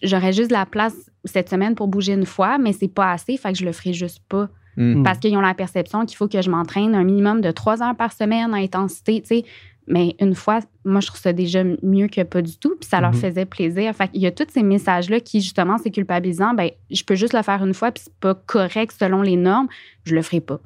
[0.04, 0.96] j'aurais juste de la place
[1.26, 3.94] cette semaine pour bouger une fois, mais c'est pas assez, fait que je le ferai
[3.94, 4.48] juste pas.
[4.78, 5.04] Mm.
[5.04, 7.96] Parce qu'ils ont la perception qu'il faut que je m'entraîne un minimum de trois heures
[7.96, 9.46] par semaine en intensité, tu sais.
[9.88, 12.76] Mais une fois, moi, je trouve ça déjà mieux que pas du tout.
[12.80, 13.20] Puis ça leur Mhm.
[13.20, 13.94] faisait plaisir.
[13.96, 16.54] Fait qu'il y a tous ces messages-là qui, justement, c'est culpabilisant.
[16.56, 19.68] Ben, je peux juste le faire une fois, puis c'est pas correct selon les normes.
[20.04, 20.60] Je le ferai pas.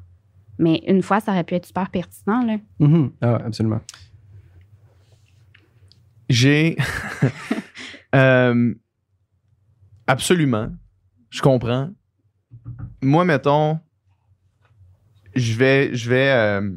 [0.58, 2.56] Mais une fois, ça aurait pu être super pertinent, là.
[2.78, 3.12] Mhm.
[3.20, 3.80] Ah, ouais, absolument.
[6.28, 6.76] J'ai.
[8.12, 8.74] Euh,
[10.08, 10.70] absolument.
[11.30, 11.90] Je comprends.
[13.00, 13.78] Moi, mettons,
[15.36, 16.72] je vais, je vais euh,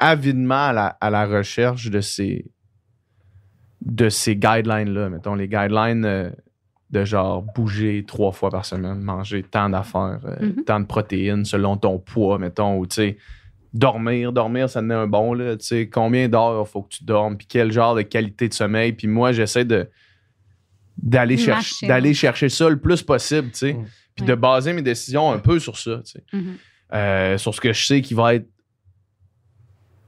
[0.00, 2.50] avidement à la, à la recherche de ces,
[3.82, 5.08] de ces guidelines-là.
[5.10, 6.30] Mettons, les guidelines euh,
[6.90, 10.64] de genre bouger trois fois par semaine, manger tant d'affaires, euh, Mhm.
[10.64, 13.16] tant de protéines selon ton poids, mettons, ou tu sais,
[13.72, 17.04] dormir, dormir, ça est un bon, là, tu sais, combien d'heures il faut que tu
[17.04, 19.88] dormes, puis quel genre de qualité de sommeil, puis moi, j'essaie de
[21.02, 23.84] d'aller chercher d'aller chercher ça le plus possible, tu sais, Mm.
[24.16, 24.30] puis Ouais.
[24.30, 26.56] de baser mes décisions un peu sur ça, tu sais, Mhm.
[26.92, 28.48] Euh, sur ce que je sais qui va être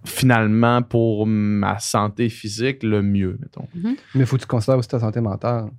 [0.05, 3.68] finalement pour ma santé physique le mieux, mettons.
[4.14, 5.70] Mais faut que tu considères aussi ta santé mentale.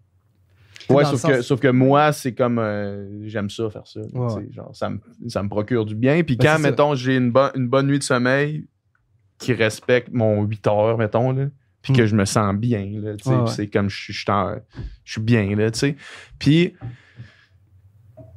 [0.89, 2.59] Ouais, sauf que, sauf que moi, c'est comme.
[2.59, 4.01] euh, J'aime ça, faire ça.
[4.13, 6.23] Ouais, Genre, ça, me, ça me procure du bien.
[6.23, 8.65] Puis Ben, quand, mettons, j'ai une, bonne une bonne nuit de sommeil
[9.39, 11.45] qui respecte mon 8 heures, mettons, là,
[11.81, 11.95] puis Mm.
[11.95, 14.25] que je me sens bien, là, tu sais, Ouais, c'est comme je suis- je
[15.05, 15.95] je suis bien, là, tu sais.
[16.37, 16.73] Puis.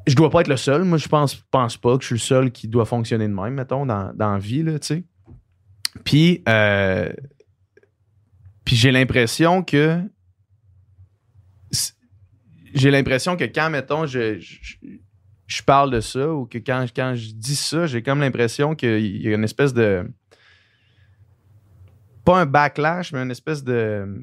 [0.06, 0.84] Je dois pas être le seul.
[0.84, 3.54] Moi, je pense, pense pas que je suis le seul qui doit fonctionner de même,
[3.54, 5.04] mettons, dans, dans la vie, là, tu sais.
[6.04, 7.12] Puis, euh,
[8.64, 10.00] puis j'ai l'impression que
[12.74, 14.56] j'ai l'impression que quand, mettons, je, je,
[15.46, 19.22] je parle de ça ou que quand, quand je dis ça, j'ai comme l'impression qu'il
[19.22, 20.10] y a une espèce de.
[22.24, 24.22] Pas un backlash, mais une espèce de.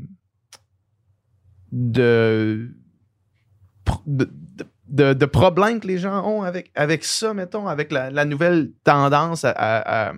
[1.71, 2.69] de.
[4.05, 9.43] de, de, problème que les gens ont avec, avec ça, mettons, avec la, nouvelle tendance
[9.45, 10.13] à-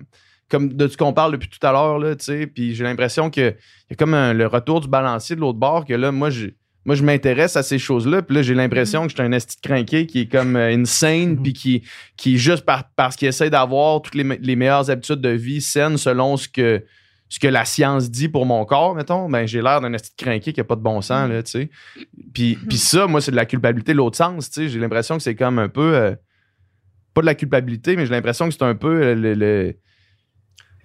[0.48, 3.30] comme de ce qu'on parle depuis tout à l'heure, là, tu sais, puis j'ai l'impression
[3.30, 3.56] qu'il
[3.90, 6.54] y a comme un- le retour du balancier de l'autre bord, que là, moi, j'ai
[6.84, 9.56] moi, je m'intéresse à ces choses-là, puis là, j'ai l'impression que je suis un esti
[9.60, 11.42] de crinqué qui est comme euh, insane, Mhm.
[11.42, 11.82] puis qui,
[12.16, 15.60] qui, juste par- parce qu'il essaie d'avoir toutes les, me- les meilleures habitudes de vie
[15.60, 16.84] saines selon ce que,
[17.28, 20.22] ce que la science dit pour mon corps, mettons, ben, j'ai l'air d'un esti de
[20.22, 21.70] crinqué qui a pas de bon sens, là, tu sais.
[22.32, 24.68] Puis, puis ça, moi, c'est de la culpabilité de l'autre sens, tu sais.
[24.68, 25.92] J'ai l'impression que c'est comme un peu...
[25.96, 26.14] euh,
[27.14, 29.34] pas de la culpabilité, mais j'ai l'impression que c'est un peu euh, le...
[29.34, 29.76] le-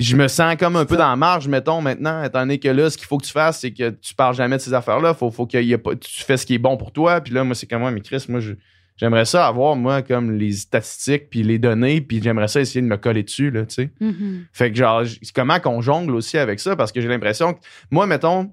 [0.02, 2.90] je me sens comme un peu dans la marge, mettons, maintenant, étant donné que là,
[2.90, 5.14] ce qu'il faut que tu fasses, c'est que tu parles jamais de ces affaires-là.
[5.14, 7.22] Faut, faut qu'il y ait pas, tu fais ce qui est bon pour toi.
[7.22, 8.54] Puis là, moi, c'est comme moi, mais Chris, moi, je-
[8.98, 12.88] j'aimerais ça avoir, moi, comme les statistiques, puis les données, puis j'aimerais ça essayer de
[12.88, 13.90] me coller dessus, là, tu sais.
[14.00, 14.46] Mhm.
[14.54, 15.04] Fait que, genre,
[15.36, 18.52] comment qu'on jongle aussi avec ça, parce que j'ai l'impression que, moi, mettons,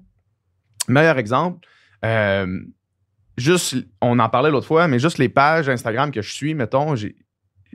[0.87, 1.67] meilleur exemple,
[2.05, 2.59] euh,
[3.37, 6.95] juste, on en parlait l'autre fois, mais juste les pages Instagram que je suis, mettons,
[6.95, 7.15] j'ai-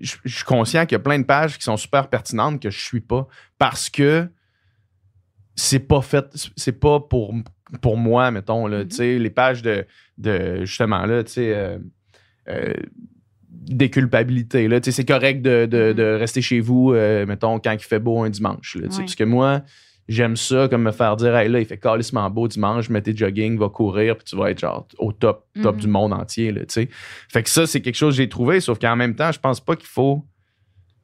[0.01, 2.71] je je suis conscient qu'il y a plein de pages qui sont super pertinentes que
[2.71, 3.27] je suis pas
[3.59, 4.29] parce que
[5.57, 6.27] c'est pas fait,
[6.57, 7.33] c'est pas pour,
[7.81, 9.87] pour moi, mettons, là, tu sais, les pages de,
[10.19, 11.79] de justement, là, tu sais, euh,
[12.49, 12.73] euh,
[13.51, 14.69] déculpabilité.
[14.69, 14.81] Là.
[14.81, 15.95] Tu sais, C'est correct de, de- Mhm.
[15.95, 18.77] de rester chez vous, euh, mettons, quand il fait beau un dimanche.
[18.77, 19.05] Là, tu sais, Ouais.
[19.05, 19.63] Parce que moi,
[20.09, 23.17] j'aime ça, comme me faire dire, hey, là, il fait calissement beau dimanche, mets tes
[23.17, 25.81] jogging, va courir, puis tu vas être genre au top, top Mhm.
[25.81, 26.53] du monde entier.
[26.53, 26.89] Là, tu sais.
[27.31, 29.61] fait que ça, c'est quelque chose que j'ai trouvé, sauf qu'en même temps, je pense
[29.61, 30.25] pas qu'il faut.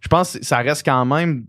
[0.01, 1.46] Je pense que ça reste quand même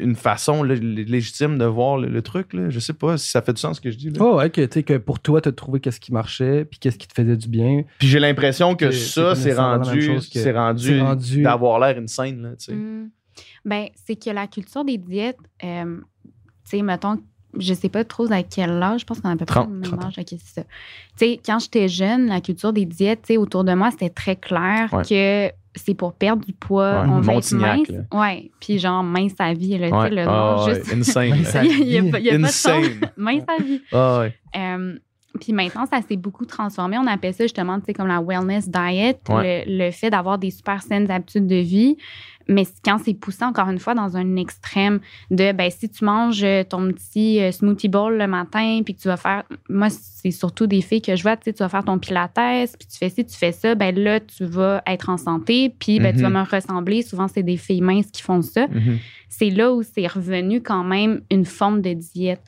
[0.00, 2.54] une façon là, lé- légitime de voir le, le truc.
[2.54, 2.70] Là.
[2.70, 4.10] Je sais pas si ça fait du sens ce que je dis.
[4.10, 4.18] Là.
[4.20, 6.80] Oh, ouais, que, tu sais, que pour toi, tu as trouvé qu'est-ce qui marchait, puis
[6.80, 7.84] qu'est-ce qui te faisait du bien.
[8.00, 12.42] Puis j'ai l'impression que ça, c'est rendu, c'est rendu, d'avoir l'air insane.
[12.42, 12.72] Là, tu sais.
[12.74, 13.10] Mm.
[13.64, 16.00] Ben, c'est que la culture des diètes, euh,
[16.72, 17.18] tu sais, mettons,
[17.58, 19.68] je sais pas trop à quel âge, je pense qu'on a à peu près 30,
[19.68, 20.06] le même 30 ans.
[20.08, 20.14] âge.
[20.18, 20.62] ok, c'est ça.
[20.62, 20.68] Tu
[21.16, 24.36] sais, quand j'étais jeune, la culture des diètes, tu sais, autour de moi, c'était très
[24.36, 25.02] clair Ouais.
[25.04, 27.88] que c'est pour perdre du poids, Ouais, on veut être mince.
[28.12, 30.08] Ouais, puis genre mince à vie, là, tu Ouais.
[30.08, 30.92] sais, le Ah, nom, juste...
[30.94, 31.42] insane.
[31.42, 31.64] Là.
[31.64, 32.82] Il y a, il y a pas de Insane.
[33.16, 33.80] mince à vie.
[33.92, 34.34] Ouais.
[34.56, 34.98] Euh,
[35.40, 36.98] puis maintenant, ça s'est beaucoup transformé.
[36.98, 39.64] On appelle ça justement, tu sais, comme la wellness diet, Ouais.
[39.66, 41.96] le, le fait d'avoir des super saines habitudes de vie.
[42.52, 45.00] Mais quand c'est poussé encore une fois dans un extrême
[45.30, 49.00] de, ben, si tu manges euh, ton petit euh, smoothie bowl le matin, puis que
[49.00, 51.68] tu vas faire, moi, c'est surtout des filles que je vois, tu sais, tu vas
[51.68, 55.08] faire ton pilates, puis tu fais ci, tu fais ça, ben là, tu vas être
[55.08, 56.38] en santé, puis ben, tu vas Mhm.
[56.44, 57.02] me ressembler.
[57.02, 58.66] Souvent, c'est des filles minces qui font ça.
[58.68, 58.98] Mhm.
[59.28, 62.42] C'est là où c'est revenu quand même une forme de diète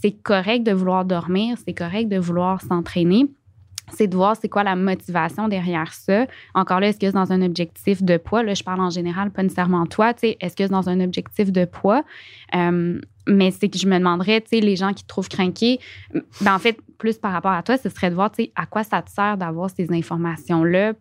[0.00, 3.26] c'est correct de vouloir dormir, c'est correct de vouloir s'entraîner.
[3.92, 6.26] C'est de voir c'est quoi la motivation derrière ça.
[6.54, 8.42] Encore là, est-ce que c'est dans un objectif de poids?
[8.42, 10.14] Là, je parle en général, pas nécessairement toi.
[10.22, 12.02] Est-ce que c'est dans un objectif de poids?
[12.54, 15.80] Euh, mais c'est que je me demanderais, tu sais, les gens qui te trouvent craqué,
[16.40, 18.66] ben en fait, plus par rapport à toi, ce serait de voir, tu sais, à
[18.66, 20.94] quoi ça te sert d'avoir ces informations-là?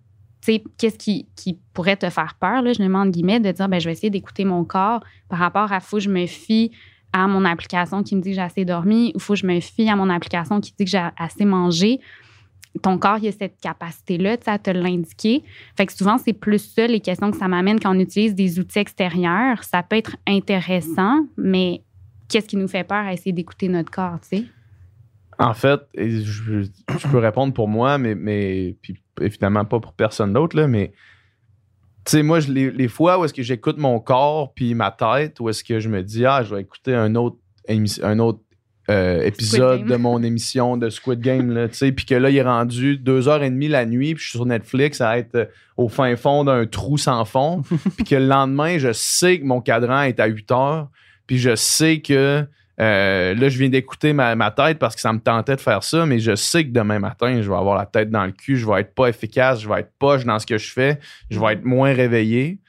[0.77, 3.79] Qu'est-ce qui, qui pourrait te faire peur, là, je me demande guillemets, de dire, ben
[3.79, 6.71] je vais essayer d'écouter mon corps par rapport à faut que je me fie
[7.13, 9.59] à mon application qui me dit que j'ai assez dormi ou faut que je me
[9.61, 12.01] fie à mon application qui dit que j'ai assez mangé.
[12.81, 15.43] Ton corps, il a cette capacité-là, tu à te l'indiquer.
[15.77, 18.59] Fait que souvent, c'est plus ça les questions que ça m'amène quand on utilise des
[18.59, 19.63] outils extérieurs.
[19.63, 21.83] Ça peut être intéressant, mais
[22.27, 24.45] qu'est-ce qui nous fait peur à essayer d'écouter notre corps, tu sais?
[25.39, 26.67] En fait, je,
[27.11, 30.93] peux répondre pour moi, mais, mais puis évidemment pas pour personne d'autre, là, mais
[32.05, 35.39] tu sais, moi, je- les, fois où est-ce que j'écoute mon corps puis ma tête,
[35.39, 37.37] où est-ce que je me dis, ah, je vais écouter un autre,
[37.69, 38.41] un autre
[38.89, 42.37] euh, épisode de mon émission de Squid Game, là, tu sais, puis que là, il
[42.37, 45.35] est rendu deux heures et demie la nuit, puis je suis sur Netflix à être
[45.35, 45.45] euh,
[45.77, 47.63] au fin fond d'un trou sans fond,
[47.95, 50.89] puis que le lendemain, je sais que mon cadran est à 8 heures,
[51.27, 52.45] puis je sais que
[52.79, 55.83] euh, là, je viens d'écouter ma, ma tête parce que ça me tentait de faire
[55.83, 58.57] ça, mais je sais que demain matin, je vais avoir la tête dans le cul,
[58.57, 61.39] je vais être pas efficace, je vais être poche dans ce que je fais, je
[61.39, 62.59] vais être moins réveillé.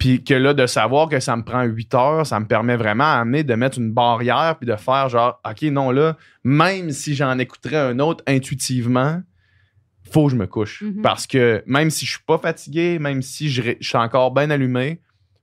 [0.00, 3.04] Puis que là, de savoir que ça me prend 8 heures, ça me permet vraiment
[3.04, 7.14] à amener de mettre une barrière puis de faire genre, OK, non, là, même si
[7.14, 9.20] j'en écouterais un autre intuitivement,
[10.10, 10.80] faut que je me couche.
[10.80, 11.02] Mhm.
[11.02, 15.02] Parce que même si je suis pas fatigué, même si je, suis encore bien allumé,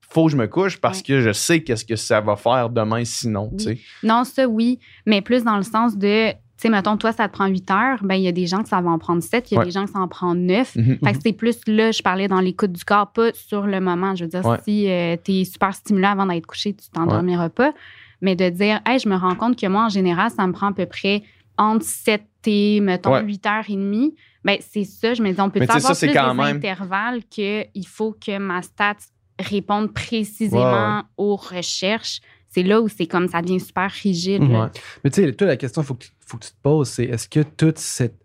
[0.10, 3.06] faut que je me couche parce que je sais qu'est-ce que ça va faire demain
[3.06, 3.80] sinon, tu sais.
[4.02, 7.34] Non, ça, oui, mais plus dans le sens de, tu sais, mettons, toi, ça te
[7.34, 9.52] prend 8 heures, ben il y a des gens que ça va en prendre 7,
[9.52, 9.66] il y a Ouais.
[9.66, 10.76] des gens que ça en prend 9.
[10.76, 10.98] Mhm.
[11.04, 14.16] Fait que c'est plus là, je parlais dans l'écoute du corps, pas sur le moment.
[14.16, 14.58] Je veux dire, Ouais.
[14.64, 14.88] si
[15.24, 17.74] tu es super stimulé avant d'être couché, tu t'endormiras pas.
[18.22, 20.68] Mais de dire, hey, je me rends compte que moi, en général, ça me prend
[20.70, 21.22] à peu près
[21.60, 23.24] entre 7 et, mettons, Ouais.
[23.24, 24.16] 8 heures et demie.
[24.44, 25.14] Ben, c'est ça.
[25.14, 28.38] Je me dis, on peut avoir ça, plus quand des même- intervalles qu'il faut que
[28.40, 28.96] ma stat
[29.40, 32.22] réponde précisément aux recherches.
[32.58, 34.42] C'est là où c'est comme ça devient super rigide.
[34.42, 34.66] Ouais.
[35.04, 36.90] Mais tu sais, toi, la question qu'il faut, que tu- faut que tu te poses,
[36.90, 38.18] c'est est-ce que toute cette,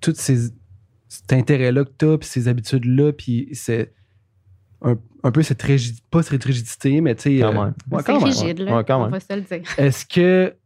[0.00, 0.48] toutes ces,
[1.06, 3.94] cet intérêt-là que tu as, puis ces habitudes-là, puis c'est
[4.82, 7.38] un, un peu cette rigidité, pas cette rigidité, mais tu sais.
[7.38, 7.74] Quand euh, même.
[7.92, 8.64] ouais, c'est quand même, rigide, ouais.
[8.64, 8.76] là.
[8.78, 9.12] Ouais, quand on même.
[9.12, 9.62] va se le dire.
[9.78, 10.56] Est-ce que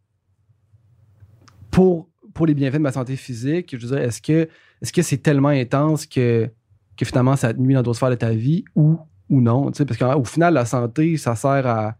[1.69, 4.49] pour, pour les bienfaits de ma santé physique, je veux dire, est-ce que
[4.81, 6.49] est-ce que c'est tellement intense que,
[6.97, 8.97] que finalement ça te nuit dans d'autres sphères de ta vie ou,
[9.29, 9.71] ou non?
[9.71, 11.95] tu sais, Parce qu'au final, la santé, ça sert à,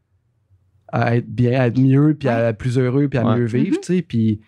[0.92, 3.38] à être bien, à être mieux, puis à être plus heureux, puis à Ouais.
[3.38, 3.78] mieux vivre.
[3.82, 4.42] Tu sais, Puis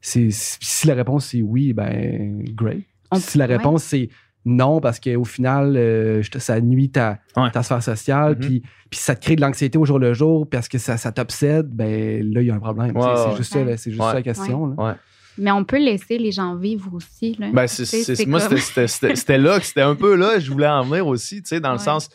[0.00, 2.82] c'est- si la réponse c'est oui, ben great.
[3.10, 3.56] On- si la ouais.
[3.56, 4.08] réponse c'est
[4.46, 7.50] non, parce qu'au final, euh, ça nuit ta, Ouais.
[7.50, 8.38] ta sphère sociale, Mhm.
[8.40, 11.12] puis, puis ça te crée de l'anxiété au jour le jour, parce que ça, ça
[11.12, 12.94] t'obsède, ben là, il y a un problème.
[12.94, 13.36] Ouais, c'est ouais.
[13.38, 14.08] juste, ça, là, c'est juste Ouais.
[14.08, 14.66] ça la question.
[14.66, 14.74] là.
[14.88, 14.92] Ouais.
[15.38, 17.36] Mais on peut laisser les gens vivre aussi.
[17.40, 17.50] Là.
[17.54, 20.50] Ben, c'est moi, comme- c'était, c'était- c'était- c'était là, que c'était un peu là, je
[20.52, 21.82] voulais en venir aussi, tu sais, dans le Ouais.
[21.84, 22.10] sens,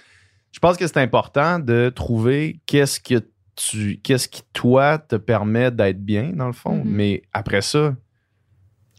[0.51, 3.23] je pense que c'est important de trouver qu'est-ce que
[3.55, 6.77] tu, qu'est-ce qui, toi, te permet d'être bien, dans le fond.
[6.77, 6.83] Mhm.
[6.85, 7.95] Mais après ça,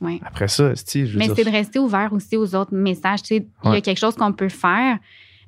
[0.01, 0.19] Ouais.
[0.25, 3.23] après ça, je veux Mais c'est de rester ouvert aussi aux autres messages.
[3.23, 4.99] Tu sais, Il y a quelque chose qu'on peut faire.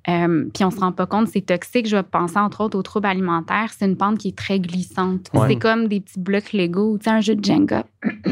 [0.08, 1.88] Euh, puis on se rend pas compte, c'est toxique.
[1.88, 3.72] Je vais penser entre autres aux troubles alimentaires.
[3.76, 5.28] C'est une pente qui est très glissante.
[5.32, 5.48] Ouais.
[5.48, 7.84] C'est comme des petits blocs Lego, tu sais, un jeu de Jenga.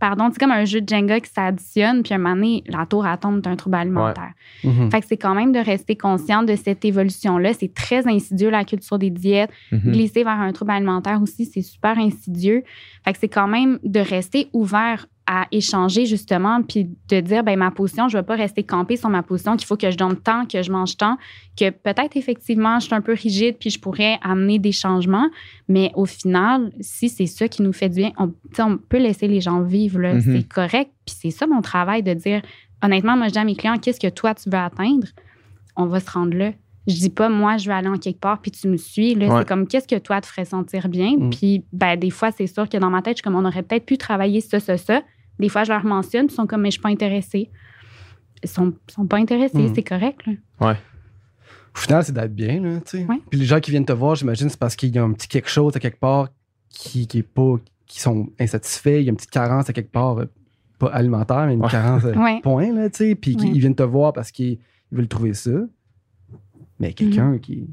[0.00, 2.86] Pardon, c'est comme un jeu de Jenga qui s'additionne, puis à un moment donné, la
[2.86, 4.32] tour elle tombe d'un trouble alimentaire.
[4.62, 4.92] Mhm.
[4.92, 7.52] Fait que c'est quand même de rester conscient de cette évolution-là.
[7.52, 9.50] C'est très insidieux, la culture des diètes.
[9.72, 9.92] Mhm.
[9.92, 12.62] Glisser vers un trouble alimentaire aussi, c'est super insidieux.
[13.04, 17.58] Fait que c'est quand même de rester ouvert à échanger, justement, puis de dire, ben
[17.58, 19.96] ma position, je ne vais pas rester campée sur ma position, qu'il faut que je
[19.98, 21.18] donne tant, que je mange tant,
[21.54, 25.28] que peut-être, effectivement, je suis un peu rigide, puis je pourrais amener des changements.
[25.68, 29.28] Mais au final, si c'est ça qui nous fait du bien, on, on peut laisser
[29.28, 30.14] les gens vivre, là.
[30.14, 30.22] Mhm.
[30.22, 30.92] c'est correct.
[31.04, 32.40] Puis c'est ça mon travail, de dire,
[32.82, 35.08] honnêtement, moi, je dis à mes clients, qu'est-ce que toi, tu veux atteindre?
[35.76, 36.52] On va se rendre là.
[36.86, 39.14] Je dis pas, moi, je vais aller en quelque part, puis tu me suis.
[39.14, 39.38] Là, Ouais.
[39.40, 41.16] C'est comme, qu'est-ce que toi te ferait sentir bien?
[41.18, 41.30] Mm.
[41.30, 43.62] Puis, ben, des fois, c'est sûr que dans ma tête, je suis comme, on aurait
[43.62, 45.02] peut-être pu travailler ça, ça, ça.
[45.38, 47.50] Des fois, je leur mentionne, puis ils sont comme, mais je suis pas intéressée.
[48.42, 49.74] Ils sont, sont pas intéressés, Mm.
[49.74, 50.20] c'est correct.
[50.26, 50.76] Là.
[51.74, 53.04] Au final, c'est d'être bien, là, tu sais.
[53.06, 53.20] Ouais.
[53.30, 55.28] Puis les gens qui viennent te voir, j'imagine, c'est parce qu'il y a un petit
[55.28, 56.28] quelque chose à quelque part
[56.70, 57.54] qui, qui est pas,
[57.86, 59.00] qui sont insatisfaits.
[59.00, 60.24] Il y a une petite carence à quelque part, euh,
[60.78, 61.68] pas alimentaire, mais une Ouais.
[61.70, 62.40] carence euh, Ouais.
[62.42, 63.14] point, là, tu sais.
[63.14, 63.52] Puis qui- Ouais.
[63.54, 64.58] ils viennent te voir parce qu'ils
[64.90, 65.50] ils veulent trouver ça.
[66.80, 67.66] Mais quelqu'un qui, qui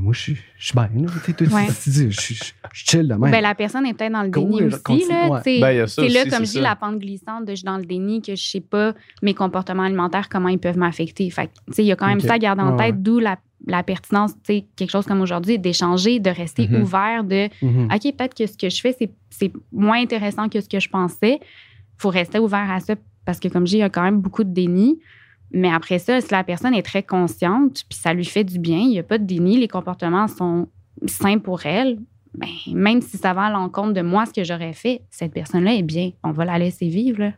[0.00, 1.08] moi, je suis je suis bien, là.
[1.12, 1.66] Tu sais, toi, tu- Ouais.
[1.82, 2.34] tu dis, je
[2.72, 3.30] chill de même.
[3.30, 4.82] Ben, la personne est peut-être dans le déni aussi.
[4.82, 5.60] continue, Là, ouais.
[5.60, 7.84] Ben, c'est là, aussi, comme je dis, la pente glissante de je suis dans le
[7.84, 11.28] déni, que je sais pas mes comportements alimentaires, comment ils peuvent m'affecter.
[11.30, 12.94] Fait que, tu sais, il y a quand même ça à garder en Ouais, tête,
[12.96, 13.00] ouais.
[13.00, 16.82] d'où la, la pertinence, tu sais, quelque chose comme aujourd'hui, d'échanger, de rester Mhm.
[16.82, 17.88] ouvert, de Mhm.
[17.92, 20.88] OK, peut-être que ce que je fais, c'est- c'est moins intéressant que ce que je
[20.88, 21.38] pensais.
[21.98, 22.94] faut rester ouvert à ça
[23.24, 24.98] parce que, comme je dis, il y a quand même beaucoup de déni.
[25.52, 28.78] Mais après ça, si la personne est très consciente puis ça lui fait du bien,
[28.78, 30.68] il n'y a pas de déni, les comportements sont
[31.06, 31.98] sains pour elle,
[32.34, 35.74] ben, même si ça va à l'encontre de moi, ce que j'aurais fait, cette personne-là
[35.74, 36.12] est bien.
[36.24, 37.18] On va la laisser vivre.
[37.20, 37.32] là.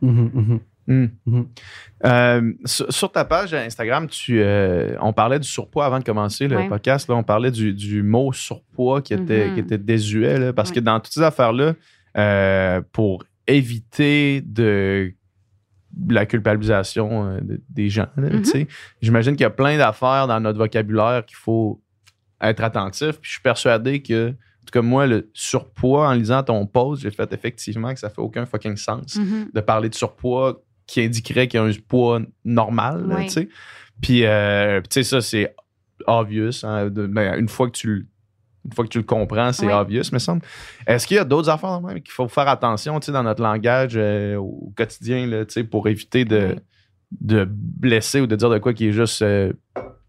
[2.05, 6.47] Euh, sur, sur ta page Instagram, tu, euh, on parlait du surpoids avant de commencer
[6.47, 6.67] le Ouais.
[6.69, 7.09] podcast.
[7.09, 10.37] Là, on parlait du, du mot surpoids qui était, qui était désuet.
[10.37, 11.73] là, parce que dans toutes ces affaires-là,
[12.17, 15.13] euh, pour éviter de
[16.09, 18.43] la culpabilisation euh, de- des gens, Mhm.
[19.01, 21.81] j'imagine qu'il y a plein d'affaires dans notre vocabulaire qu'il faut
[22.41, 23.13] être attentif.
[23.21, 24.31] Puis je suis persuadé que, en
[24.65, 28.21] tout cas, moi, le surpoids, en lisant ton post, j'ai fait effectivement que ça fait
[28.21, 29.49] aucun fucking sens Mhm.
[29.53, 33.15] de parler de surpoids qui indiquerait qu'il y a un poids normal, là.
[34.01, 35.55] Puis, euh, tu sais, ça, c'est
[36.07, 36.63] obvious.
[36.63, 38.05] hein, de- ben, une, fois que tu le,
[38.65, 39.73] une fois que tu le comprends, c'est Ouais.
[39.73, 40.41] obvious, me semble.
[40.87, 44.35] Est-ce qu'il y a d'autres affaires même qu'il faut faire attention, dans notre langage euh,
[44.37, 46.55] au quotidien, là, pour éviter de,
[47.21, 49.53] de blesser ou de dire de quoi qui est juste euh,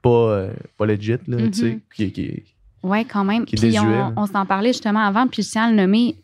[0.02, 1.80] pas, euh, pas legit, là, Mhm.
[1.94, 2.42] qui, qui-
[2.82, 3.44] Oui, quand même.
[3.44, 6.16] Puis désuet, on, on s'en parlait justement avant, puis je tiens à le nommer.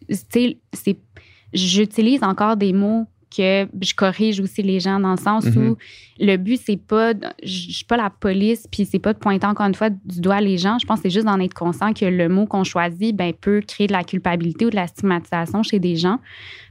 [1.52, 5.70] J'utilise encore des mots que je corrige aussi les gens dans le sens Mhm.
[5.70, 5.76] où
[6.20, 7.14] le but, c'est pas.
[7.42, 10.40] Je suis pas la police, puis c'est pas de pointer encore une fois du doigt
[10.40, 10.78] les gens.
[10.78, 13.62] Je pense que c'est juste d'en être conscient que le mot qu'on choisit ben, peut
[13.66, 16.18] créer de la culpabilité ou de la stigmatisation chez des gens.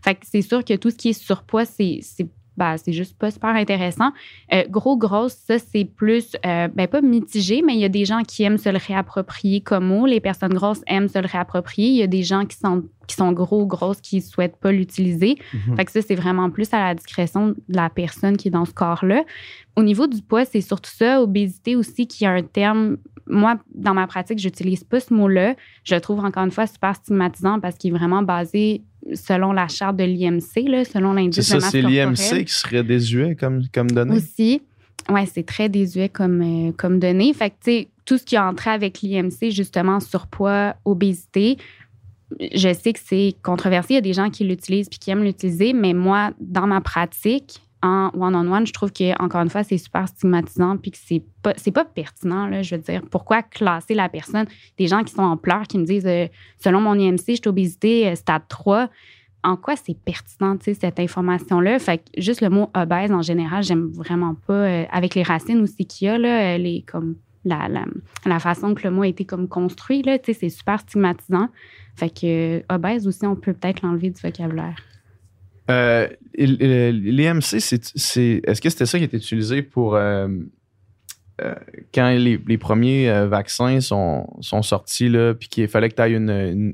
[0.04, 2.00] Fait que c'est sûr que tout ce qui est surpoids, c'est.
[2.02, 2.28] c'est
[2.58, 4.12] ben, c'est juste pas super intéressant.
[4.54, 8.04] Euh, gros, grosse, ça, c'est plus, euh, ben, pas mitigé, mais il y a des
[8.04, 10.06] gens qui aiment se le réapproprier comme mot.
[10.06, 11.88] Les personnes grosses aiment se le réapproprier.
[11.88, 15.38] Il y a des gens qui sont, qui sont gros, grosses, qui souhaitent pas l'utiliser.
[15.54, 15.76] Mhm.
[15.76, 18.66] Fait que ça, c'est vraiment plus à la discrétion de la personne qui est dans
[18.66, 19.24] ce corps-là.
[19.76, 21.22] Au niveau du poids, c'est surtout ça.
[21.22, 22.98] Obésité aussi, qui est un terme.
[23.28, 25.56] Moi, dans ma pratique, j'utilise pas ce mot-là.
[25.84, 28.82] Je le trouve encore une fois super stigmatisant parce qu'il est vraiment basé
[29.14, 32.84] selon la charte de l'IMC, là, selon C'est l'indice de masse c'est l'IMC qui serait
[32.84, 34.16] désuet comme, comme données.
[34.18, 34.62] aussi.
[35.10, 37.34] Ouais, c'est très désuet comme, euh, comme données.
[37.34, 41.58] Fait que, tu sais, tout ce qui a entré avec l'IMC, justement, surpoids, obésité,
[42.40, 43.94] je sais que c'est controversé.
[43.94, 46.82] Il y a des gens qui l'utilisent puis qui aiment l'utiliser, mais moi, dans ma
[46.82, 51.24] pratique, en one-on-one, je trouve que, encore une fois, c'est super stigmatisant puis que c'est
[51.42, 53.02] pas, pas pertinent, là, je veux dire.
[53.10, 54.46] Pourquoi classer la personne?
[54.78, 56.28] Des gens qui sont en pleurs, qui me disent, euh,
[56.60, 58.90] selon mon IMC, je suis obésité, euh, stade 3
[59.44, 61.80] en quoi c'est pertinent, cette information-là?
[61.80, 64.54] Fait que juste le mot obèse, en général, j'aime vraiment pas.
[64.54, 67.68] euh, avec les racines aussi qu'il y a, là, les, comme, la,
[68.26, 71.50] la, façon que le mot a été comme construit, là, c'est super stigmatisant.
[71.96, 74.76] Fait que euh, obèse aussi, on peut peut-être l'enlever du vocabulaire.
[75.70, 76.08] Euh,
[76.38, 80.28] L'IMC, c'est, c'est- est-ce que c'était ça qui était utilisé pour euh,
[81.94, 86.14] quand les, les premiers vaccins sont, sont sortis, là, puis qu'il fallait que tu ailles
[86.14, 86.72] une,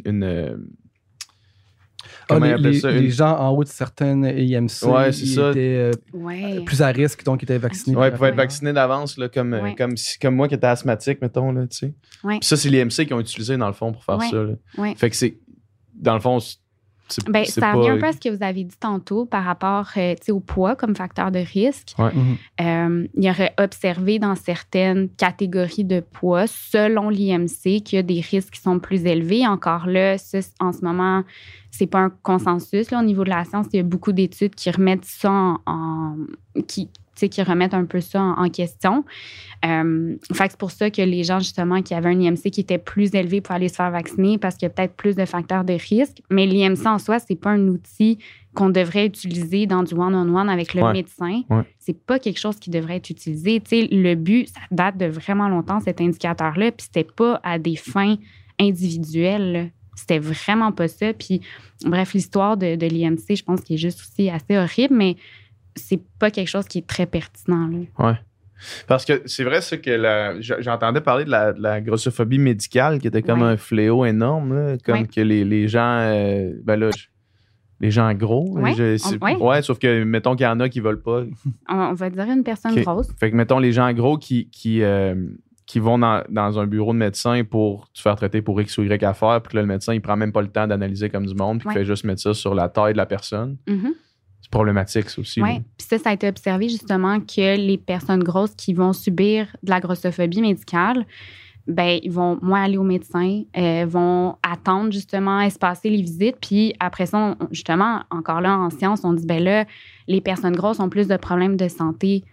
[2.31, 2.91] euh, Ah, comment les, ils appellent les- ça?
[2.91, 5.49] les Une- gens en haut de certaines IMC Ouais, ils ça.
[5.51, 6.61] étaient euh, Ouais.
[6.65, 7.95] plus à risque, donc ils étaient vaccinés.
[7.95, 9.75] Ouais, ils puis pouvaient être vaccinés d'avance, là, comme, euh, Ouais.
[9.75, 11.51] comme, si- comme moi qui étais asthmatique, mettons.
[11.51, 11.93] Là, tu sais.
[12.23, 12.39] Ouais.
[12.39, 14.29] Puis ça, c'est l'IMC qui ont utilisé, dans le fond, pour faire Ouais.
[14.29, 14.37] ça.
[14.43, 14.53] là.
[14.77, 14.93] Ouais.
[14.95, 15.37] Fait que c'est.
[15.95, 16.37] Dans le fond,
[17.27, 19.89] Ben, ça pas- revient un peu à ce que vous avez dit tantôt par rapport
[19.97, 21.93] euh, tu sais, au poids comme facteur de risque.
[21.97, 22.37] Mhm.
[22.61, 28.03] Euh, il y aurait observé dans certaines catégories de poids, selon l'IMC, qu'il y a
[28.03, 29.45] des risques qui sont plus élevés.
[29.47, 30.15] Encore là,
[30.59, 31.23] en ce moment,
[31.71, 33.67] c'est pas un consensus là, au niveau de la science.
[33.73, 36.15] Il y a beaucoup d'études qui remettent ça en, en-
[36.67, 36.89] qui,
[37.25, 39.03] qui remettent un peu ça en, en question.
[39.65, 42.77] Euh, fait c'est pour ça que les gens, justement, qui avaient un IMC qui était
[42.77, 45.63] plus élevé pour aller se faire vacciner parce qu'il y a peut-être plus de facteurs
[45.63, 46.21] de risque.
[46.29, 48.19] Mais l'IMC en soi, c'est pas un outil
[48.53, 50.93] qu'on devrait utiliser dans du one-on-one avec le Ouais.
[50.93, 51.41] médecin.
[51.49, 51.63] Ouais.
[51.79, 53.59] C'est pas quelque chose qui devrait être utilisé.
[53.61, 57.57] Tu sais, le but, ça date de vraiment longtemps, cet indicateur-là, puis c'était pas à
[57.59, 58.15] des fins
[58.59, 59.71] individuelles.
[59.95, 61.13] C'était vraiment pas ça.
[61.13, 61.41] Puis,
[61.83, 65.15] bref, l'histoire de, de l'IMC, je pense qu'il est juste aussi assez horrible, mais
[65.77, 67.67] c'est pas quelque chose qui est très pertinent.
[67.67, 67.77] Là.
[68.09, 68.15] Ouais.
[68.87, 73.07] Parce que c'est vrai, ça, que j'entendais parler de la, de la grossophobie médicale qui
[73.07, 73.49] était comme Ouais.
[73.49, 75.07] un fléau énorme, là, comme Ouais.
[75.07, 76.89] que les, les gens, euh, ben là,
[77.79, 79.61] les gens gros, Ouais, je- c'est- on- ouais.
[79.61, 81.21] sauf que mettons qu'il y en a qui veulent pas.
[81.69, 83.07] On, on va dire une personne grosse.
[83.19, 85.13] Fait que mettons les gens gros qui, qui, euh,
[85.67, 88.83] qui vont dans, dans un bureau de médecin pour se faire traiter pour X ou
[88.83, 91.27] Y affaire, puis que là, le médecin, il prend même pas le temps d'analyser comme
[91.27, 91.73] du monde, puis Ouais.
[91.75, 93.57] qu'il fait juste mettre ça sur la taille de la personne.
[93.67, 93.93] Mhm.
[94.41, 95.41] C'est problématique, ça aussi.
[95.41, 99.47] Oui, puis ça, ça a été observé justement que les personnes grosses qui vont subir
[99.63, 101.05] de la grossophobie médicale,
[101.67, 106.73] ben ils vont moins aller au médecin, euh, vont attendre justement, espacer les visites, puis
[106.79, 109.65] après ça, on- justement, encore là en science, on dit ben là,
[110.07, 112.23] les personnes grosses ont plus de problèmes de santé,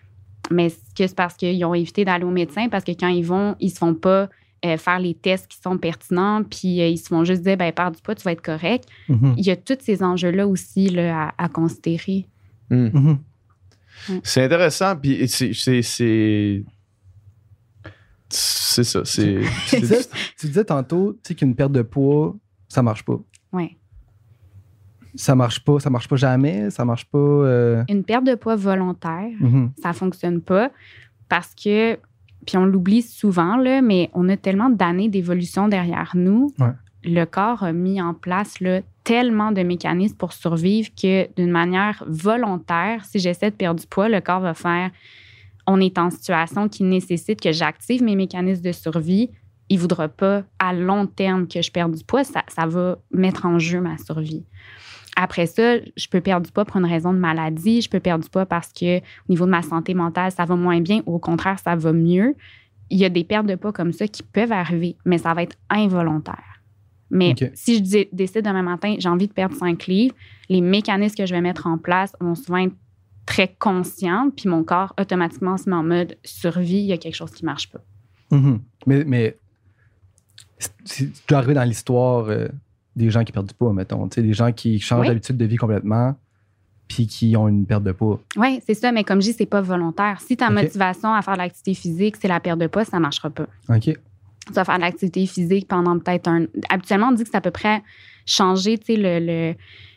[0.53, 3.25] mais c'est que c'est parce qu'ils ont évité d'aller au médecin, parce que quand ils
[3.25, 4.29] vont, ils se font pas
[4.65, 7.73] euh, faire les tests qui sont pertinents, puis euh, ils se font juste dire ben
[7.73, 8.89] perds du poids, tu vas être correct.
[9.09, 9.35] Mhm.
[9.37, 12.27] Il y a tous ces enjeux-là aussi là, à, à considérer.
[12.71, 12.89] Hmm.
[12.93, 13.19] Mhm.
[14.23, 15.53] C'est intéressant, puis c'est.
[15.53, 15.83] c'est-
[18.29, 19.03] ça.
[19.05, 19.41] C'est.
[19.69, 20.01] Tu disais,
[20.39, 22.35] tu disais tantôt tu sais, qu'une perte de poids,
[22.69, 23.19] ça marche pas.
[23.53, 23.77] Ouais.
[25.15, 27.19] Ça marche pas, ça marche pas jamais, ça marche pas.
[27.19, 29.71] euh, Une perte de poids volontaire, mhm.
[29.81, 30.71] ça fonctionne pas
[31.29, 31.97] parce que,
[32.45, 36.53] puis on l'oublie souvent, là, mais on a tellement d'années d'évolution derrière nous.
[36.59, 36.73] Ouais.
[37.05, 42.03] Le corps a mis en place là, tellement de mécanismes pour survivre que d'une manière
[42.07, 44.91] volontaire, si j'essaie de perdre du poids, le corps va faire
[45.67, 49.31] on est en situation qui nécessite que j'active mes mécanismes de survie.
[49.69, 52.25] Il ne voudra pas à long terme que je perde du poids.
[52.25, 54.45] Ça, ça va mettre en jeu ma survie.
[55.17, 57.81] Après ça, je peux perdre du poids pour une raison de maladie.
[57.81, 60.57] Je peux perdre du poids parce que au niveau de ma santé mentale, ça va
[60.57, 62.35] moins bien ou au contraire, ça va mieux.
[62.91, 65.43] Il y a des pertes de poids comme ça qui peuvent arriver, mais ça va
[65.43, 66.61] être involontaire.
[67.11, 70.15] Mais si je dé- décide demain matin, j'ai envie de perdre 5 livres,
[70.49, 72.75] les mécanismes que je vais mettre en place vont souvent être
[73.25, 77.15] très conscients, puis mon corps automatiquement se met en mode survie, il y a quelque
[77.15, 77.81] chose qui marche pas.
[78.31, 78.61] Mhm.
[78.87, 79.37] Mais, mais
[80.85, 82.49] tu dois arriver dans l'histoire euh,
[82.97, 84.09] des gens qui perdent du poids, mettons.
[84.09, 85.09] Tu sais, des gens qui changent Oui.
[85.09, 86.15] d'habitude de vie complètement,
[86.89, 88.21] puis qui ont une perte de poids.
[88.37, 90.21] Oui, c'est ça, mais comme je dis, c'est pas volontaire.
[90.21, 93.31] Si ta motivation à faire de l'activité physique, c'est la perte de poids, ça marchera
[93.31, 93.47] pas.
[93.69, 93.83] OK.
[94.47, 96.45] tu vas faire de l'activité physique pendant peut-être un.
[96.69, 97.83] Habituellement, on dit que c'est à peu près
[98.27, 99.55] changer, tu sais, le, le-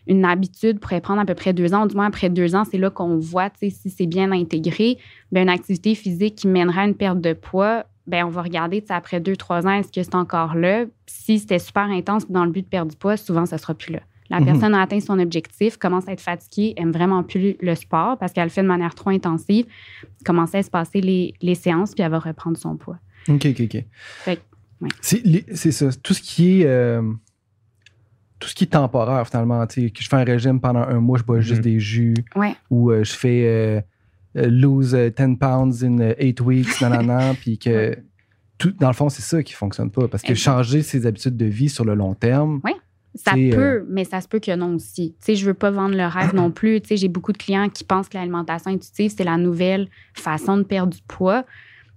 [0.07, 1.85] une habitude pourrait prendre à peu près deux ans.
[1.85, 4.97] Du moins, après deux ans, c'est là qu'on voit, tu sais, si c'est bien intégré.
[5.33, 8.83] Bien, une activité physique qui mènera à une perte de poids, ben on va regarder,
[8.89, 10.85] après deux, trois ans, est-ce que c'est encore là?
[11.05, 13.91] Si c'était super intense dans le but de perdre du poids, souvent, ça sera plus
[13.93, 13.99] là.
[14.29, 14.45] La Mhm.
[14.45, 18.33] personne a atteint son objectif, commence à être fatiguée, aime vraiment plus le sport parce
[18.33, 19.65] qu'elle le fait de manière trop intensive,
[20.25, 22.97] commence à se passer les, les séances, puis elle va reprendre son poids.
[23.29, 23.83] OK, OK, OK.
[24.27, 24.39] Ouais.
[25.01, 25.89] C'est ça.
[26.03, 26.65] Tout ce qui est.
[26.65, 27.01] euh,
[28.39, 29.65] tout ce qui est temporaire, finalement.
[29.65, 31.63] Tu sais, que je fais un régime pendant un mois, je bois juste Mhm.
[31.63, 32.13] des jus.
[32.35, 32.55] Ouais.
[32.69, 33.81] Ou euh, je fais euh,
[34.45, 37.97] lose euh, 10 pounds in 8 weeks, nanana, puis que.
[38.57, 40.07] Tout, dans le fond, c'est ça qui fonctionne pas.
[40.07, 42.59] Parce que changer ses habitudes de vie sur le long terme,
[43.13, 45.11] Ça C'est, peut, euh, mais ça se peut que non aussi.
[45.19, 46.81] Tu sais, je veux pas vendre le rêve non plus.
[46.81, 50.57] Tu sais, j'ai beaucoup de clients qui pensent que l'alimentation intuitive, c'est la nouvelle façon
[50.57, 51.45] de perdre du poids.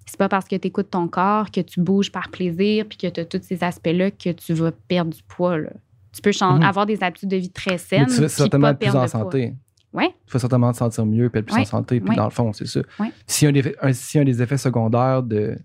[0.07, 3.07] C'est pas parce que tu écoutes ton corps, que tu bouges par plaisir, puis que
[3.07, 5.57] tu as tous ces aspects-là que tu vas perdre du poids.
[5.59, 5.71] là.
[6.12, 6.62] Tu peux Mhm.
[6.62, 9.07] avoir des habitudes de vie très mais saines, tu vas certainement pas être plus en
[9.07, 9.55] santé.
[9.93, 10.09] Ouais.
[10.27, 11.61] Tu vas certainement te sentir mieux, puis être plus Ouais.
[11.62, 12.01] en santé.
[12.01, 12.17] Puis Ouais.
[12.17, 12.81] dans le fond, c'est ça.
[12.99, 13.11] Ouais.
[13.27, 15.57] Si un, des, un- si un des effets secondaires de,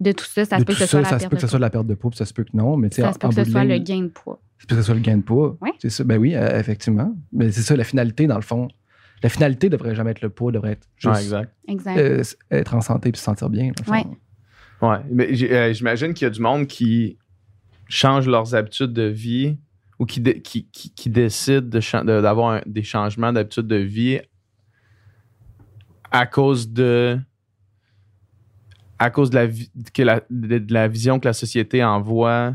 [0.00, 1.30] De tout ça, ça de se peut que ce soit ça, la ça se perte
[1.30, 1.66] peut de que ce soit poids.
[1.66, 2.76] la perte de poids, puis ça se peut que non.
[2.76, 4.40] Mais tu sais, Ça se peut que ce de soit le gain de poids.
[4.58, 5.56] C'est parce que ce soit le gain de poids.
[5.60, 5.72] Ouais.
[5.78, 6.04] C'est ça.
[6.04, 7.14] Ben oui, euh, effectivement.
[7.32, 8.68] Mais c'est ça, la finalité, dans le fond.
[9.22, 11.52] La finalité devrait jamais être le poids, devrait être juste Ouais, exact.
[11.66, 11.98] Exact.
[11.98, 13.72] euh, être en santé et se sentir bien.
[13.86, 14.98] le Ouais.
[15.10, 17.16] Mais euh, j'imagine qu'il y a du monde qui
[17.88, 19.56] change leurs habitudes de vie
[20.04, 23.76] ou qui, dé- qui, qui, qui décide de cha- de- d'avoir des changements d'habitudes de
[23.76, 24.20] vie
[26.10, 27.18] à cause de
[28.98, 32.54] à cause de la, vi- que la, de, de la vision que la société envoie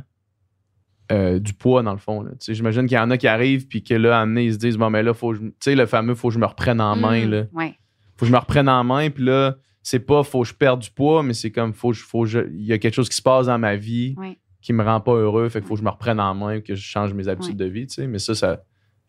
[1.11, 2.23] euh, du poids, dans le fond.
[2.47, 4.53] J'imagine qu'il y en a qui arrivent, puis que là, à un moment donné, ils
[4.53, 6.79] se disent, bon, mais là, faut tu sais, le fameux, faut que je me reprenne
[6.79, 7.25] en main.
[7.25, 7.43] Mm, Là.
[7.53, 7.71] ouais.
[8.15, 10.81] Faut que je me reprenne en main, puis là, c'est pas, faut que je perde
[10.81, 13.47] du poids, mais c'est comme, faut, je- il y a quelque chose qui se passe
[13.47, 14.37] dans ma vie Ouais.
[14.61, 16.75] Qui me rend pas heureux, fait qu'il faut que je me reprenne en main, que
[16.75, 18.07] je change mes habitudes de vie, tu sais.
[18.07, 18.63] Mais ça, ça,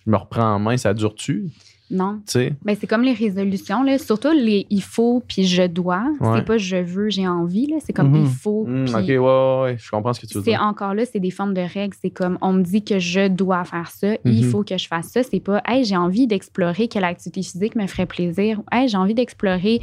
[0.07, 1.51] je me reprends en main, ça dure-tu,
[1.89, 2.21] tu Non.
[2.25, 2.53] sais?
[2.65, 3.99] Ben, c'est comme les résolutions, là.
[3.99, 6.05] surtout les il faut puis je dois.
[6.21, 6.37] Ouais.
[6.39, 7.67] C'est pas je veux, j'ai envie.
[7.67, 7.79] là.
[7.85, 8.65] C'est comme il faut.
[8.65, 10.63] Hmm, puis ok, ouais, ouais, ouais, je comprends ce que tu veux C'est dire.
[10.63, 11.97] encore là, c'est des formes de règles.
[12.01, 14.51] C'est comme on me dit que je dois faire ça, il Mhm.
[14.51, 15.25] faut que je fasse ça.
[15.25, 18.63] C'est pas hey, j'ai envie d'explorer quelle activité physique me ferait plaisir.
[18.71, 19.81] Hey, j'ai envie d'explorer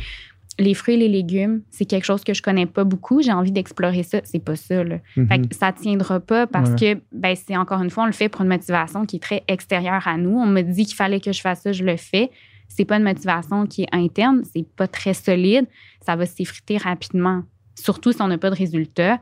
[0.60, 1.62] les fruits et les légumes.
[1.70, 3.22] C'est quelque chose que je connais pas beaucoup.
[3.22, 4.22] J'ai envie d'explorer ça.
[4.24, 4.84] C'est pas ça.
[4.84, 4.98] Là.
[5.16, 5.28] Mhm.
[5.28, 6.96] Fait que ça tiendra pas parce Ouais.
[6.96, 9.44] que ben, c'est encore une fois, on le fait pour une motivation qui est très
[9.48, 10.38] extérieure à nous.
[10.38, 12.32] On me dit qu'il fallait que je fasse ça, je le fais.
[12.68, 15.66] C'est pas une motivation qui est interne, c'est pas très solide.
[16.02, 17.44] Ça va s'effriter rapidement.
[17.76, 19.20] Surtout si on n'a pas de résultats.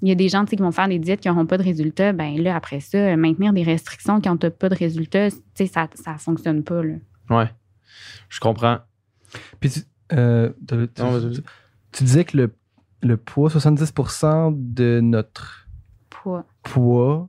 [0.00, 1.58] Il y a des gens tu sais, qui vont faire des diètes qui n'auront pas
[1.58, 2.12] de résultats.
[2.12, 5.66] Ben là, après ça, maintenir des restrictions quand tu n'as pas de résultats, tu sais,
[5.66, 6.82] ça ne fonctionne pas.
[6.82, 6.94] Là.
[7.30, 7.48] Ouais,
[8.28, 8.78] je comprends.
[9.60, 9.80] Puis tu,
[10.12, 11.20] euh, tu- Non,
[12.04, 12.54] disais que le,
[13.02, 15.68] le poids, 70% de notre
[16.62, 17.28] Poids.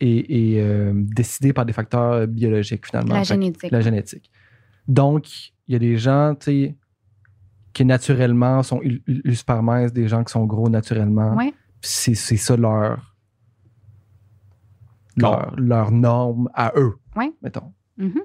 [0.00, 3.14] est, est, euh, décidé par des facteurs biologiques, finalement.
[3.14, 3.70] La génétique.
[3.70, 4.30] La génétique.
[4.88, 6.76] Donc, il y a des gens, tu sais,
[7.72, 8.80] qui naturellement sont
[9.32, 11.34] super minces, des gens qui sont gros naturellement.
[11.36, 11.52] Ouais.
[11.82, 13.14] C'est c'est ça leur,
[15.16, 17.32] leur, leur norme à eux, Ouais.
[17.42, 17.72] mettons.
[17.98, 18.22] Mhm.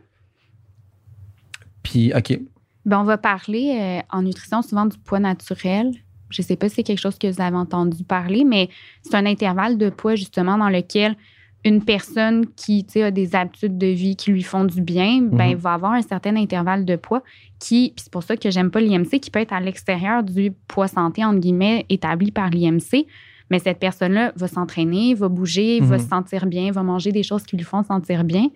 [1.84, 2.40] Puis, OK.
[2.86, 5.92] Ben, on va parler euh, en nutrition souvent du poids naturel.
[6.30, 8.70] Je ne sais pas si c'est quelque chose que vous avez entendu parler, mais
[9.04, 11.16] c'est un intervalle de poids justement dans lequel
[11.64, 15.56] une personne qui a des habitudes de vie qui lui font du bien, ben, Mhm.
[15.58, 17.22] va avoir un certain intervalle de poids
[17.60, 20.52] qui, puis c'est pour ça que j'aime pas l'IMC, qui peut être à l'extérieur du
[20.68, 23.06] poids santé, entre guillemets, établi par l'IMC.
[23.52, 26.02] Mais cette personne-là va s'entraîner, va bouger, va Mhm.
[26.02, 28.48] se sentir bien, va manger des choses qui lui font sentir bien,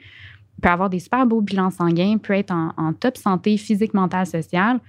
[0.66, 4.26] peut avoir des super beaux bilans sanguins, peut être en, en top santé physique, mentale,
[4.26, 4.80] sociale.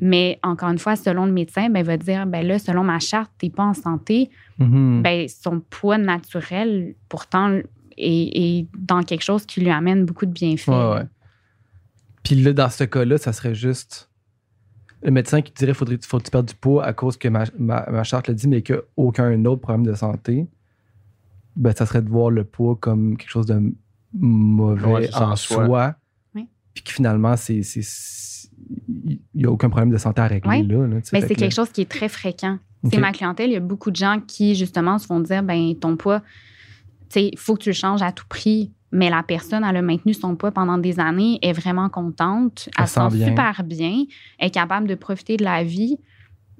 [0.00, 2.98] Mais encore une fois, selon le médecin, ben, il va dire ben là, selon ma
[2.98, 4.28] charte, tu n'es pas en santé.
[4.58, 5.02] Mhm.
[5.02, 7.62] Ben, son poids naturel, pourtant, est,
[7.96, 10.66] est dans quelque chose qui lui amène beaucoup de bienfaits.
[10.66, 11.06] Ouais, ouais.
[12.24, 14.10] Puis là, dans ce cas-là, ça serait juste
[15.04, 17.44] le médecin qui dirait faudrait faut que tu perdes du poids à cause que ma,
[17.56, 20.48] ma, ma charte le dit, mais qu'il n'y a aucun autre problème de santé.
[21.54, 23.62] Ben, ça serait de voir le poids comme quelque chose de
[24.14, 25.66] mauvais Ouais, en en soi.
[25.66, 25.94] soi.
[26.34, 26.46] Oui.
[26.74, 27.62] Puis que finalement, c'est.
[27.62, 28.48] c'est- c'est-
[28.88, 30.62] Il n'y a aucun problème de santé à régler Ouais.
[30.62, 30.86] là.
[30.86, 32.58] Mais Fait c'est que là- quelque chose qui est très fréquent.
[32.90, 35.74] C'est ma clientèle, il y a beaucoup de gens qui, justement, se font dire ben
[35.74, 36.26] ton poids, tu
[37.10, 38.72] sais, il faut que tu le changes à tout prix.
[38.92, 42.82] Mais la personne, elle a maintenu son poids pendant des années, est vraiment contente, elle,
[42.84, 43.26] Elle se sent sent bien.
[43.28, 44.04] super bien,
[44.38, 45.96] est capable de profiter de la vie.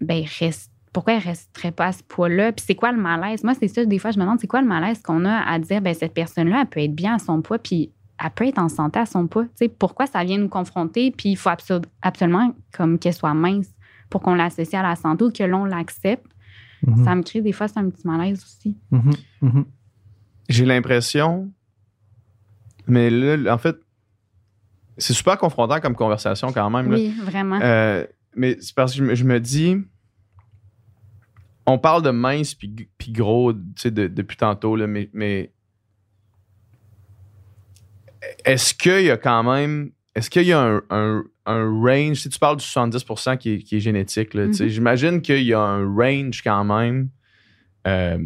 [0.00, 2.52] Ben, reste, pourquoi elle resterait pas à ce poids-là?
[2.52, 3.44] Puis c'est quoi le malaise?
[3.44, 5.59] Moi, c'est ça, des fois, je me demande, c'est quoi le malaise qu'on a à
[5.59, 7.93] dire, ben, cette personne-là, elle peut être bien à son poids, puis
[8.23, 9.44] elle peut être en santé à son poids?
[9.44, 11.10] Tu sais, pourquoi ça vient nous confronter?
[11.10, 13.69] Puis il faut abso- absolument comme qu'elle soit mince
[14.10, 16.27] pour qu'on l'associe à la santé ou que l'on l'accepte?
[16.86, 17.05] Mhm.
[17.05, 18.77] Ça me crée des fois, c'est un petit malaise aussi.
[18.90, 19.12] Mhm.
[19.43, 19.65] Mhm.
[20.48, 21.51] J'ai l'impression.
[22.86, 23.77] Mais là, en fait,
[24.97, 26.90] c'est super confrontant comme conversation quand même.
[26.90, 26.97] là.
[26.97, 27.60] Oui, vraiment.
[27.62, 29.77] Euh, mais c'est parce que je me, je me dis.
[31.70, 35.53] On parle de mince puis, puis gros de- depuis tantôt, là, mais, mais
[38.45, 39.93] est-ce qu'il y a quand même.
[40.15, 42.16] Est-ce qu'il y a un, un- un range?
[42.23, 44.53] Si tu parles du 70% qui est, qui est génétique, Mhm.
[44.69, 47.11] j'imagine qu'il y a un range quand même
[47.86, 48.19] euh,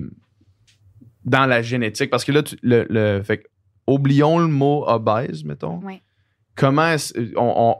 [1.24, 2.10] dans la génétique.
[2.10, 3.44] Parce que là, tu- le, le- fait
[3.86, 5.78] oublions le mot obèse, mettons.
[5.80, 6.02] Ouais.
[6.54, 7.76] Comment est-ce- on, on-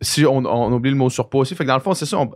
[0.00, 2.18] si on, on oublie le mot surpoids aussi, fait que dans le fond, c'est ça.
[2.18, 2.30] on-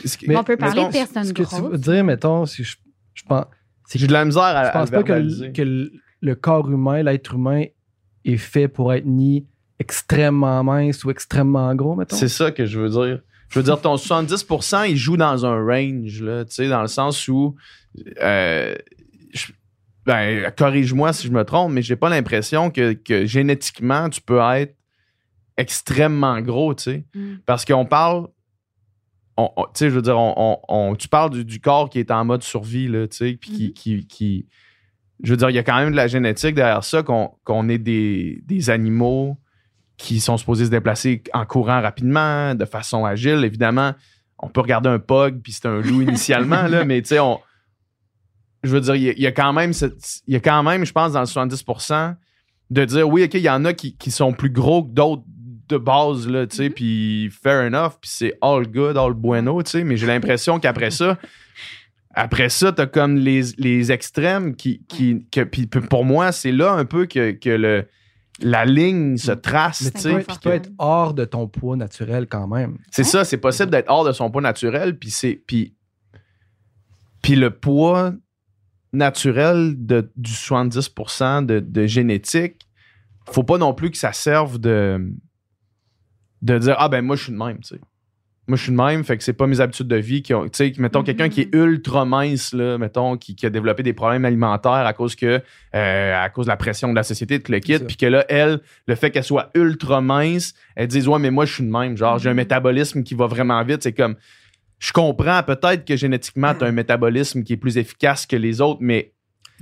[0.00, 2.46] c'est- c'est- Mais on peut parler mettons, de personnes Ce que tu veux dire, mettons,
[2.46, 2.76] si je,
[3.14, 3.44] je pense.
[3.86, 6.70] c'est J'ai de la misère à, Je pense pas que, le- que le, le corps
[6.70, 7.64] humain, l'être humain,
[8.24, 9.46] est fait pour être ni
[9.78, 12.16] extrêmement mince ou extrêmement gros, mettons.
[12.16, 13.20] C'est ça que je veux dire.
[13.48, 16.88] Je veux dire, ton 70%, il joue dans un range, là, tu sais, dans le
[16.88, 17.54] sens où.
[18.22, 18.74] euh,
[19.34, 19.52] je-
[20.06, 24.40] ben, corrige-moi si je me trompe, mais j'ai pas l'impression que, que génétiquement, tu peux
[24.40, 24.74] être
[25.56, 27.04] extrêmement gros, tu sais.
[27.14, 27.34] Mm.
[27.46, 28.28] Parce qu'on parle.
[29.36, 32.10] On- on- tu sais, je veux dire, on, tu parles du, du corps qui est
[32.10, 33.72] en mode survie, là, tu sais, puis qui, Mhm.
[33.72, 34.46] qui, qui-
[35.24, 37.68] Je veux dire, il y a quand même de la génétique derrière ça, qu'on qu'on
[37.68, 39.36] ait des, des animaux
[39.96, 43.44] qui sont supposés se déplacer en courant rapidement, de façon agile.
[43.44, 43.92] Évidemment,
[44.38, 47.38] on peut regarder un pug, puis c'est un loup initialement, là, mais tu sais, on.
[48.64, 50.40] Je veux dire, il y a- il y, a quand même, cette- il y a
[50.40, 52.14] quand même, je pense, dans le 70%,
[52.70, 55.22] de dire oui, OK, il y en a qui, qui sont plus gros que d'autres
[55.72, 56.72] de base, là, tu sais, Mhm.
[56.74, 60.90] puis fair enough, puis c'est all good, all bueno, tu sais, mais j'ai l'impression qu'après
[60.90, 61.18] ça,
[62.14, 64.84] Après ça, t'as comme les, les extrêmes qui.
[64.86, 67.86] qui que, puis pour moi, c'est là un peu que, que le,
[68.40, 69.80] la ligne se trace.
[69.82, 72.76] Mais tu sais, peux, puis tu peux être hors de ton poids naturel quand même.
[72.90, 75.42] C'est ça, c'est possible d'être hors de son poids naturel, puis c'est.
[75.46, 75.74] Puis,
[77.22, 78.12] puis le poids
[78.92, 82.68] naturel de, du 70% de, de génétique,
[83.30, 85.00] faut pas non plus que ça serve de.
[86.42, 87.80] De dire Ah ben moi je suis de même, tu sais.
[88.48, 90.42] Moi, je suis de même, fait que c'est pas mes habitudes de vie qui ont.
[90.44, 93.92] Tu sais, mettons, quelqu'un qui est ultra mince, là, mettons, qui, qui a développé des
[93.92, 95.40] problèmes alimentaires à cause que.
[95.76, 98.24] euh, à cause de la pression de la société, de le kit, puis que là,
[98.28, 98.58] elle,
[98.88, 101.96] le fait qu'elle soit ultra mince, elle dit Ouais, mais moi, je suis de même.
[101.96, 102.36] Genre, j'ai un Mhm.
[102.38, 103.84] métabolisme qui va vraiment vite.
[103.84, 104.16] C'est comme.
[104.80, 108.60] Je comprends peut-être que génétiquement, tu as un métabolisme qui est plus efficace que les
[108.60, 109.12] autres, mais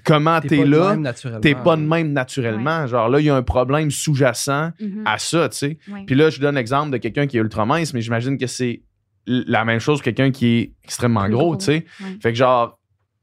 [0.05, 2.86] comment t'es pas de là, t'es pas de même naturellement.
[2.86, 5.02] Genre, là, il y a un problème sous-jacent Mhm.
[5.06, 5.78] à ça, tu sais.
[5.90, 6.05] Ouais.
[6.06, 8.82] Puis là, je donne l'exemple de quelqu'un qui est ultra mince, mais j'imagine que c'est
[9.27, 11.56] la même chose que quelqu'un qui est extrêmement Plus gros, gros.
[11.56, 11.85] tu sais.
[12.01, 12.18] Ouais.
[12.22, 12.78] Fait que genre,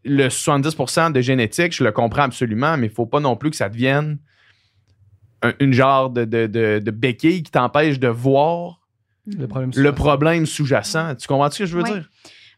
[0.05, 3.55] le 70% de génétique, je le comprends absolument, mais il faut pas non plus que
[3.57, 4.19] ça devienne
[5.41, 8.79] un- une genre de, de, de, de béquille qui t'empêche de voir
[9.25, 11.15] Le problème, le problème sous-jacent.
[11.15, 11.91] Tu comprends ce que je veux Ouais.
[11.93, 12.09] dire?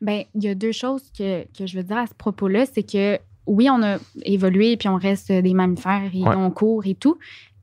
[0.01, 2.65] Ben, il y a deux choses que, que je veux dire à ce propos-là.
[2.73, 3.17] C'est que
[3.49, 6.35] oui, on a évolué puis on reste des mammifères et Ouais.
[6.35, 7.17] on court et tout.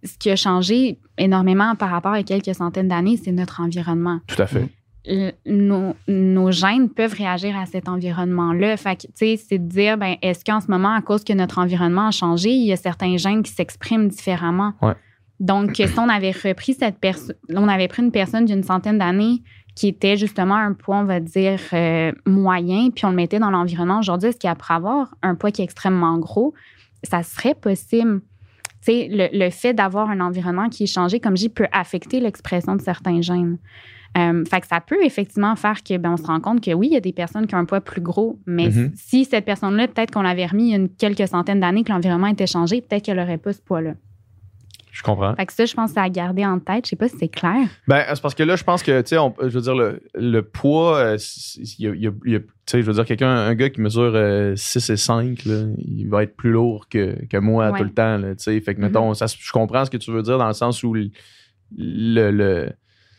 [0.04, 4.20] Ce qui a changé énormément par rapport à quelques centaines d'années, c'est notre environnement.
[4.26, 4.68] Tout à fait.
[5.08, 8.76] Le- nos, nos gènes peuvent réagir à cet environnement-là.
[8.76, 11.32] Fait que, tu sais, c'est de dire, ben, est-ce qu'en ce moment, à cause que
[11.32, 14.74] notre environnement a changé, il y a certains gènes qui s'expriment différemment?
[14.82, 14.94] Ouais.
[15.38, 19.42] Donc, si on avait repris cette personne, on avait pris une personne d'une centaine d'années
[19.76, 23.50] qui était justement un poids, on va dire, euh, moyen, puis on le mettait dans
[23.50, 26.54] l'environnement aujourd'hui, est-ce qu'après avoir un poids qui est extrêmement gros,
[27.04, 28.22] ça serait possible?
[28.80, 31.66] Tu sais, le, le fait d'avoir un environnement qui est changé, comme je dis, peut
[31.72, 33.58] affecter l'expression de certains gènes.
[34.16, 36.86] Euh, fait que ça peut effectivement faire que ben, on se rend compte que oui,
[36.86, 38.92] il y a des personnes qui ont un poids plus gros, mais Mhm.
[38.96, 41.92] si cette personne-là, peut-être qu'on l'avait remis il y a une, quelques centaines d'années, que
[41.92, 43.92] l'environnement était changé, peut-être qu'elle n'aurait pas ce poids-là.
[44.96, 45.34] Je comprends.
[45.36, 46.86] Fait que ça, je pense que c'est à garder en tête.
[46.86, 47.68] Je sais pas si c'est clair.
[47.86, 50.40] Ben, c'est parce que là, je pense que, tu sais, je veux dire, le, le
[50.42, 51.18] poids, euh,
[51.78, 52.10] il y a-
[52.40, 55.64] tu sais, je veux dire, quelqu'un, un gars qui mesure euh, 6 et 5, là,
[55.76, 57.78] il va être plus lourd que, que moi Ouais.
[57.78, 58.58] tout le temps, tu sais.
[58.62, 60.94] Fait que, mettons, ça, je comprends ce que tu veux dire dans le sens où
[60.94, 61.10] le.
[61.76, 62.72] le, le-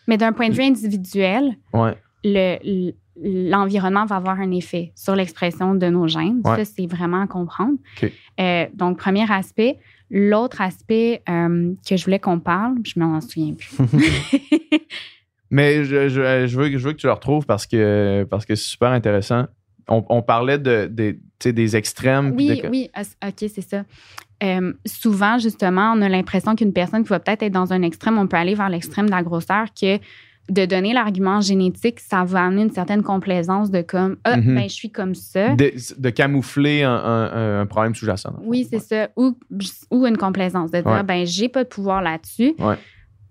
[0.08, 1.94] Mais d'un point de vue individuel, ouais.
[2.24, 6.42] le- l'environnement va avoir un effet sur l'expression de nos gènes.
[6.46, 6.64] Ouais.
[6.64, 7.78] Ça, c'est vraiment à comprendre.
[8.40, 9.78] Euh, donc, premier aspect.
[10.10, 13.70] L'autre aspect euh, que je voulais qu'on parle, je m'en souviens plus.
[15.50, 18.56] Mais je, je, je veux, je veux que tu le retrouves parce que parce que
[18.56, 19.46] c'est super intéressant.
[19.90, 20.86] On, on parlait de,
[21.46, 22.34] des extrêmes.
[22.36, 22.90] Oui, de- oui,
[23.26, 23.86] OK, c'est ça.
[24.44, 28.18] Euh, souvent, justement, on a l'impression qu'une personne qui va peut-être être dans un extrême,
[28.18, 29.98] on peut aller vers l'extrême de la grosseur, que
[30.50, 34.56] de donner l'argument génétique, ça va amener une certaine complaisance de comme, ah, Mhm.
[34.56, 35.56] ben, je suis comme ça.
[35.56, 38.34] de, de camoufler un, un- un problème sous-jacent.
[38.44, 39.10] Oui, c'est ça.
[39.18, 39.38] Ou,
[39.92, 41.04] ou une complaisance, de dire, Ouais.
[41.04, 42.54] ben, j'ai pas de pouvoir là-dessus.
[42.60, 42.76] Ouais.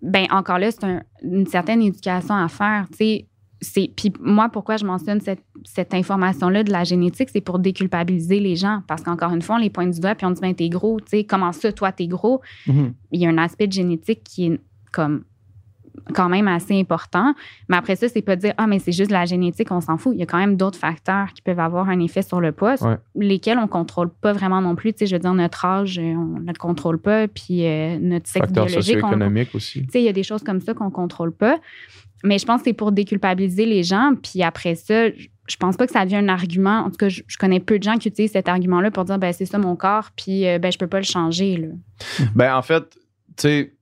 [0.02, 2.86] Ben, encore là, c'est un- une certaine éducation à faire.
[2.90, 3.26] Tu sais,
[3.62, 7.59] c'est puis moi pourquoi je mentionne cette, cette information là de la génétique c'est pour
[7.59, 10.43] déculpabiliser les gens parce qu'encore une fois on les pointe du doigt puis on dit
[10.43, 12.43] ben t'es gros tu sais comment ça toi t'es gros?
[12.66, 12.93] Mhm.
[13.12, 14.60] il y a un aspect de génétique qui est
[14.93, 15.24] comme
[16.15, 17.35] quand même assez important
[17.69, 20.12] mais après ça c'est pas dire ah mais c'est juste la génétique on s'en fout
[20.15, 22.74] il y a quand même d'autres facteurs qui peuvent avoir un effet sur le poids
[22.81, 22.97] Ouais.
[23.16, 26.03] lesquels on contrôle pas vraiment non plus tu sais je veux dire notre âge euh,
[26.03, 29.83] on ne le contrôle pas puis euh, notre sexe Facteur biologique socio-économique aussi.
[29.83, 31.59] tu sais, il y a des choses comme ça qu'on contrôle pas.
[32.24, 34.12] Mais je pense que c'est pour déculpabiliser les gens.
[34.23, 36.81] Puis après ça, je je pense pas que ça devient un argument.
[36.81, 39.16] En tout cas, je, je connais peu de gens qui utilisent cet argument-là pour dire,
[39.19, 41.57] ben c'est ça mon corps, puis euh, ben je peux pas le changer.
[41.57, 41.69] Là.
[42.35, 42.99] Ben, en fait, tu
[43.37, 43.73] sais,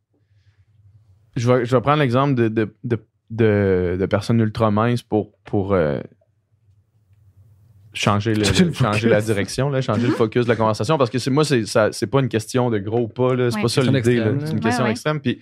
[1.36, 2.98] je vais, je vais prendre l'exemple de, de, de,
[3.30, 6.00] de- de personnes ultra minces pour, pour euh,
[7.92, 10.98] changer, le, Changer le changer la direction, là, changer le focus de la conversation.
[10.98, 13.34] Parce que c'est moi, c'est, ça, c'est pas une question de gros ou pas.
[13.34, 13.62] là, C'est Ouais.
[13.62, 14.16] pas ça l'idée.
[14.16, 14.32] là.
[14.44, 14.90] C'est une question Ouais, ouais.
[14.92, 15.20] extrême.
[15.20, 15.40] Puis,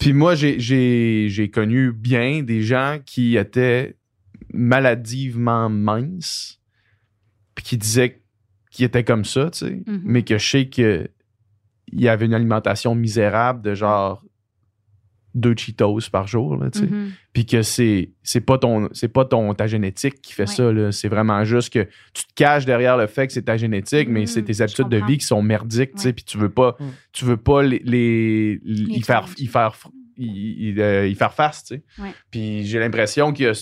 [0.00, 3.96] puis moi, j'ai, j'ai, j'ai connu bien des gens qui étaient
[4.52, 6.60] maladivement minces,
[7.54, 8.22] puis qui disaient
[8.70, 10.00] qu'ils étaient comme ça, tu sais, Mhm.
[10.04, 11.08] mais que je sais que
[11.92, 14.22] il y avait une alimentation misérable de genre
[15.36, 16.86] deux Cheetos par jour, là, tu sais.
[16.86, 17.10] Mhm.
[17.32, 20.46] Puis que c'est c'est pas ton c'est pas ton ta génétique qui fait Ouais.
[20.54, 23.56] ça là, c'est vraiment juste que tu te caches derrière le fait que c'est ta
[23.56, 26.12] génétique, mais c'est tes je habitudes de vie qui sont merdiques, tu sais, Ouais.
[26.14, 26.86] puis tu veux pas Mhm.
[27.12, 29.76] tu veux pas les, les, y faire y faire
[30.18, 31.82] y, y- euh, y faire face, tu sais.
[32.02, 32.08] Ouais.
[32.30, 33.52] Puis j'ai l'impression que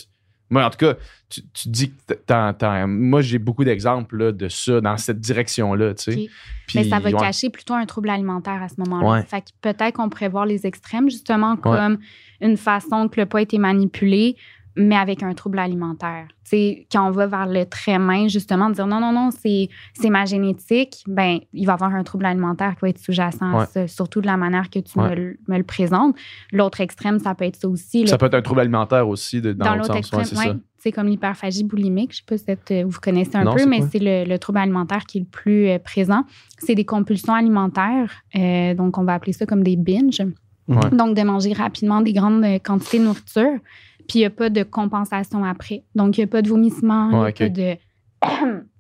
[0.55, 0.95] moi en tout cas,
[1.29, 5.21] tu, tu dis que t'en- t'en- moi j'ai beaucoup d'exemples là, de ça dans cette
[5.21, 6.29] direction là, tu sais.
[6.67, 7.19] Puis, Mais ça va ouais.
[7.19, 9.09] cacher plutôt un trouble alimentaire à ce moment-là.
[9.11, 9.23] Ouais.
[9.25, 11.99] Fait que peut-être qu'on pourrait voir les extrêmes, justement, comme
[12.41, 14.37] une façon que le poids a été manipulé
[14.77, 16.27] mais avec un trouble alimentaire.
[16.43, 20.11] sais, quand on va vers le très mince, justement, dire non, non, non, c'est, c'est
[20.11, 23.87] ma génétique, ben il va avoir un trouble alimentaire qui va être sous-jacent à ça,
[23.87, 26.17] surtout de la manière que tu me, le, me, le présentes.
[26.53, 28.07] L'autre extrême, ça peut être ça aussi.
[28.09, 30.61] Ça peut être un trouble alimentaire aussi, de, dans, dans l'autre extrême, oui.
[30.77, 32.13] C'est comme l'hyperphagie boulimique.
[32.13, 35.07] Je ne sais pas si vous connaissez un peu, mais c'est le, le, trouble alimentaire
[35.07, 36.25] qui est le plus euh, présent.
[36.59, 38.13] C'est des compulsions alimentaires.
[38.37, 40.21] Euh, donc, on va appeler ça comme des binges.
[40.69, 43.61] Donc, de manger rapidement des grandes euh, quantités de nourriture.
[44.09, 45.85] Puis, il n'y a pas de compensation après.
[45.95, 47.79] Donc, il n'y a pas de vomissement, il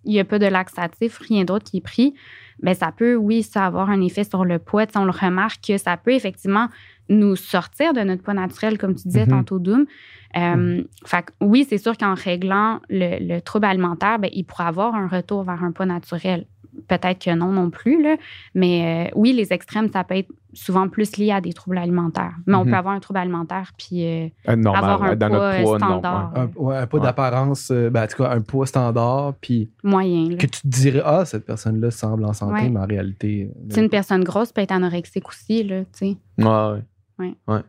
[0.04, 2.14] n'y a, pas de laxatif, rien d'autre qui est pris.
[2.62, 4.86] Mais ça peut, oui, ça avoir un effet sur le poids.
[4.94, 6.68] on le remarque que ça peut effectivement
[7.08, 9.30] nous sortir de notre poids naturel, comme tu disais mm-hmm.
[9.30, 9.86] tantôt, Doom.
[10.36, 10.86] Euh, mm-hmm.
[11.06, 15.44] fait oui, c'est sûr qu'en réglant le, trouble alimentaire, ben, il pourrait avoir un retour
[15.44, 16.46] vers un poids naturel
[16.88, 18.02] peut-être que non non plus.
[18.02, 18.16] Là.
[18.54, 22.34] Mais euh, oui, les extrêmes, ça peut être souvent plus lié à des troubles alimentaires.
[22.46, 22.74] Mais on peut mhm.
[22.74, 26.32] avoir un trouble alimentaire puis euh, avoir un poids, standard.
[26.36, 30.36] Un, poids d'apparence, euh, ben, en tout cas, un poids standard, puis moyen.
[30.36, 33.50] Que tu te dirais, ah, cette personne-là semble en santé, mais en réalité.
[33.70, 36.16] C'est une personne grosse peut être anorexique aussi, là, tu sais.
[36.38, 36.82] Ouais,
[37.18, 37.34] ouais.
[37.48, 37.60] ouais.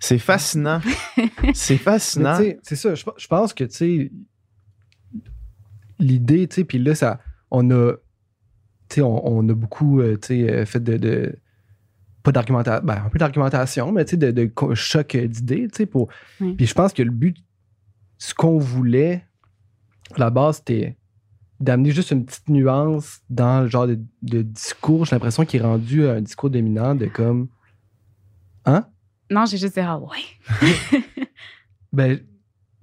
[0.00, 0.80] C'est fascinant.
[1.54, 2.38] c'est fascinant.
[2.62, 4.12] C'est ça, je, je pense que, tu sais,
[5.98, 7.20] l'idée, tu sais, puis là, ça
[7.50, 7.94] on a,
[8.98, 11.36] on, on, a beaucoup euh, euh, fait de,
[12.22, 15.68] pas d'argumentation, ben, un peu d'argumentation, mais de, de choc d'idées.
[15.90, 16.08] Pour...
[16.38, 17.36] Puis je pense que le but,
[18.18, 19.24] ce qu'on voulait,
[20.14, 20.96] à la base, c'était
[21.60, 25.04] d'amener juste une petite nuance dans le genre de, discours.
[25.04, 27.48] J'ai l'impression qu'il est rendu un discours dominant de comme.
[28.64, 28.86] Hein?
[29.30, 31.00] Non, j'ai juste dit, ah ouais.
[31.92, 32.18] ben,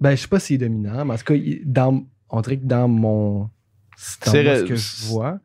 [0.00, 1.34] ben, je sais pas s'il est dominant, mais en tout cas,
[1.64, 3.50] dans, on dirait que dans mon
[3.98, 5.38] c'est ce que je vois.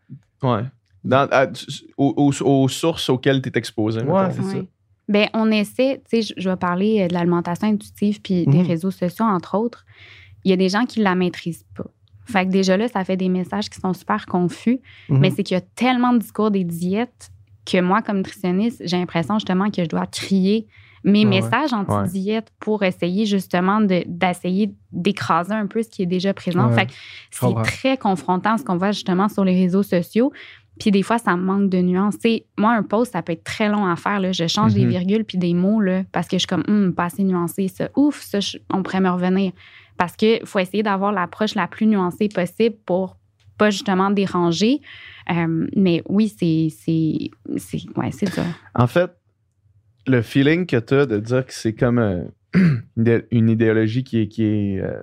[0.43, 0.63] Ouais.
[1.03, 1.27] Dans,
[1.97, 4.01] aux, sources auxquelles tu es exposé.
[4.03, 4.57] Ouais, c'est ça.
[5.09, 8.67] Bien, on essaie, tu sais, je vais parler euh, de l'alimentation intuitive puis des mhm.
[8.67, 9.85] réseaux sociaux, entre autres.
[10.45, 11.87] Il y a des gens qui ne la maîtrisent pas.
[12.25, 14.79] Fait que déjà là, ça fait des messages qui sont super confus.
[15.09, 15.19] Mhm.
[15.19, 17.31] Mais c'est qu'il y a tellement de discours des diètes
[17.65, 20.67] que moi, comme nutritionniste, j'ai l'impression justement que je dois crier
[21.03, 26.71] mes messages anti-diète pour essayer justement d'essayer d'écraser un peu ce qui est déjà présent.
[26.71, 26.87] Fait
[27.29, 30.31] c'est très confrontant ce qu'on voit justement sur les réseaux sociaux.
[30.79, 32.17] Puis des fois, ça manque de nuances.
[32.57, 34.19] moi, un post, ça peut être très long à faire.
[34.19, 34.31] Là.
[34.31, 34.89] Je change des mm-hmm.
[34.89, 37.67] virgules puis des mots là, parce que je suis comme, hum, pas assez nuancé.
[37.67, 38.39] Ça, ouf, ça,
[38.71, 39.51] on pourrait me revenir.
[39.97, 43.17] Parce qu'il faut essayer d'avoir l'approche la plus nuancée possible pour
[43.57, 44.81] pas justement déranger.
[45.29, 46.69] Euh, mais oui, c'est
[47.95, 48.43] ouais, ça.
[48.73, 49.11] En fait,
[50.07, 52.23] le feeling que tu as de dire que c'est comme euh,
[53.31, 55.01] une idéologie qui est, qui est euh,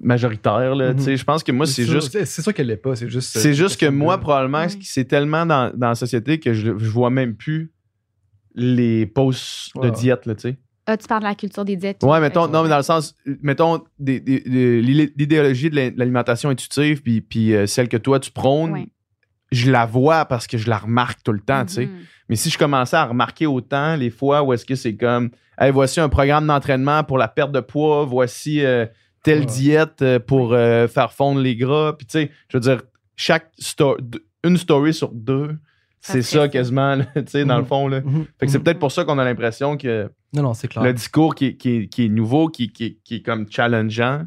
[0.00, 1.16] majoritaire, là, mhm.
[1.16, 2.24] je pense que moi, c'est juste.
[2.24, 3.36] C'est sûr qu'elle l'est pas, c'est juste.
[3.36, 7.10] C'est juste que moi, probablement, c'est tellement dans, dans, la société que je, je vois
[7.10, 7.72] même plus
[8.54, 10.56] les posts de diète, là, tu sais.
[10.86, 12.02] Ah, tu parles de la culture des diètes.
[12.02, 17.66] Ouais, mettons, non, mais dans le sens, mettons, l'idéologie de l'alimentation intuitive, puis, puis euh,
[17.66, 18.86] celle que toi, tu prônes,
[19.52, 21.88] je la vois parce que je la remarque tout le temps, tu sais.
[22.30, 25.72] Mais si je commençais à remarquer autant les fois où est-ce que c'est comme, hey,
[25.72, 28.86] voici un programme d'entraînement pour la perte de poids, voici euh,
[29.24, 31.94] telle diète euh, pour euh, faire fondre les gras.
[31.94, 32.82] Puis tu sais, je veux dire,
[33.16, 33.50] chaque
[34.44, 35.58] une story sur deux,
[35.98, 37.68] c'est ça, quasiment, tu sais, dans le mhm.
[37.68, 37.88] fond.
[37.88, 38.00] Là.
[38.00, 38.26] Mhm.
[38.38, 38.64] Fait que c'est mhm.
[38.64, 40.84] peut-être pour ça qu'on a l'impression que non, non, c'est clair.
[40.84, 44.22] le discours qui, qui, qui est nouveau, qui, qui, est comme challengeant.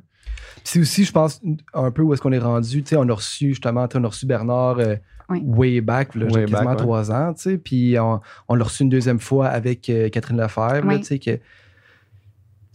[0.66, 1.42] C'est aussi, je pense,
[1.74, 2.84] un peu où est-ce qu'on est rendu.
[2.84, 4.80] Tu sais, on a reçu, justement, on a reçu Bernard
[5.30, 7.58] way back, là, quasiment trois ans, tu sais.
[7.58, 11.40] Puis on, on l'a reçu une deuxième fois avec euh, Catherine Lefebvre, tu sais, que...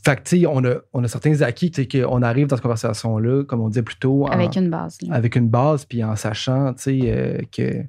[0.04, 2.56] Fait que, tu sais, on a, on a certains acquis, tu sais, qu'on arrive dans
[2.56, 4.26] cette conversation-là, comme on disait plus tôt.
[4.30, 4.98] Avec une base.
[5.10, 7.84] Avec une base, puis en sachant, tu sais, euh, que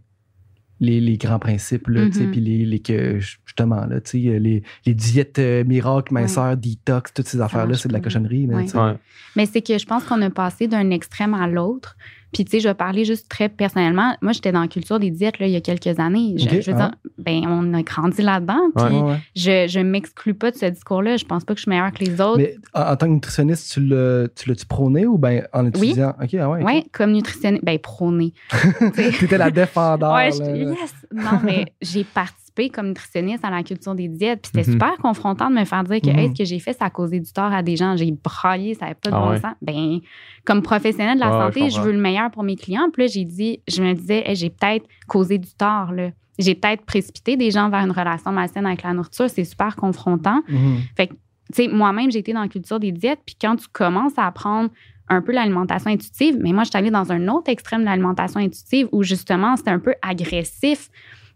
[0.81, 2.31] les, les, grands principes, là, tu sais, mm-hmm.
[2.31, 7.13] puis les, les, que, justement, là, tu sais, les, les diètes euh, miracles, minceur, detox,
[7.13, 8.47] toutes ces affaires-là, c'est de la cochonnerie.
[8.47, 8.97] Là,
[9.35, 11.95] Mais c'est que je pense qu'on a passé d'un extrême à l'autre.
[12.33, 14.15] Puis, tu sais, je vais parler juste très personnellement.
[14.21, 16.35] Moi, j'étais dans la culture des diètes là, il y a quelques années.
[16.37, 16.91] Je, veux dire, ah.
[17.17, 18.69] ben, on a grandi là-dedans.
[18.75, 21.17] Puis, je ne m'exclus pas de ce discours-là.
[21.17, 22.37] Je pense pas que je suis meilleure que les autres.
[22.37, 26.15] Mais en, tant que nutritionniste, tu l'as-tu prôné ou ben en étudiant?
[26.19, 28.33] Oui, ah ouais, comme nutritionniste, ben prôné.
[28.93, 30.13] tu étais la défendeur.
[30.13, 30.93] ouais, yes.
[31.11, 32.03] Non, mais j'ai
[32.49, 34.41] participé comme nutritionniste à la culture des diètes.
[34.41, 34.73] Puis c'était mhm.
[34.73, 36.33] super confrontant de me faire dire que mhm.
[36.33, 37.95] ce que j'ai fait, ça a causé du tort à des gens.
[37.95, 39.53] J'ai braillé, ça n'avait pas de ah bon sens.
[39.61, 39.99] Ben,
[40.45, 42.89] comme professionnel de la santé, je, veux le meilleur pour mes clients.
[42.91, 45.91] Puis là, j'ai dit, je me disais, j'ai peut-être causé du tort.
[45.91, 46.09] Là.
[46.37, 49.29] J'ai peut-être précipité des gens vers une relation malsaine avec la nourriture.
[49.29, 50.41] C'est super confrontant.
[50.47, 50.77] Mhm.
[50.95, 51.13] Fait que,
[51.53, 53.19] tu sais, moi-même, j'ai été dans la culture des diètes.
[53.25, 54.69] Puis quand tu commences à apprendre
[55.11, 58.39] un peu l'alimentation intuitive, mais moi, je suis allée dans un autre extrême de l'alimentation
[58.39, 60.89] intuitive où justement, c'était un peu agressif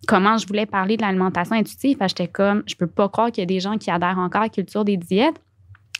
[0.07, 1.97] comment je voulais parler de l'alimentation intuitive.
[2.01, 4.45] J'étais comme, je peux pas croire qu'il y a des gens qui adhèrent encore à
[4.45, 5.39] la culture des diètes.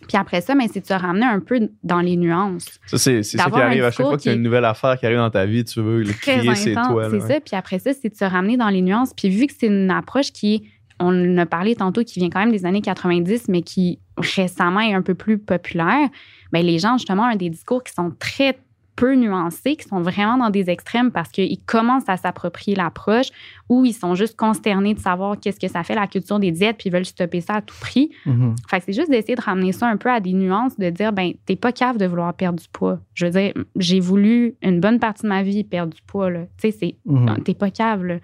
[0.08, 2.66] Puis après ça, mais c'est de se ramener un peu dans les nuances.
[2.88, 4.98] Ça, c'est c'est ça qui arrive à chaque fois qu'il y a une nouvelle affaire
[5.00, 7.10] qui arrive dans ta vie, tu veux le crier, c'est toi.
[7.10, 7.40] c'est ça.
[7.40, 9.14] Puis après ça, c'est de se ramener dans les nuances.
[9.14, 10.68] Puis vu que c'est une approche qui,
[11.00, 14.82] on en a parlé tantôt, qui vient quand même des années 90, mais qui récemment
[14.82, 16.10] est un peu plus populaire,
[16.52, 18.58] ben les gens, justement, ont des discours qui sont très
[18.96, 23.28] peu nuancés, qui sont vraiment dans des extrêmes parce qu'ils commencent à s'approprier l'approche
[23.70, 26.78] ou ils sont juste consternés de savoir qu'est-ce que ça fait la culture des diètes
[26.78, 28.12] puis ils veulent stopper ça à tout prix.
[28.26, 28.56] Mhm.
[28.70, 31.12] Fait que c'est juste d'essayer de ramener ça un peu à des nuances, de dire,
[31.14, 33.00] ben, t'es pas cave de vouloir perdre du poids.
[33.14, 36.42] Je veux dire, j'ai voulu une bonne partie de ma vie perdre du poids, là.
[36.58, 37.44] Tu sais, c'est, Mhm.
[37.44, 38.18] t'es pas cave, là.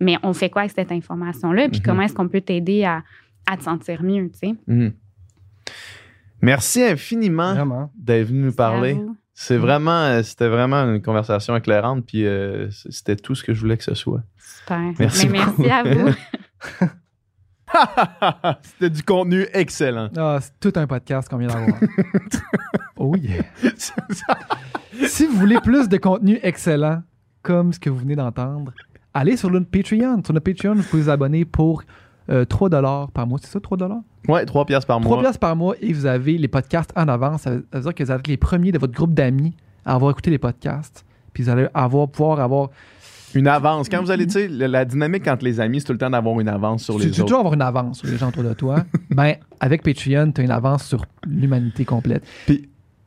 [0.00, 1.68] Mais on fait quoi avec cette information-là?
[1.68, 1.84] Puis Mhm.
[1.86, 3.02] comment est-ce qu'on peut t'aider à,
[3.50, 4.54] à te sentir mieux, tu sais?
[4.66, 4.92] Mhm.
[6.42, 8.98] Merci infiniment d'être venu nous parler.
[9.42, 13.60] C'est vraiment, euh, c'était vraiment une conversation éclairante, puis euh, c'était tout ce que je
[13.62, 14.20] voulais que ce soit.
[14.36, 14.92] Super.
[14.98, 15.62] Merci Mais beaucoup.
[15.62, 16.10] merci à vous.
[18.62, 20.10] c'était du contenu excellent.
[20.14, 21.80] Ah, c'est tout un podcast qu'on vient d'avoir.
[22.98, 23.42] oh yeah.
[25.06, 27.02] si vous voulez plus de contenu excellent,
[27.40, 28.74] comme ce que vous venez d'entendre,
[29.14, 30.22] allez sur notre Patreon.
[30.22, 31.82] Sur notre Patreon, vous pouvez vous abonner pour
[32.30, 32.70] euh, 3
[33.12, 33.38] par mois.
[33.42, 33.78] C'est ça, 3
[34.28, 35.32] ouais, 3 piastres par 3 mois.
[35.32, 37.42] par mois et vous avez les podcasts en avance.
[37.42, 39.54] Ça veut ça veut dire que vous êtes les premiers de votre groupe d'amis
[39.84, 41.04] à avoir écouté les podcasts.
[41.32, 42.70] Puis vous allez avoir, pouvoir avoir.
[43.34, 43.88] Une avance.
[43.88, 46.40] Quand vous allez, tu sais, la, dynamique entre les amis, c'est tout le temps d'avoir
[46.40, 47.28] une avance sur Tu, les tu autres.
[47.28, 48.84] toujours avoir une avance sur les gens autour de toi.
[49.10, 52.24] ben, avec Patreon, tu as une avance sur l'humanité complète.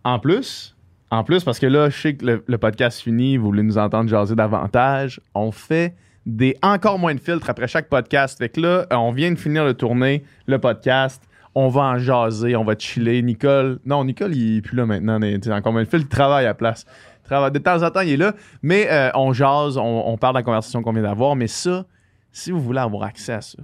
[0.06, 0.78] En plus,
[1.12, 3.78] en plus, parce que là, je sais que le, le podcast finit, vous voulez nous
[3.78, 5.94] entendre jaser davantage, on fait
[6.26, 8.38] des encore moins de filtres après chaque podcast.
[8.38, 11.22] Fait que là, euh, on vient de finir de tourner le podcast.
[11.56, 13.22] On va en jaser, on va chiller.
[13.22, 15.20] Nicole, non, Nicole, il est plus là maintenant.
[15.20, 16.86] tu sais, encore moins de filtres, il travaille à la place.
[17.22, 18.34] Il travaille- De temps en temps, il est là.
[18.64, 21.36] Mais euh, on jase, on, on parle de la conversation qu'on vient d'avoir.
[21.36, 21.86] Mais ça,
[22.32, 23.60] si vous voulez avoir accès à ça,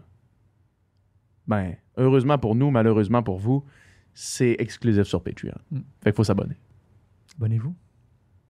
[1.48, 3.64] ben, heureusement pour nous, malheureusement pour vous,
[4.14, 5.54] c'est exclusif sur Patreon.
[5.72, 5.78] Mm.
[6.04, 6.58] Fait qu'il faut s'abonner.
[7.38, 7.74] Abonnez-vous.